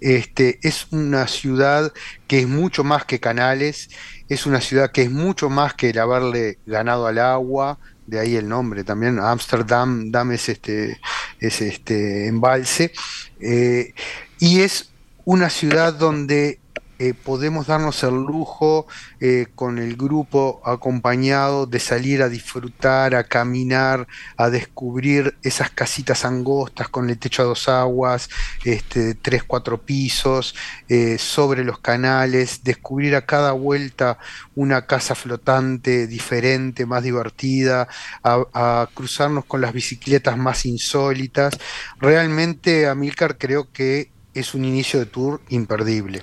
este, 0.00 0.58
es 0.62 0.88
una 0.90 1.28
ciudad 1.28 1.92
que 2.26 2.40
es 2.40 2.48
mucho 2.48 2.82
más 2.82 3.04
que 3.04 3.20
canales, 3.20 3.88
es 4.28 4.46
una 4.46 4.60
ciudad 4.60 4.90
que 4.92 5.02
es 5.02 5.10
mucho 5.10 5.48
más 5.48 5.74
que 5.74 5.90
el 5.90 5.98
haberle 5.98 6.58
ganado 6.66 7.06
al 7.06 7.18
agua, 7.18 7.78
de 8.06 8.20
ahí 8.20 8.36
el 8.36 8.48
nombre 8.48 8.84
también, 8.84 9.18
Amsterdam, 9.18 10.10
Dam 10.10 10.32
es 10.32 10.48
este, 10.48 11.00
es 11.40 11.60
este 11.60 12.26
embalse, 12.26 12.92
eh, 13.40 13.94
y 14.38 14.60
es 14.60 14.90
una 15.24 15.50
ciudad 15.50 15.94
donde 15.94 16.58
eh, 16.98 17.14
podemos 17.14 17.68
darnos 17.68 18.02
el 18.02 18.14
lujo 18.14 18.86
eh, 19.20 19.46
con 19.54 19.78
el 19.78 19.96
grupo 19.96 20.60
acompañado 20.64 21.66
de 21.66 21.78
salir 21.78 22.22
a 22.22 22.28
disfrutar, 22.28 23.14
a 23.14 23.24
caminar, 23.24 24.08
a 24.36 24.50
descubrir 24.50 25.36
esas 25.42 25.70
casitas 25.70 26.24
angostas 26.24 26.88
con 26.88 27.08
el 27.08 27.18
techo 27.18 27.42
a 27.42 27.46
dos 27.46 27.68
aguas, 27.68 28.28
este, 28.64 29.14
tres, 29.14 29.44
cuatro 29.44 29.78
pisos, 29.78 30.56
eh, 30.88 31.18
sobre 31.18 31.62
los 31.62 31.78
canales, 31.78 32.64
descubrir 32.64 33.14
a 33.14 33.26
cada 33.26 33.52
vuelta 33.52 34.18
una 34.56 34.86
casa 34.86 35.14
flotante 35.14 36.08
diferente, 36.08 36.84
más 36.84 37.04
divertida, 37.04 37.86
a, 38.24 38.44
a 38.52 38.88
cruzarnos 38.92 39.44
con 39.44 39.60
las 39.60 39.72
bicicletas 39.72 40.36
más 40.36 40.66
insólitas. 40.66 41.56
Realmente, 42.00 42.88
Amilcar, 42.88 43.38
creo 43.38 43.70
que 43.72 44.10
es 44.34 44.54
un 44.54 44.64
inicio 44.64 45.00
de 45.00 45.06
tour 45.06 45.40
imperdible. 45.48 46.22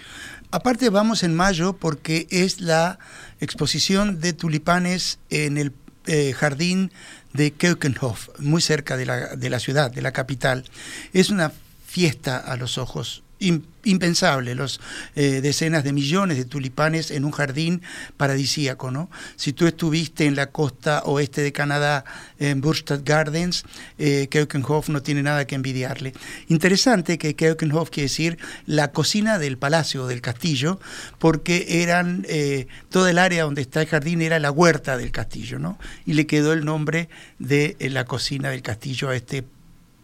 Aparte 0.55 0.89
vamos 0.89 1.23
en 1.23 1.35
mayo 1.35 1.73
porque 1.73 2.27
es 2.29 2.61
la 2.61 2.97
exposición 3.41 4.21
de 4.21 4.31
tulipanes 4.31 5.19
en 5.29 5.57
el 5.57 5.73
eh, 6.05 6.31
jardín 6.31 6.93
de 7.33 7.51
Keukenhof, 7.51 8.29
muy 8.39 8.61
cerca 8.61 8.95
de 8.95 9.05
la, 9.05 9.35
de 9.35 9.49
la, 9.49 9.59
ciudad, 9.59 9.91
de 9.91 10.01
la 10.01 10.13
capital. 10.13 10.63
Es 11.11 11.29
una 11.29 11.51
fiesta 11.85 12.37
a 12.37 12.55
los 12.55 12.77
ojos 12.77 13.24
impensable, 13.39 14.55
los 14.55 14.81
eh, 15.15 15.41
decenas 15.41 15.83
de 15.83 15.93
millones 15.93 16.37
de 16.37 16.45
tulipanes 16.45 17.11
en 17.11 17.25
un 17.25 17.31
jardín 17.31 17.81
paradisíaco, 18.17 18.91
¿no? 18.91 19.09
Si 19.35 19.53
tú 19.53 19.67
estuviste 19.67 20.25
en 20.25 20.35
la 20.35 20.47
costa 20.47 21.03
oeste 21.05 21.41
de 21.41 21.51
Canadá, 21.51 22.05
en 22.39 22.61
Burstad 22.61 23.01
Gardens, 23.03 23.63
eh, 23.97 24.27
Keukenhof 24.29 24.89
no 24.89 25.01
tiene 25.01 25.23
nada 25.23 25.45
que 25.45 25.55
envidiarle. 25.55 26.13
Interesante 26.47 27.17
que 27.17 27.35
Keukenhof 27.35 27.89
quiere 27.89 28.05
decir 28.05 28.37
la 28.65 28.91
cocina 28.91 29.37
del 29.37 29.57
palacio, 29.57 30.07
del 30.07 30.21
castillo, 30.21 30.79
porque 31.19 31.65
eh, 31.69 32.67
toda 32.89 33.11
el 33.11 33.19
área 33.19 33.43
donde 33.43 33.61
está 33.61 33.81
el 33.81 33.87
jardín 33.87 34.21
era 34.21 34.39
la 34.39 34.51
huerta 34.51 34.97
del 34.97 35.11
castillo, 35.11 35.59
¿no? 35.59 35.77
Y 36.05 36.13
le 36.13 36.25
quedó 36.27 36.53
el 36.53 36.65
nombre 36.65 37.09
de 37.39 37.75
eh, 37.79 37.89
la 37.89 38.05
cocina 38.05 38.49
del 38.49 38.61
castillo 38.61 39.09
a 39.09 39.15
este 39.15 39.43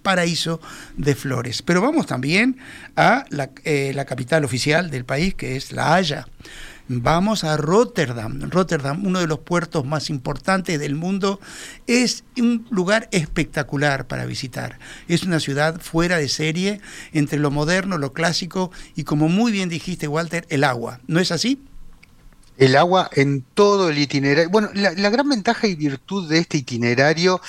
paraíso 0.01 0.59
de 0.97 1.15
flores. 1.15 1.61
Pero 1.61 1.81
vamos 1.81 2.07
también 2.07 2.57
a 2.95 3.25
la, 3.29 3.51
eh, 3.63 3.91
la 3.93 4.05
capital 4.05 4.43
oficial 4.43 4.89
del 4.89 5.05
país, 5.05 5.33
que 5.35 5.55
es 5.55 5.71
La 5.71 5.95
Haya. 5.95 6.27
Vamos 6.93 7.45
a 7.45 7.55
Rotterdam. 7.55 8.49
Rotterdam, 8.49 9.05
uno 9.05 9.19
de 9.19 9.27
los 9.27 9.39
puertos 9.39 9.85
más 9.85 10.09
importantes 10.09 10.77
del 10.77 10.95
mundo, 10.95 11.39
es 11.87 12.25
un 12.37 12.67
lugar 12.69 13.07
espectacular 13.11 14.07
para 14.07 14.25
visitar. 14.25 14.77
Es 15.07 15.23
una 15.23 15.39
ciudad 15.39 15.79
fuera 15.79 16.17
de 16.17 16.27
serie 16.27 16.81
entre 17.13 17.39
lo 17.39 17.49
moderno, 17.49 17.97
lo 17.97 18.11
clásico 18.11 18.71
y 18.93 19.05
como 19.05 19.29
muy 19.29 19.53
bien 19.53 19.69
dijiste, 19.69 20.09
Walter, 20.09 20.45
el 20.49 20.65
agua. 20.65 20.99
¿No 21.07 21.21
es 21.21 21.31
así? 21.31 21.61
el 22.57 22.75
agua 22.75 23.09
en 23.13 23.43
todo 23.55 23.89
el 23.89 23.97
itinerario. 23.97 24.49
Bueno, 24.51 24.69
la, 24.75 24.91
la 24.91 25.09
gran 25.09 25.27
ventaja 25.27 25.65
y 25.65 25.73
virtud 25.73 26.29
de 26.29 26.37
este 26.37 26.57
itinerario 26.57 27.41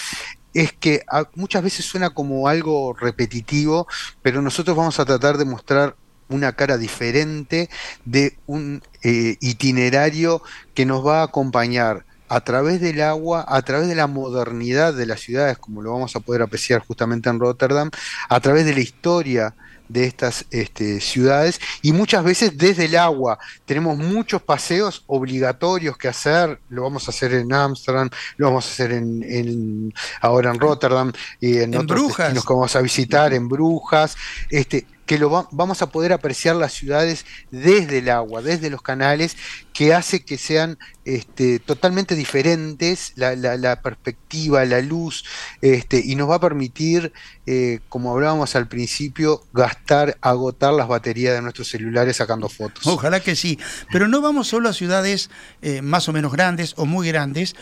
es 0.54 0.72
que 0.72 1.04
muchas 1.34 1.62
veces 1.62 1.84
suena 1.84 2.10
como 2.10 2.48
algo 2.48 2.94
repetitivo, 2.94 3.86
pero 4.22 4.42
nosotros 4.42 4.76
vamos 4.76 4.98
a 5.00 5.04
tratar 5.04 5.38
de 5.38 5.44
mostrar 5.44 5.96
una 6.28 6.52
cara 6.52 6.78
diferente 6.78 7.68
de 8.04 8.38
un 8.46 8.82
eh, 9.02 9.36
itinerario 9.40 10.42
que 10.74 10.86
nos 10.86 11.06
va 11.06 11.20
a 11.20 11.24
acompañar 11.24 12.04
a 12.28 12.40
través 12.40 12.80
del 12.80 13.02
agua, 13.02 13.44
a 13.46 13.60
través 13.60 13.88
de 13.88 13.94
la 13.94 14.06
modernidad 14.06 14.94
de 14.94 15.04
las 15.04 15.20
ciudades, 15.20 15.58
como 15.58 15.82
lo 15.82 15.92
vamos 15.92 16.16
a 16.16 16.20
poder 16.20 16.40
apreciar 16.40 16.80
justamente 16.80 17.28
en 17.28 17.38
Rotterdam, 17.38 17.90
a 18.28 18.40
través 18.40 18.64
de 18.64 18.72
la 18.72 18.80
historia 18.80 19.54
de 19.92 20.04
estas 20.06 20.46
este, 20.50 21.00
ciudades 21.00 21.60
y 21.82 21.92
muchas 21.92 22.24
veces 22.24 22.56
desde 22.56 22.86
el 22.86 22.96
agua. 22.96 23.38
Tenemos 23.64 23.98
muchos 23.98 24.40
paseos 24.42 25.04
obligatorios 25.06 25.96
que 25.98 26.08
hacer, 26.08 26.58
lo 26.70 26.82
vamos 26.82 27.06
a 27.08 27.10
hacer 27.10 27.34
en 27.34 27.52
Ámsterdam, 27.52 28.08
lo 28.36 28.46
vamos 28.46 28.66
a 28.66 28.70
hacer 28.70 28.92
en, 28.92 29.22
en- 29.22 29.94
ahora 30.20 30.50
en 30.50 30.58
Rotterdam 30.58 31.12
y 31.40 31.58
en, 31.58 31.74
En 31.74 31.80
otros 31.80 32.00
Brujas. 32.00 32.18
destinos 32.28 32.44
que 32.46 32.52
vamos 32.52 32.76
a 32.76 32.80
visitar, 32.80 33.32
en 33.34 33.48
Brujas, 33.48 34.16
este, 34.50 34.86
que 35.12 35.18
lo 35.18 35.28
va- 35.28 35.46
vamos 35.50 35.82
a 35.82 35.90
poder 35.90 36.10
apreciar 36.14 36.56
las 36.56 36.72
ciudades 36.72 37.26
desde 37.50 37.98
el 37.98 38.08
agua, 38.08 38.40
desde 38.40 38.70
los 38.70 38.80
canales, 38.80 39.36
que 39.74 39.92
hace 39.92 40.24
que 40.24 40.38
sean 40.38 40.78
este, 41.04 41.58
totalmente 41.58 42.14
diferentes 42.14 43.12
la 43.16 43.82
perspectiva, 43.82 44.64
la 44.64 44.80
luz, 44.80 45.22
este, 45.60 46.00
y 46.02 46.14
nos 46.14 46.30
va 46.30 46.36
a 46.36 46.40
permitir, 46.40 47.12
eh, 47.44 47.80
como 47.90 48.10
hablábamos 48.12 48.56
al 48.56 48.68
principio, 48.68 49.42
gastar, 49.52 50.16
agotar 50.22 50.72
las 50.72 50.88
baterías 50.88 51.34
de 51.34 51.42
nuestros 51.42 51.68
celulares 51.68 52.16
sacando 52.16 52.48
fotos. 52.48 52.86
Ojalá 52.86 53.20
que 53.20 53.36
sí. 53.36 53.58
Pero 53.92 54.08
no 54.08 54.22
vamos 54.22 54.48
solo 54.48 54.70
a 54.70 54.72
ciudades 54.72 55.28
eh, 55.60 55.82
más 55.82 56.08
o 56.08 56.14
menos 56.14 56.32
grandes 56.32 56.72
o 56.78 56.86
muy 56.86 57.06
grandes, 57.08 57.54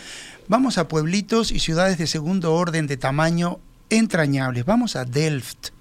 vamos 0.47 0.77
a 0.77 0.87
pueblitos 0.87 1.51
y 1.51 1.59
ciudades 1.59 1.97
de 1.97 2.07
segundo 2.07 2.53
orden 2.53 2.87
de 2.87 2.95
tamaño 2.95 3.59
entrañables. 3.89 4.63
Vamos 4.63 4.95
a 4.95 5.03
Delft. 5.03 5.71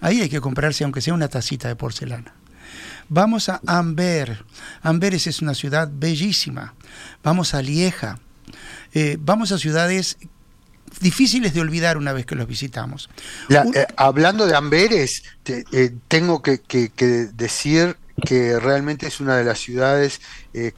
Ahí 0.00 0.20
hay 0.20 0.28
que 0.28 0.40
comprarse 0.40 0.84
aunque 0.84 1.00
sea 1.00 1.14
una 1.14 1.28
tacita 1.28 1.68
de 1.68 1.76
porcelana. 1.76 2.34
Vamos 3.08 3.48
a 3.48 3.60
Amber. 3.66 4.44
Amberes 4.82 5.26
es 5.26 5.40
una 5.40 5.54
ciudad 5.54 5.88
bellísima. 5.92 6.74
Vamos 7.22 7.54
a 7.54 7.62
Lieja. 7.62 8.18
Eh, 8.92 9.16
vamos 9.20 9.52
a 9.52 9.58
ciudades 9.58 10.18
difíciles 11.00 11.54
de 11.54 11.60
olvidar 11.60 11.96
una 11.96 12.12
vez 12.12 12.26
que 12.26 12.34
los 12.34 12.46
visitamos. 12.46 13.08
La- 13.48 13.64
eh, 13.74 13.86
hablando 13.96 14.46
de 14.46 14.54
Amberes, 14.56 15.22
te- 15.42 15.64
eh, 15.72 15.94
tengo 16.08 16.42
que, 16.42 16.60
que- 16.60 16.90
que 16.90 17.06
decir 17.06 17.96
que 18.26 18.58
realmente 18.58 19.06
es 19.06 19.20
una 19.20 19.36
de 19.36 19.44
las 19.44 19.58
ciudades 19.60 20.20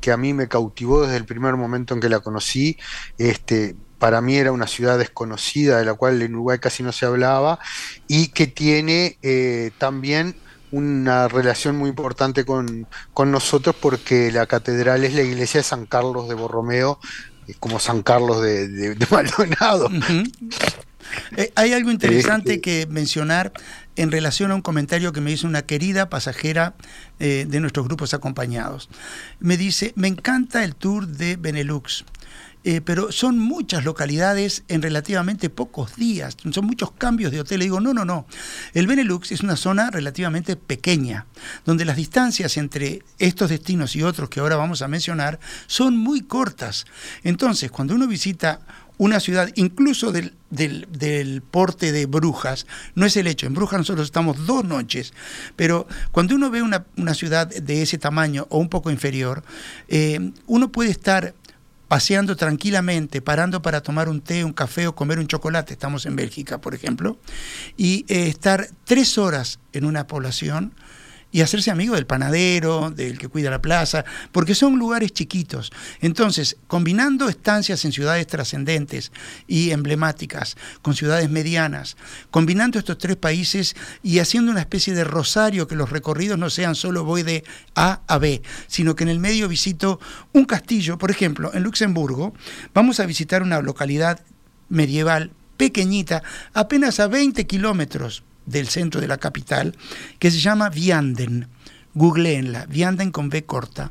que 0.01 0.13
a 0.13 0.17
mí 0.19 0.35
me 0.35 0.47
cautivó 0.47 1.03
desde 1.05 1.17
el 1.17 1.25
primer 1.25 1.57
momento 1.57 1.95
en 1.95 2.01
que 2.01 2.11
la 2.11 2.21
conocí. 2.21 2.77
Este, 3.17 3.77
para 4.01 4.21
mí 4.21 4.35
era 4.37 4.51
una 4.51 4.67
ciudad 4.67 4.99
desconocida, 4.99 5.79
de 5.79 5.85
la 5.85 5.95
cual 5.95 6.21
en 6.23 6.35
Uruguay 6.35 6.59
casi 6.59 6.83
no 6.83 6.91
se 6.91 7.07
hablaba, 7.07 7.61
y 8.09 8.29
que 8.29 8.49
tiene 8.49 9.17
eh, 9.23 9.71
también 9.79 10.35
una 10.73 11.29
relación 11.29 11.77
muy 11.77 11.91
importante 11.91 12.45
con, 12.45 12.87
con 13.13 13.31
nosotros 13.31 13.77
porque 13.81 14.33
la 14.33 14.47
catedral 14.47 15.05
es 15.05 15.15
la 15.15 15.23
iglesia 15.23 15.61
de 15.61 15.65
San 15.65 15.87
Carlos 15.87 16.29
de 16.29 16.35
Borromeo, 16.35 16.99
como 17.59 17.79
San 17.81 18.03
Carlos 18.03 18.41
de, 18.43 18.69
de- 18.69 18.95
de 18.95 19.07
Maldonado. 19.11 19.89
Eh, 21.37 21.53
hay 21.57 21.73
algo 21.73 21.91
interesante 21.91 22.55
Este- 22.55 22.61
que 22.61 22.87
mencionar 22.89 23.53
en 23.97 24.13
relación 24.13 24.53
a 24.53 24.55
un 24.55 24.63
comentario 24.63 25.13
que 25.13 25.21
me 25.21 25.33
hizo 25.33 25.47
una 25.49 25.63
querida 25.63 26.09
pasajera 26.09 26.75
eh, 27.19 27.47
de 27.49 27.61
nuestros 27.61 27.87
grupos 27.87 28.15
acompañados. 28.15 28.89
Me 29.41 29.57
dice, 29.57 29.93
me 29.97 30.07
encanta 30.09 30.63
el 30.65 30.75
tour 30.77 31.09
de 31.09 31.35
Benelux. 31.37 32.05
Eh, 32.65 32.81
pero 32.81 33.11
son 33.13 33.39
muchas 33.39 33.85
localidades 33.85 34.65
en 34.69 34.83
relativamente 34.83 35.51
pocos 35.51 35.97
días, 35.97 36.37
son 36.53 36.67
muchos 36.67 36.93
cambios 36.93 37.33
de 37.33 37.41
hotel. 37.41 37.59
Le 37.61 37.65
digo, 37.67 37.81
no, 37.81 37.95
no, 37.95 38.05
no. 38.05 38.27
El 38.75 38.87
Benelux 38.87 39.33
es 39.33 39.41
una 39.41 39.57
zona 39.57 39.91
relativamente 39.91 40.57
pequeña, 40.57 41.27
donde 41.65 41.85
las 41.85 41.97
distancias 41.97 42.57
entre 42.57 43.03
estos 43.19 43.51
destinos 43.51 43.97
y 43.97 44.03
otros 44.03 44.29
que 44.29 44.41
ahora 44.41 44.57
vamos 44.57 44.83
a 44.83 44.89
mencionar 44.89 45.41
son 45.67 45.97
muy 45.97 46.21
cortas. 46.23 46.85
Entonces, 47.25 47.71
cuando 47.71 47.95
uno 47.95 48.07
visita 48.07 48.61
una 48.99 49.19
ciudad, 49.19 49.49
incluso 49.55 50.13
del, 50.13 50.35
del- 50.51 50.87
del 50.93 51.41
porte 51.41 51.91
de 51.91 52.05
Brujas, 52.05 52.67
no 52.95 53.07
es 53.07 53.17
el 53.17 53.29
hecho, 53.29 53.47
en 53.47 53.55
Brujas 53.55 53.79
nosotros 53.79 54.05
estamos 54.05 54.45
dos 54.45 54.63
noches, 54.67 55.15
pero 55.57 55.89
cuando 56.13 56.35
uno 56.35 56.51
ve 56.51 56.61
una, 56.61 56.85
una 56.99 57.15
ciudad 57.15 57.47
de 57.49 57.81
ese 57.81 57.97
tamaño 57.97 58.47
o 58.51 58.59
un 58.59 58.69
poco 58.69 58.91
inferior, 58.91 59.43
eh, 59.89 60.33
uno 60.47 60.71
puede 60.71 60.91
estar 60.91 61.33
paseando 61.91 62.37
tranquilamente, 62.37 63.21
parando 63.21 63.63
para 63.63 63.81
tomar 63.81 64.09
un 64.09 64.21
té, 64.21 64.45
un 64.45 64.53
café 64.53 64.87
o 64.87 64.95
comer 64.95 65.19
un 65.19 65.27
chocolate, 65.27 65.73
estamos 65.73 66.07
en 66.07 66.15
Bélgica, 66.15 66.61
por 66.61 66.73
ejemplo, 66.73 67.19
y 67.77 68.05
eh, 68.07 68.29
estar 68.29 68.69
tres 68.85 69.19
horas 69.19 69.59
en 69.73 69.85
una 69.85 70.07
población 70.07 70.73
y 71.33 71.41
hacerse 71.41 71.71
amigo 71.71 71.95
del 71.95 72.07
panadero, 72.07 72.91
del 72.91 73.19
que 73.19 73.29
cuida 73.29 73.51
la 73.51 73.63
plaza, 73.63 74.05
porque 74.33 74.55
son 74.55 74.79
lugares 74.79 75.13
chiquitos. 75.13 75.71
Entonces, 76.01 76.57
combinando 76.67 77.29
estancias 77.29 77.85
en 77.85 77.93
ciudades 77.93 78.27
trascendentes 78.27 79.13
y 79.47 79.71
emblemáticas 79.71 80.57
con 80.83 80.95
ciudades 80.95 81.31
medianas, 81.31 81.97
combinando 82.31 82.79
estos 82.79 82.99
tres 82.99 83.17
países 83.17 83.77
y 84.03 84.19
haciendo 84.19 84.51
una 84.51 84.61
especie 84.61 84.95
de 84.95 85.05
rosario 85.05 85.67
que 85.67 85.77
los 85.77 85.91
recorridos 85.91 86.39
no 86.39 86.51
sean 86.51 86.75
solo 86.75 87.05
voy 87.05 87.23
de 87.23 87.45
A 87.75 88.01
a 88.07 88.19
B, 88.19 88.43
sino 88.67 88.97
que 88.97 89.05
en 89.05 89.11
el 89.11 89.19
medio 89.21 89.49
visito 89.49 90.01
un 90.33 90.45
castillo, 90.45 90.99
por 90.99 91.11
ejemplo, 91.11 91.51
en 91.55 91.63
Luxemburgo, 91.63 92.35
vamos 92.75 93.01
a 93.01 93.07
visitar 93.07 93.43
una 93.43 93.61
localidad 93.61 94.21
medieval 94.69 95.33
pequeñita, 95.57 96.23
apenas 96.55 97.01
a 97.01 97.09
20 97.09 97.47
kilómetros 97.47 98.23
del 98.51 98.69
centro 98.69 99.01
de 99.01 99.09
la 99.09 99.19
capital, 99.19 99.77
que 100.19 100.31
se 100.31 100.39
llama 100.39 100.69
Vianden. 100.69 101.49
Googleenla, 101.95 102.67
Vianden 102.67 103.11
con 103.11 103.31
B 103.31 103.45
corta. 103.45 103.91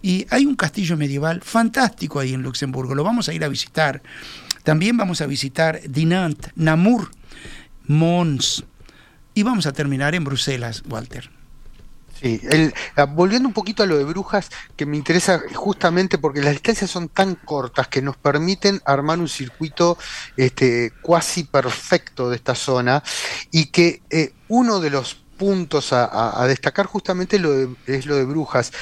Y 0.00 0.26
hay 0.30 0.46
un 0.46 0.56
castillo 0.56 0.96
medieval 0.96 1.42
fantástico 1.42 2.20
ahí 2.20 2.32
en 2.32 2.42
Luxemburgo, 2.42 2.94
lo 2.94 3.04
vamos 3.04 3.28
a 3.28 3.34
ir 3.34 3.44
a 3.44 3.48
visitar. 3.48 4.02
También 4.62 4.96
vamos 4.96 5.20
a 5.20 5.26
visitar 5.26 5.80
Dinant, 5.86 6.46
Namur, 6.56 7.10
Mons. 7.86 8.64
Y 9.34 9.42
vamos 9.42 9.66
a 9.66 9.72
terminar 9.72 10.14
en 10.14 10.24
Bruselas, 10.24 10.82
Walter. 10.88 11.33
Sí, 12.24 12.40
el- 12.50 12.72
ah, 12.96 13.04
volviendo 13.04 13.46
un 13.48 13.52
poquito 13.52 13.82
a 13.82 13.86
lo 13.86 13.98
de 13.98 14.04
brujas, 14.04 14.48
que 14.76 14.86
me 14.86 14.96
interesa 14.96 15.42
justamente 15.54 16.16
porque 16.16 16.40
las 16.40 16.52
distancias 16.54 16.90
son 16.90 17.10
tan 17.10 17.34
cortas 17.34 17.88
que 17.88 18.00
nos 18.00 18.16
permiten 18.16 18.80
armar 18.86 19.18
un 19.18 19.28
circuito 19.28 19.98
este, 20.34 20.96
cuasi 21.02 21.44
perfecto 21.44 22.30
de 22.30 22.36
esta 22.36 22.54
zona 22.54 23.02
y 23.50 23.66
que 23.66 24.04
eh, 24.08 24.36
uno 24.48 24.80
de 24.80 24.88
los 24.88 25.23
puntos 25.36 25.92
a, 25.92 26.44
destacar 26.46 26.86
justamente 26.86 27.38
lo 27.38 27.52
de- 27.52 27.68
es 27.86 28.06
lo 28.06 28.16
de 28.16 28.24
brujas. 28.24 28.72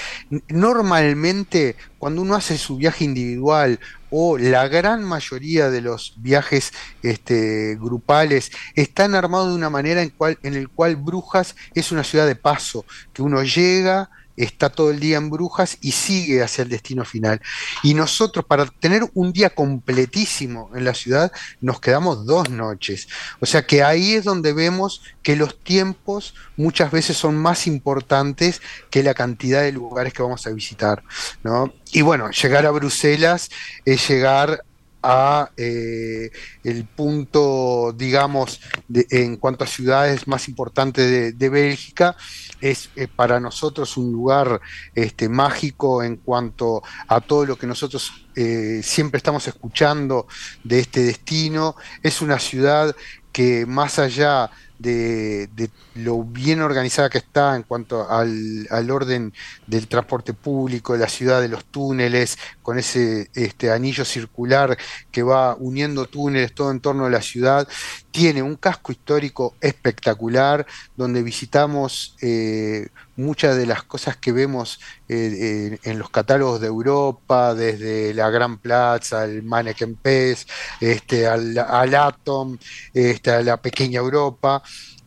Normalmente, 0.48 1.76
cuando 1.98 2.22
uno 2.22 2.34
hace 2.34 2.58
su 2.58 2.76
viaje 2.76 3.04
individual 3.04 3.78
o 4.10 4.36
la 4.36 4.68
gran 4.68 5.04
mayoría 5.04 5.70
de 5.70 5.80
los 5.80 6.14
viajes 6.18 6.72
este, 7.02 7.76
grupales 7.80 8.50
están 8.74 9.14
armados 9.14 9.48
de 9.48 9.54
una 9.54 9.70
manera 9.70 10.02
en, 10.02 10.10
cual, 10.10 10.38
en 10.42 10.54
el 10.54 10.68
cual 10.68 10.96
Brujas 10.96 11.56
es 11.74 11.92
una 11.92 12.04
ciudad 12.04 12.26
de 12.26 12.36
paso, 12.36 12.84
que 13.12 13.22
uno 13.22 13.42
llega, 13.42 14.10
está 14.36 14.70
todo 14.70 14.90
el 14.90 15.00
día 15.00 15.16
en 15.16 15.30
Brujas 15.30 15.78
y 15.80 15.92
sigue 15.92 16.42
hacia 16.42 16.62
el 16.62 16.68
destino 16.68 17.04
final. 17.04 17.40
Y 17.82 17.94
nosotros, 17.94 18.44
para 18.44 18.66
tener 18.66 19.02
un 19.14 19.32
día 19.32 19.50
completísimo 19.50 20.70
en 20.74 20.84
la 20.84 20.94
ciudad, 20.94 21.32
nos 21.60 21.80
quedamos 21.80 22.26
dos 22.26 22.50
noches. 22.50 23.08
O 23.40 23.46
sea 23.46 23.66
que 23.66 23.82
ahí 23.82 24.14
es 24.14 24.24
donde 24.24 24.52
vemos 24.52 25.02
que 25.22 25.36
los 25.36 25.58
tiempos 25.58 26.34
muchas 26.56 26.90
veces 26.90 27.16
son 27.16 27.36
más 27.36 27.66
importantes 27.66 28.60
que 28.90 29.02
la 29.02 29.14
cantidad 29.14 29.62
de 29.62 29.72
lugares 29.72 30.12
que 30.12 30.22
vamos 30.22 30.46
a 30.46 30.50
visitar. 30.50 31.02
¿no? 31.42 31.72
Y 31.92 32.02
bueno, 32.02 32.30
llegar 32.30 32.66
a 32.66 32.70
Bruselas 32.70 33.50
es 33.84 34.08
llegar 34.08 34.64
a 35.02 35.50
eh, 35.56 36.30
el 36.64 36.86
punto, 36.86 37.92
digamos, 37.96 38.60
de- 38.88 39.06
en 39.10 39.36
cuanto 39.36 39.64
a 39.64 39.66
ciudades 39.66 40.26
más 40.28 40.48
importantes 40.48 41.36
de, 41.38 41.48
Bélgica, 41.48 42.16
es 42.60 42.90
eh, 42.96 43.08
para 43.08 43.40
nosotros 43.40 43.96
un 43.96 44.12
lugar 44.12 44.60
este, 44.94 45.28
mágico 45.28 46.02
en 46.02 46.16
cuanto 46.16 46.82
a 47.08 47.20
todo 47.20 47.44
lo 47.46 47.56
que 47.56 47.66
nosotros 47.66 48.10
eh, 48.36 48.80
siempre 48.82 49.18
estamos 49.18 49.46
escuchando 49.48 50.26
de 50.64 50.80
este 50.80 51.02
destino. 51.02 51.76
Es 52.02 52.22
una 52.22 52.38
ciudad 52.38 52.94
que 53.32 53.66
más 53.66 53.98
allá 53.98 54.50
de, 54.82 55.46
de 55.48 55.70
lo 55.94 56.22
bien 56.24 56.60
organizada 56.60 57.08
que 57.08 57.18
está 57.18 57.56
en 57.56 57.62
cuanto 57.62 58.10
al, 58.10 58.66
al 58.70 58.90
orden 58.90 59.32
del 59.66 59.88
transporte 59.88 60.34
público, 60.34 60.92
de 60.92 60.98
la 60.98 61.08
ciudad, 61.08 61.40
de 61.40 61.48
los 61.48 61.64
túneles, 61.64 62.36
con 62.62 62.78
ese 62.78 63.30
este, 63.34 63.70
anillo 63.70 64.04
circular 64.04 64.76
que 65.10 65.22
va 65.22 65.54
uniendo 65.54 66.06
túneles 66.06 66.54
todo 66.54 66.70
en 66.70 66.80
torno 66.80 67.06
a 67.06 67.10
la 67.10 67.22
ciudad, 67.22 67.68
tiene 68.12 68.42
un 68.42 68.56
casco 68.56 68.92
histórico 68.92 69.56
espectacular 69.60 70.66
donde 70.96 71.22
visitamos 71.22 72.14
eh, 72.20 72.88
muchas 73.16 73.56
de 73.56 73.66
las 73.66 73.82
cosas 73.82 74.16
que 74.18 74.32
vemos 74.32 74.80
eh, 75.08 75.16
eh, 75.72 75.78
en 75.82 75.98
los 75.98 76.10
catálogos 76.10 76.60
de 76.60 76.66
Europa, 76.66 77.54
desde 77.54 78.12
la 78.12 78.28
Gran 78.30 78.58
Plaza, 78.58 79.22
al 79.22 79.42
Manneken-Pes, 79.42 80.46
este, 80.80 81.26
al, 81.26 81.56
al 81.58 81.94
Atom, 81.94 82.58
este, 82.92 83.30
a 83.30 83.42
la 83.42 83.56
pequeña 83.56 84.00
Europa. 84.00 84.62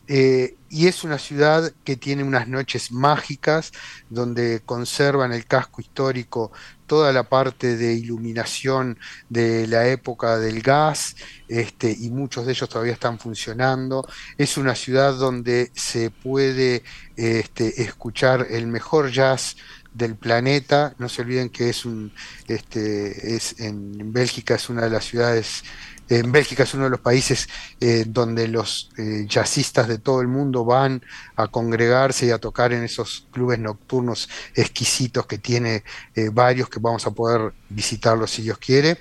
Eh, 0.08 0.56
y 0.68 0.86
es 0.88 1.04
una 1.04 1.18
ciudad 1.18 1.72
que 1.84 1.96
tiene 1.96 2.22
unas 2.24 2.48
noches 2.48 2.92
mágicas 2.92 3.72
donde 4.10 4.62
conservan 4.64 5.32
el 5.32 5.46
casco 5.46 5.80
histórico 5.80 6.52
toda 6.86 7.12
la 7.12 7.28
parte 7.28 7.76
de 7.76 7.94
iluminación 7.94 8.98
de 9.28 9.66
la 9.66 9.88
época 9.88 10.38
del 10.38 10.62
gas, 10.62 11.16
este, 11.48 11.90
y 11.90 12.10
muchos 12.10 12.46
de 12.46 12.52
ellos 12.52 12.68
todavía 12.68 12.92
están 12.92 13.18
funcionando. 13.18 14.06
Es 14.38 14.56
una 14.56 14.74
ciudad 14.74 15.14
donde 15.14 15.70
se 15.74 16.10
puede 16.10 16.84
este, 17.16 17.82
escuchar 17.82 18.46
el 18.50 18.66
mejor 18.68 19.10
jazz 19.10 19.56
del 19.92 20.16
planeta. 20.16 20.94
No 20.98 21.08
se 21.08 21.22
olviden 21.22 21.48
que 21.48 21.70
es 21.70 21.84
un, 21.84 22.12
este, 22.46 23.34
es 23.34 23.58
en 23.60 24.12
Bélgica 24.12 24.54
es 24.54 24.68
una 24.68 24.82
de 24.82 24.90
las 24.90 25.04
ciudades 25.04 25.64
en 26.08 26.30
Bélgica 26.30 26.62
es 26.62 26.74
uno 26.74 26.84
de 26.84 26.90
los 26.90 27.00
países 27.00 27.48
eh, 27.80 28.04
donde 28.06 28.48
los 28.48 28.90
eh, 28.96 29.24
jazzistas 29.28 29.88
de 29.88 29.98
todo 29.98 30.20
el 30.20 30.28
mundo 30.28 30.64
van 30.64 31.02
a 31.34 31.48
congregarse 31.48 32.26
y 32.26 32.30
a 32.30 32.38
tocar 32.38 32.72
en 32.72 32.84
esos 32.84 33.26
clubes 33.32 33.58
nocturnos 33.58 34.28
exquisitos 34.54 35.26
que 35.26 35.38
tiene 35.38 35.82
eh, 36.14 36.30
varios 36.32 36.68
que 36.68 36.78
vamos 36.80 37.06
a 37.06 37.10
poder 37.10 37.52
visitarlos 37.68 38.30
si 38.30 38.42
Dios 38.42 38.58
quiere. 38.58 38.98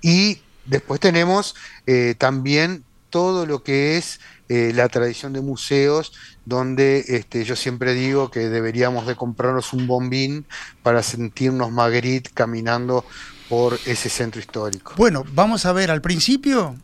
Y 0.00 0.42
después 0.66 1.00
tenemos 1.00 1.54
eh, 1.86 2.14
también 2.18 2.84
todo 3.10 3.46
lo 3.46 3.62
que 3.62 3.98
es 3.98 4.20
la 4.48 4.86
tradición 4.90 5.32
de 5.32 5.40
museos, 5.40 6.12
donde 6.44 7.02
este, 7.08 7.42
yo 7.42 7.56
siempre 7.56 7.94
digo 7.94 8.30
que 8.30 8.50
deberíamos 8.50 9.06
de 9.06 9.16
comprarnos 9.16 9.72
un 9.72 9.86
bombín 9.86 10.44
para 10.82 11.02
sentirnos 11.02 11.70
Magritte 11.70 12.30
caminando 12.34 13.06
por 13.52 13.78
ese 13.84 14.08
centro 14.08 14.40
histórico. 14.40 14.94
Bueno, 14.96 15.26
vamos 15.34 15.66
a 15.66 15.74
ver 15.74 15.90
al 15.90 16.00
principio 16.00 16.74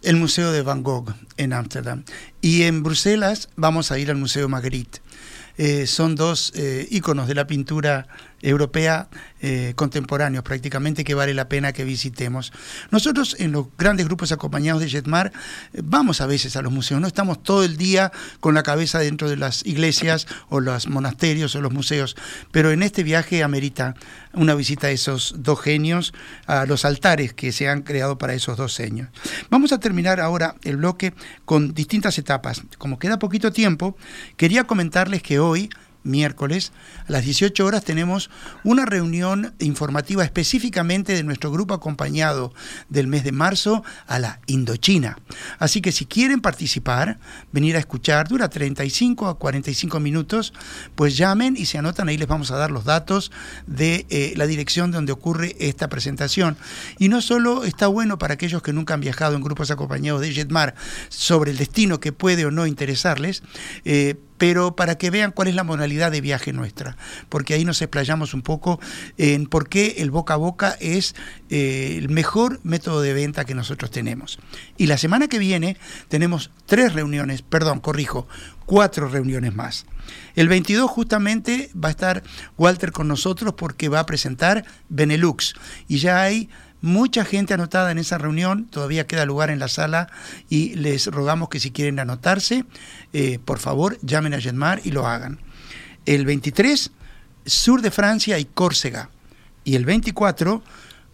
el 0.00 0.16
Museo 0.16 0.50
de 0.50 0.62
Van 0.62 0.82
Gogh 0.82 1.12
en 1.36 1.52
Ámsterdam 1.52 2.04
y 2.40 2.62
en 2.62 2.82
Bruselas 2.82 3.50
vamos 3.54 3.90
a 3.90 3.98
ir 3.98 4.08
al 4.08 4.16
Museo 4.16 4.48
Magritte. 4.48 5.02
Eh, 5.58 5.86
son 5.86 6.14
dos 6.14 6.54
eh, 6.56 6.88
íconos 6.90 7.28
de 7.28 7.34
la 7.34 7.46
pintura 7.46 8.06
europea 8.44 9.08
eh, 9.40 9.72
contemporáneos 9.74 10.44
prácticamente 10.44 11.02
que 11.02 11.14
vale 11.14 11.34
la 11.34 11.48
pena 11.48 11.72
que 11.72 11.84
visitemos. 11.84 12.52
Nosotros 12.90 13.36
en 13.38 13.52
los 13.52 13.66
grandes 13.76 14.06
grupos 14.06 14.32
acompañados 14.32 14.82
de 14.82 14.88
Jetmar 14.88 15.32
eh, 15.72 15.80
vamos 15.82 16.20
a 16.20 16.26
veces 16.26 16.56
a 16.56 16.62
los 16.62 16.72
museos, 16.72 17.00
no 17.00 17.06
estamos 17.06 17.42
todo 17.42 17.64
el 17.64 17.76
día 17.76 18.12
con 18.40 18.54
la 18.54 18.62
cabeza 18.62 18.98
dentro 18.98 19.28
de 19.28 19.36
las 19.36 19.64
iglesias 19.66 20.26
o 20.48 20.60
los 20.60 20.88
monasterios 20.88 21.56
o 21.56 21.62
los 21.62 21.72
museos, 21.72 22.16
pero 22.52 22.70
en 22.70 22.82
este 22.82 23.02
viaje 23.02 23.42
amerita 23.42 23.94
una 24.34 24.54
visita 24.54 24.88
a 24.88 24.90
esos 24.90 25.34
dos 25.38 25.60
genios, 25.60 26.12
a 26.46 26.66
los 26.66 26.84
altares 26.84 27.32
que 27.32 27.52
se 27.52 27.68
han 27.68 27.82
creado 27.82 28.18
para 28.18 28.34
esos 28.34 28.56
dos 28.56 28.76
genios. 28.76 29.08
Vamos 29.48 29.72
a 29.72 29.80
terminar 29.80 30.20
ahora 30.20 30.56
el 30.62 30.76
bloque 30.76 31.14
con 31.44 31.72
distintas 31.72 32.18
etapas. 32.18 32.62
Como 32.78 32.98
queda 32.98 33.18
poquito 33.18 33.52
tiempo, 33.52 33.96
quería 34.36 34.64
comentarles 34.64 35.22
que 35.22 35.38
hoy 35.38 35.70
miércoles, 36.04 36.72
a 37.08 37.12
las 37.12 37.24
18 37.24 37.64
horas 37.64 37.84
tenemos 37.84 38.30
una 38.62 38.86
reunión 38.86 39.54
informativa 39.58 40.24
específicamente 40.24 41.14
de 41.14 41.24
nuestro 41.24 41.50
grupo 41.50 41.74
acompañado 41.74 42.52
del 42.88 43.06
mes 43.08 43.24
de 43.24 43.32
marzo 43.32 43.82
a 44.06 44.18
la 44.18 44.40
Indochina. 44.46 45.18
Así 45.58 45.80
que 45.80 45.92
si 45.92 46.06
quieren 46.06 46.40
participar, 46.40 47.18
venir 47.52 47.76
a 47.76 47.80
escuchar, 47.80 48.28
dura 48.28 48.48
35 48.48 49.28
a 49.28 49.38
45 49.38 50.00
minutos, 50.00 50.52
pues 50.94 51.16
llamen 51.16 51.56
y 51.56 51.66
se 51.66 51.78
anotan, 51.78 52.08
ahí 52.08 52.16
les 52.16 52.28
vamos 52.28 52.50
a 52.50 52.56
dar 52.56 52.70
los 52.70 52.84
datos 52.84 53.32
de 53.66 54.06
eh, 54.10 54.34
la 54.36 54.46
dirección 54.46 54.90
donde 54.90 55.12
ocurre 55.12 55.56
esta 55.58 55.88
presentación. 55.88 56.56
Y 56.98 57.08
no 57.08 57.20
solo 57.20 57.64
está 57.64 57.86
bueno 57.86 58.18
para 58.18 58.34
aquellos 58.34 58.62
que 58.62 58.72
nunca 58.72 58.94
han 58.94 59.00
viajado 59.00 59.34
en 59.34 59.42
grupos 59.42 59.70
acompañados 59.70 60.20
de 60.20 60.32
Jetmar 60.32 60.74
sobre 61.08 61.50
el 61.50 61.56
destino 61.56 62.00
que 62.00 62.12
puede 62.12 62.44
o 62.46 62.50
no 62.50 62.66
interesarles, 62.66 63.42
eh, 63.84 64.16
pero 64.38 64.76
para 64.76 64.96
que 64.96 65.10
vean 65.10 65.32
cuál 65.32 65.48
es 65.48 65.54
la 65.54 65.64
modalidad 65.64 66.10
de 66.10 66.20
viaje 66.20 66.52
nuestra, 66.52 66.96
porque 67.28 67.54
ahí 67.54 67.64
nos 67.64 67.80
explayamos 67.82 68.34
un 68.34 68.42
poco 68.42 68.80
en 69.16 69.46
por 69.46 69.68
qué 69.68 69.96
el 69.98 70.10
boca 70.10 70.34
a 70.34 70.38
boca 70.38 70.76
es 70.80 71.14
eh, 71.50 71.96
el 71.98 72.08
mejor 72.08 72.60
método 72.62 73.00
de 73.00 73.14
venta 73.14 73.44
que 73.44 73.54
nosotros 73.54 73.90
tenemos. 73.90 74.38
Y 74.76 74.86
la 74.86 74.98
semana 74.98 75.28
que 75.28 75.38
viene 75.38 75.76
tenemos 76.08 76.50
tres 76.66 76.92
reuniones, 76.92 77.42
perdón, 77.42 77.80
corrijo, 77.80 78.26
cuatro 78.66 79.08
reuniones 79.08 79.54
más. 79.54 79.86
El 80.34 80.48
22 80.48 80.90
justamente 80.90 81.70
va 81.72 81.88
a 81.88 81.92
estar 81.92 82.22
Walter 82.58 82.92
con 82.92 83.08
nosotros 83.08 83.54
porque 83.56 83.88
va 83.88 84.00
a 84.00 84.06
presentar 84.06 84.64
Benelux 84.88 85.54
y 85.88 85.98
ya 85.98 86.22
hay 86.22 86.50
mucha 86.84 87.24
gente 87.24 87.54
anotada 87.54 87.90
en 87.90 87.96
esa 87.96 88.18
reunión, 88.18 88.66
todavía 88.66 89.06
queda 89.06 89.24
lugar 89.24 89.48
en 89.48 89.58
la 89.58 89.68
sala 89.68 90.10
y 90.50 90.74
les 90.74 91.06
rogamos 91.06 91.48
que 91.48 91.58
si 91.58 91.70
quieren 91.70 91.98
anotarse, 91.98 92.66
eh, 93.14 93.38
por 93.42 93.58
favor 93.58 93.98
llamen 94.02 94.34
a 94.34 94.40
Jetmar 94.40 94.82
y 94.84 94.90
lo 94.90 95.06
hagan. 95.06 95.40
El 96.04 96.26
23, 96.26 96.90
sur 97.46 97.80
de 97.80 97.90
Francia 97.90 98.38
y 98.38 98.44
Córcega. 98.44 99.08
Y 99.64 99.76
el 99.76 99.86
24, 99.86 100.62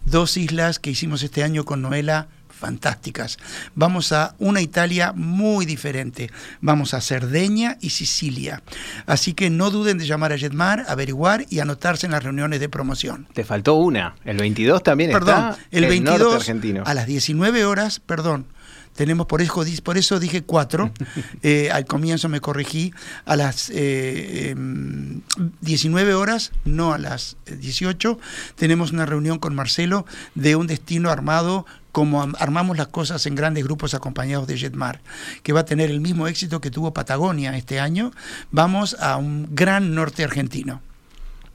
dos 0.06 0.36
islas 0.36 0.80
que 0.80 0.90
hicimos 0.90 1.22
este 1.22 1.44
año 1.44 1.64
con 1.64 1.82
Noela 1.82 2.26
fantásticas. 2.60 3.38
Vamos 3.74 4.12
a 4.12 4.34
una 4.38 4.60
Italia 4.60 5.12
muy 5.14 5.66
diferente. 5.66 6.30
Vamos 6.60 6.94
a 6.94 7.00
Cerdeña 7.00 7.78
y 7.80 7.90
Sicilia. 7.90 8.62
Así 9.06 9.34
que 9.34 9.50
no 9.50 9.70
duden 9.70 9.98
de 9.98 10.06
llamar 10.06 10.32
a 10.32 10.38
Jetmar, 10.38 10.84
averiguar 10.88 11.46
y 11.50 11.58
anotarse 11.58 12.06
en 12.06 12.12
las 12.12 12.22
reuniones 12.22 12.60
de 12.60 12.68
promoción. 12.68 13.26
Te 13.32 13.42
faltó 13.42 13.74
una. 13.74 14.14
El 14.24 14.36
22 14.36 14.82
también 14.82 15.10
Perdón, 15.10 15.50
está. 15.50 15.58
el 15.72 15.82
norte 15.82 15.88
22 15.88 16.34
argentino. 16.36 16.82
a 16.86 16.94
las 16.94 17.06
19 17.06 17.64
horas, 17.64 17.98
perdón. 18.00 18.46
Tenemos 18.94 19.26
por 19.26 19.40
eso, 19.40 19.64
por 19.82 19.96
eso 19.96 20.18
dije 20.20 20.42
4, 20.42 20.92
eh, 21.42 21.70
al 21.70 21.86
comienzo 21.86 22.28
me 22.28 22.40
corregí, 22.40 22.92
a 23.24 23.36
las 23.36 23.70
eh, 23.70 24.50
em, 24.50 25.22
19 25.60 26.12
horas, 26.14 26.52
no 26.64 26.92
a 26.92 26.98
las 26.98 27.36
18, 27.46 28.18
tenemos 28.56 28.92
una 28.92 29.06
reunión 29.06 29.38
con 29.38 29.54
Marcelo 29.54 30.04
de 30.34 30.56
un 30.56 30.66
destino 30.66 31.10
armado 31.10 31.66
como 31.92 32.22
am- 32.22 32.34
armamos 32.38 32.76
las 32.76 32.88
cosas 32.88 33.24
en 33.26 33.34
grandes 33.34 33.64
grupos 33.64 33.94
acompañados 33.94 34.46
de 34.46 34.56
Jetmar, 34.58 35.00
que 35.42 35.52
va 35.52 35.60
a 35.60 35.64
tener 35.64 35.90
el 35.90 36.00
mismo 36.00 36.26
éxito 36.28 36.60
que 36.60 36.70
tuvo 36.70 36.92
Patagonia 36.92 37.56
este 37.56 37.80
año. 37.80 38.12
Vamos 38.50 38.96
a 39.00 39.16
un 39.16 39.48
gran 39.54 39.94
norte 39.94 40.24
argentino. 40.24 40.82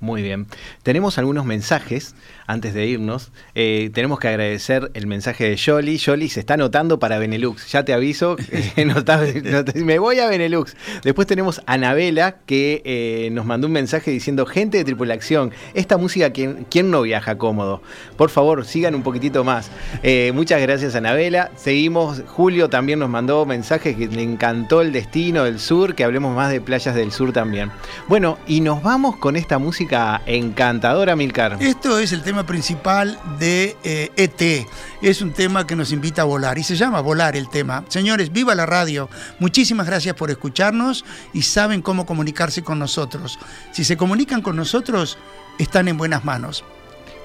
Muy 0.01 0.21
bien. 0.21 0.45
Tenemos 0.83 1.17
algunos 1.17 1.45
mensajes 1.45 2.15
antes 2.47 2.73
de 2.75 2.85
irnos. 2.85 3.31
Eh, 3.55 3.89
tenemos 3.93 4.19
que 4.19 4.27
agradecer 4.27 4.91
el 4.93 5.07
mensaje 5.07 5.49
de 5.49 5.57
Jolly. 5.57 5.97
Jolly 5.97 6.29
se 6.29 6.41
está 6.41 6.55
anotando 6.55 6.99
para 6.99 7.17
Benelux. 7.17 7.71
Ya 7.71 7.85
te 7.85 7.93
aviso, 7.93 8.35
eh, 8.51 8.85
no 8.85 8.99
está- 8.99 9.21
no 9.43 9.63
te- 9.65 9.83
me 9.83 9.97
voy 9.97 10.19
a 10.19 10.27
Benelux. 10.27 10.75
Después 11.03 11.25
tenemos 11.27 11.61
a 11.65 11.73
Anabela 11.73 12.35
que 12.45 12.81
eh, 12.85 13.29
nos 13.31 13.45
mandó 13.45 13.67
un 13.67 13.73
mensaje 13.73 14.11
diciendo, 14.11 14.45
gente 14.45 14.77
de 14.77 14.83
tripulación, 14.83 15.51
esta 15.73 15.97
música, 15.97 16.29
¿quién, 16.31 16.67
quién 16.69 16.91
no 16.91 17.01
viaja 17.01 17.37
cómodo? 17.37 17.81
Por 18.17 18.29
favor, 18.29 18.65
sigan 18.65 18.93
un 18.95 19.01
poquitito 19.01 19.43
más. 19.45 19.71
Eh, 20.03 20.31
muchas 20.35 20.61
gracias, 20.61 20.93
Anabela. 20.95 21.51
Seguimos. 21.55 22.21
Julio 22.27 22.69
también 22.69 22.99
nos 22.99 23.09
mandó 23.09 23.45
mensajes 23.45 23.95
que 23.95 24.07
le 24.07 24.21
encantó 24.21 24.81
el 24.81 24.91
destino 24.91 25.45
del 25.45 25.59
sur, 25.59 25.95
que 25.95 26.03
hablemos 26.03 26.35
más 26.35 26.51
de 26.51 26.59
playas 26.61 26.93
del 26.95 27.11
sur 27.13 27.31
también. 27.33 27.71
Bueno, 28.07 28.37
y 28.45 28.59
nos 28.61 28.83
vamos 28.83 29.15
con 29.15 29.35
esta 29.37 29.57
música 29.57 29.84
encantadora, 30.25 31.15
Milcar. 31.15 31.57
Esto 31.59 31.99
es 31.99 32.11
el 32.11 32.23
tema 32.23 32.45
principal 32.45 33.19
de 33.39 33.75
eh, 33.83 34.11
ET. 34.15 34.67
Es 35.01 35.21
un 35.21 35.33
tema 35.33 35.67
que 35.67 35.75
nos 35.75 35.91
invita 35.91 36.23
a 36.23 36.25
volar 36.25 36.57
y 36.57 36.63
se 36.63 36.75
llama 36.75 37.01
Volar 37.01 37.35
el 37.35 37.49
tema. 37.49 37.83
Señores, 37.87 38.31
viva 38.31 38.55
la 38.55 38.65
radio. 38.65 39.09
Muchísimas 39.39 39.87
gracias 39.87 40.15
por 40.15 40.31
escucharnos 40.31 41.05
y 41.33 41.43
saben 41.43 41.81
cómo 41.81 42.05
comunicarse 42.05 42.63
con 42.63 42.79
nosotros. 42.79 43.39
Si 43.71 43.83
se 43.83 43.97
comunican 43.97 44.41
con 44.41 44.55
nosotros, 44.55 45.17
están 45.59 45.87
en 45.87 45.97
buenas 45.97 46.25
manos. 46.25 46.63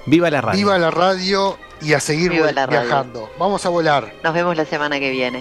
Viva 0.06 0.30
la 0.30 0.40
radio. 0.40 0.58
Viva 0.58 0.78
la 0.78 0.90
radio 0.90 1.58
y 1.80 1.92
a 1.92 2.00
seguir 2.00 2.32
viajando. 2.32 3.30
Vamos 3.38 3.64
a 3.66 3.68
volar. 3.68 4.14
Nos 4.22 4.34
vemos 4.34 4.56
la 4.56 4.64
semana 4.64 4.98
que 4.98 5.10
viene. 5.10 5.40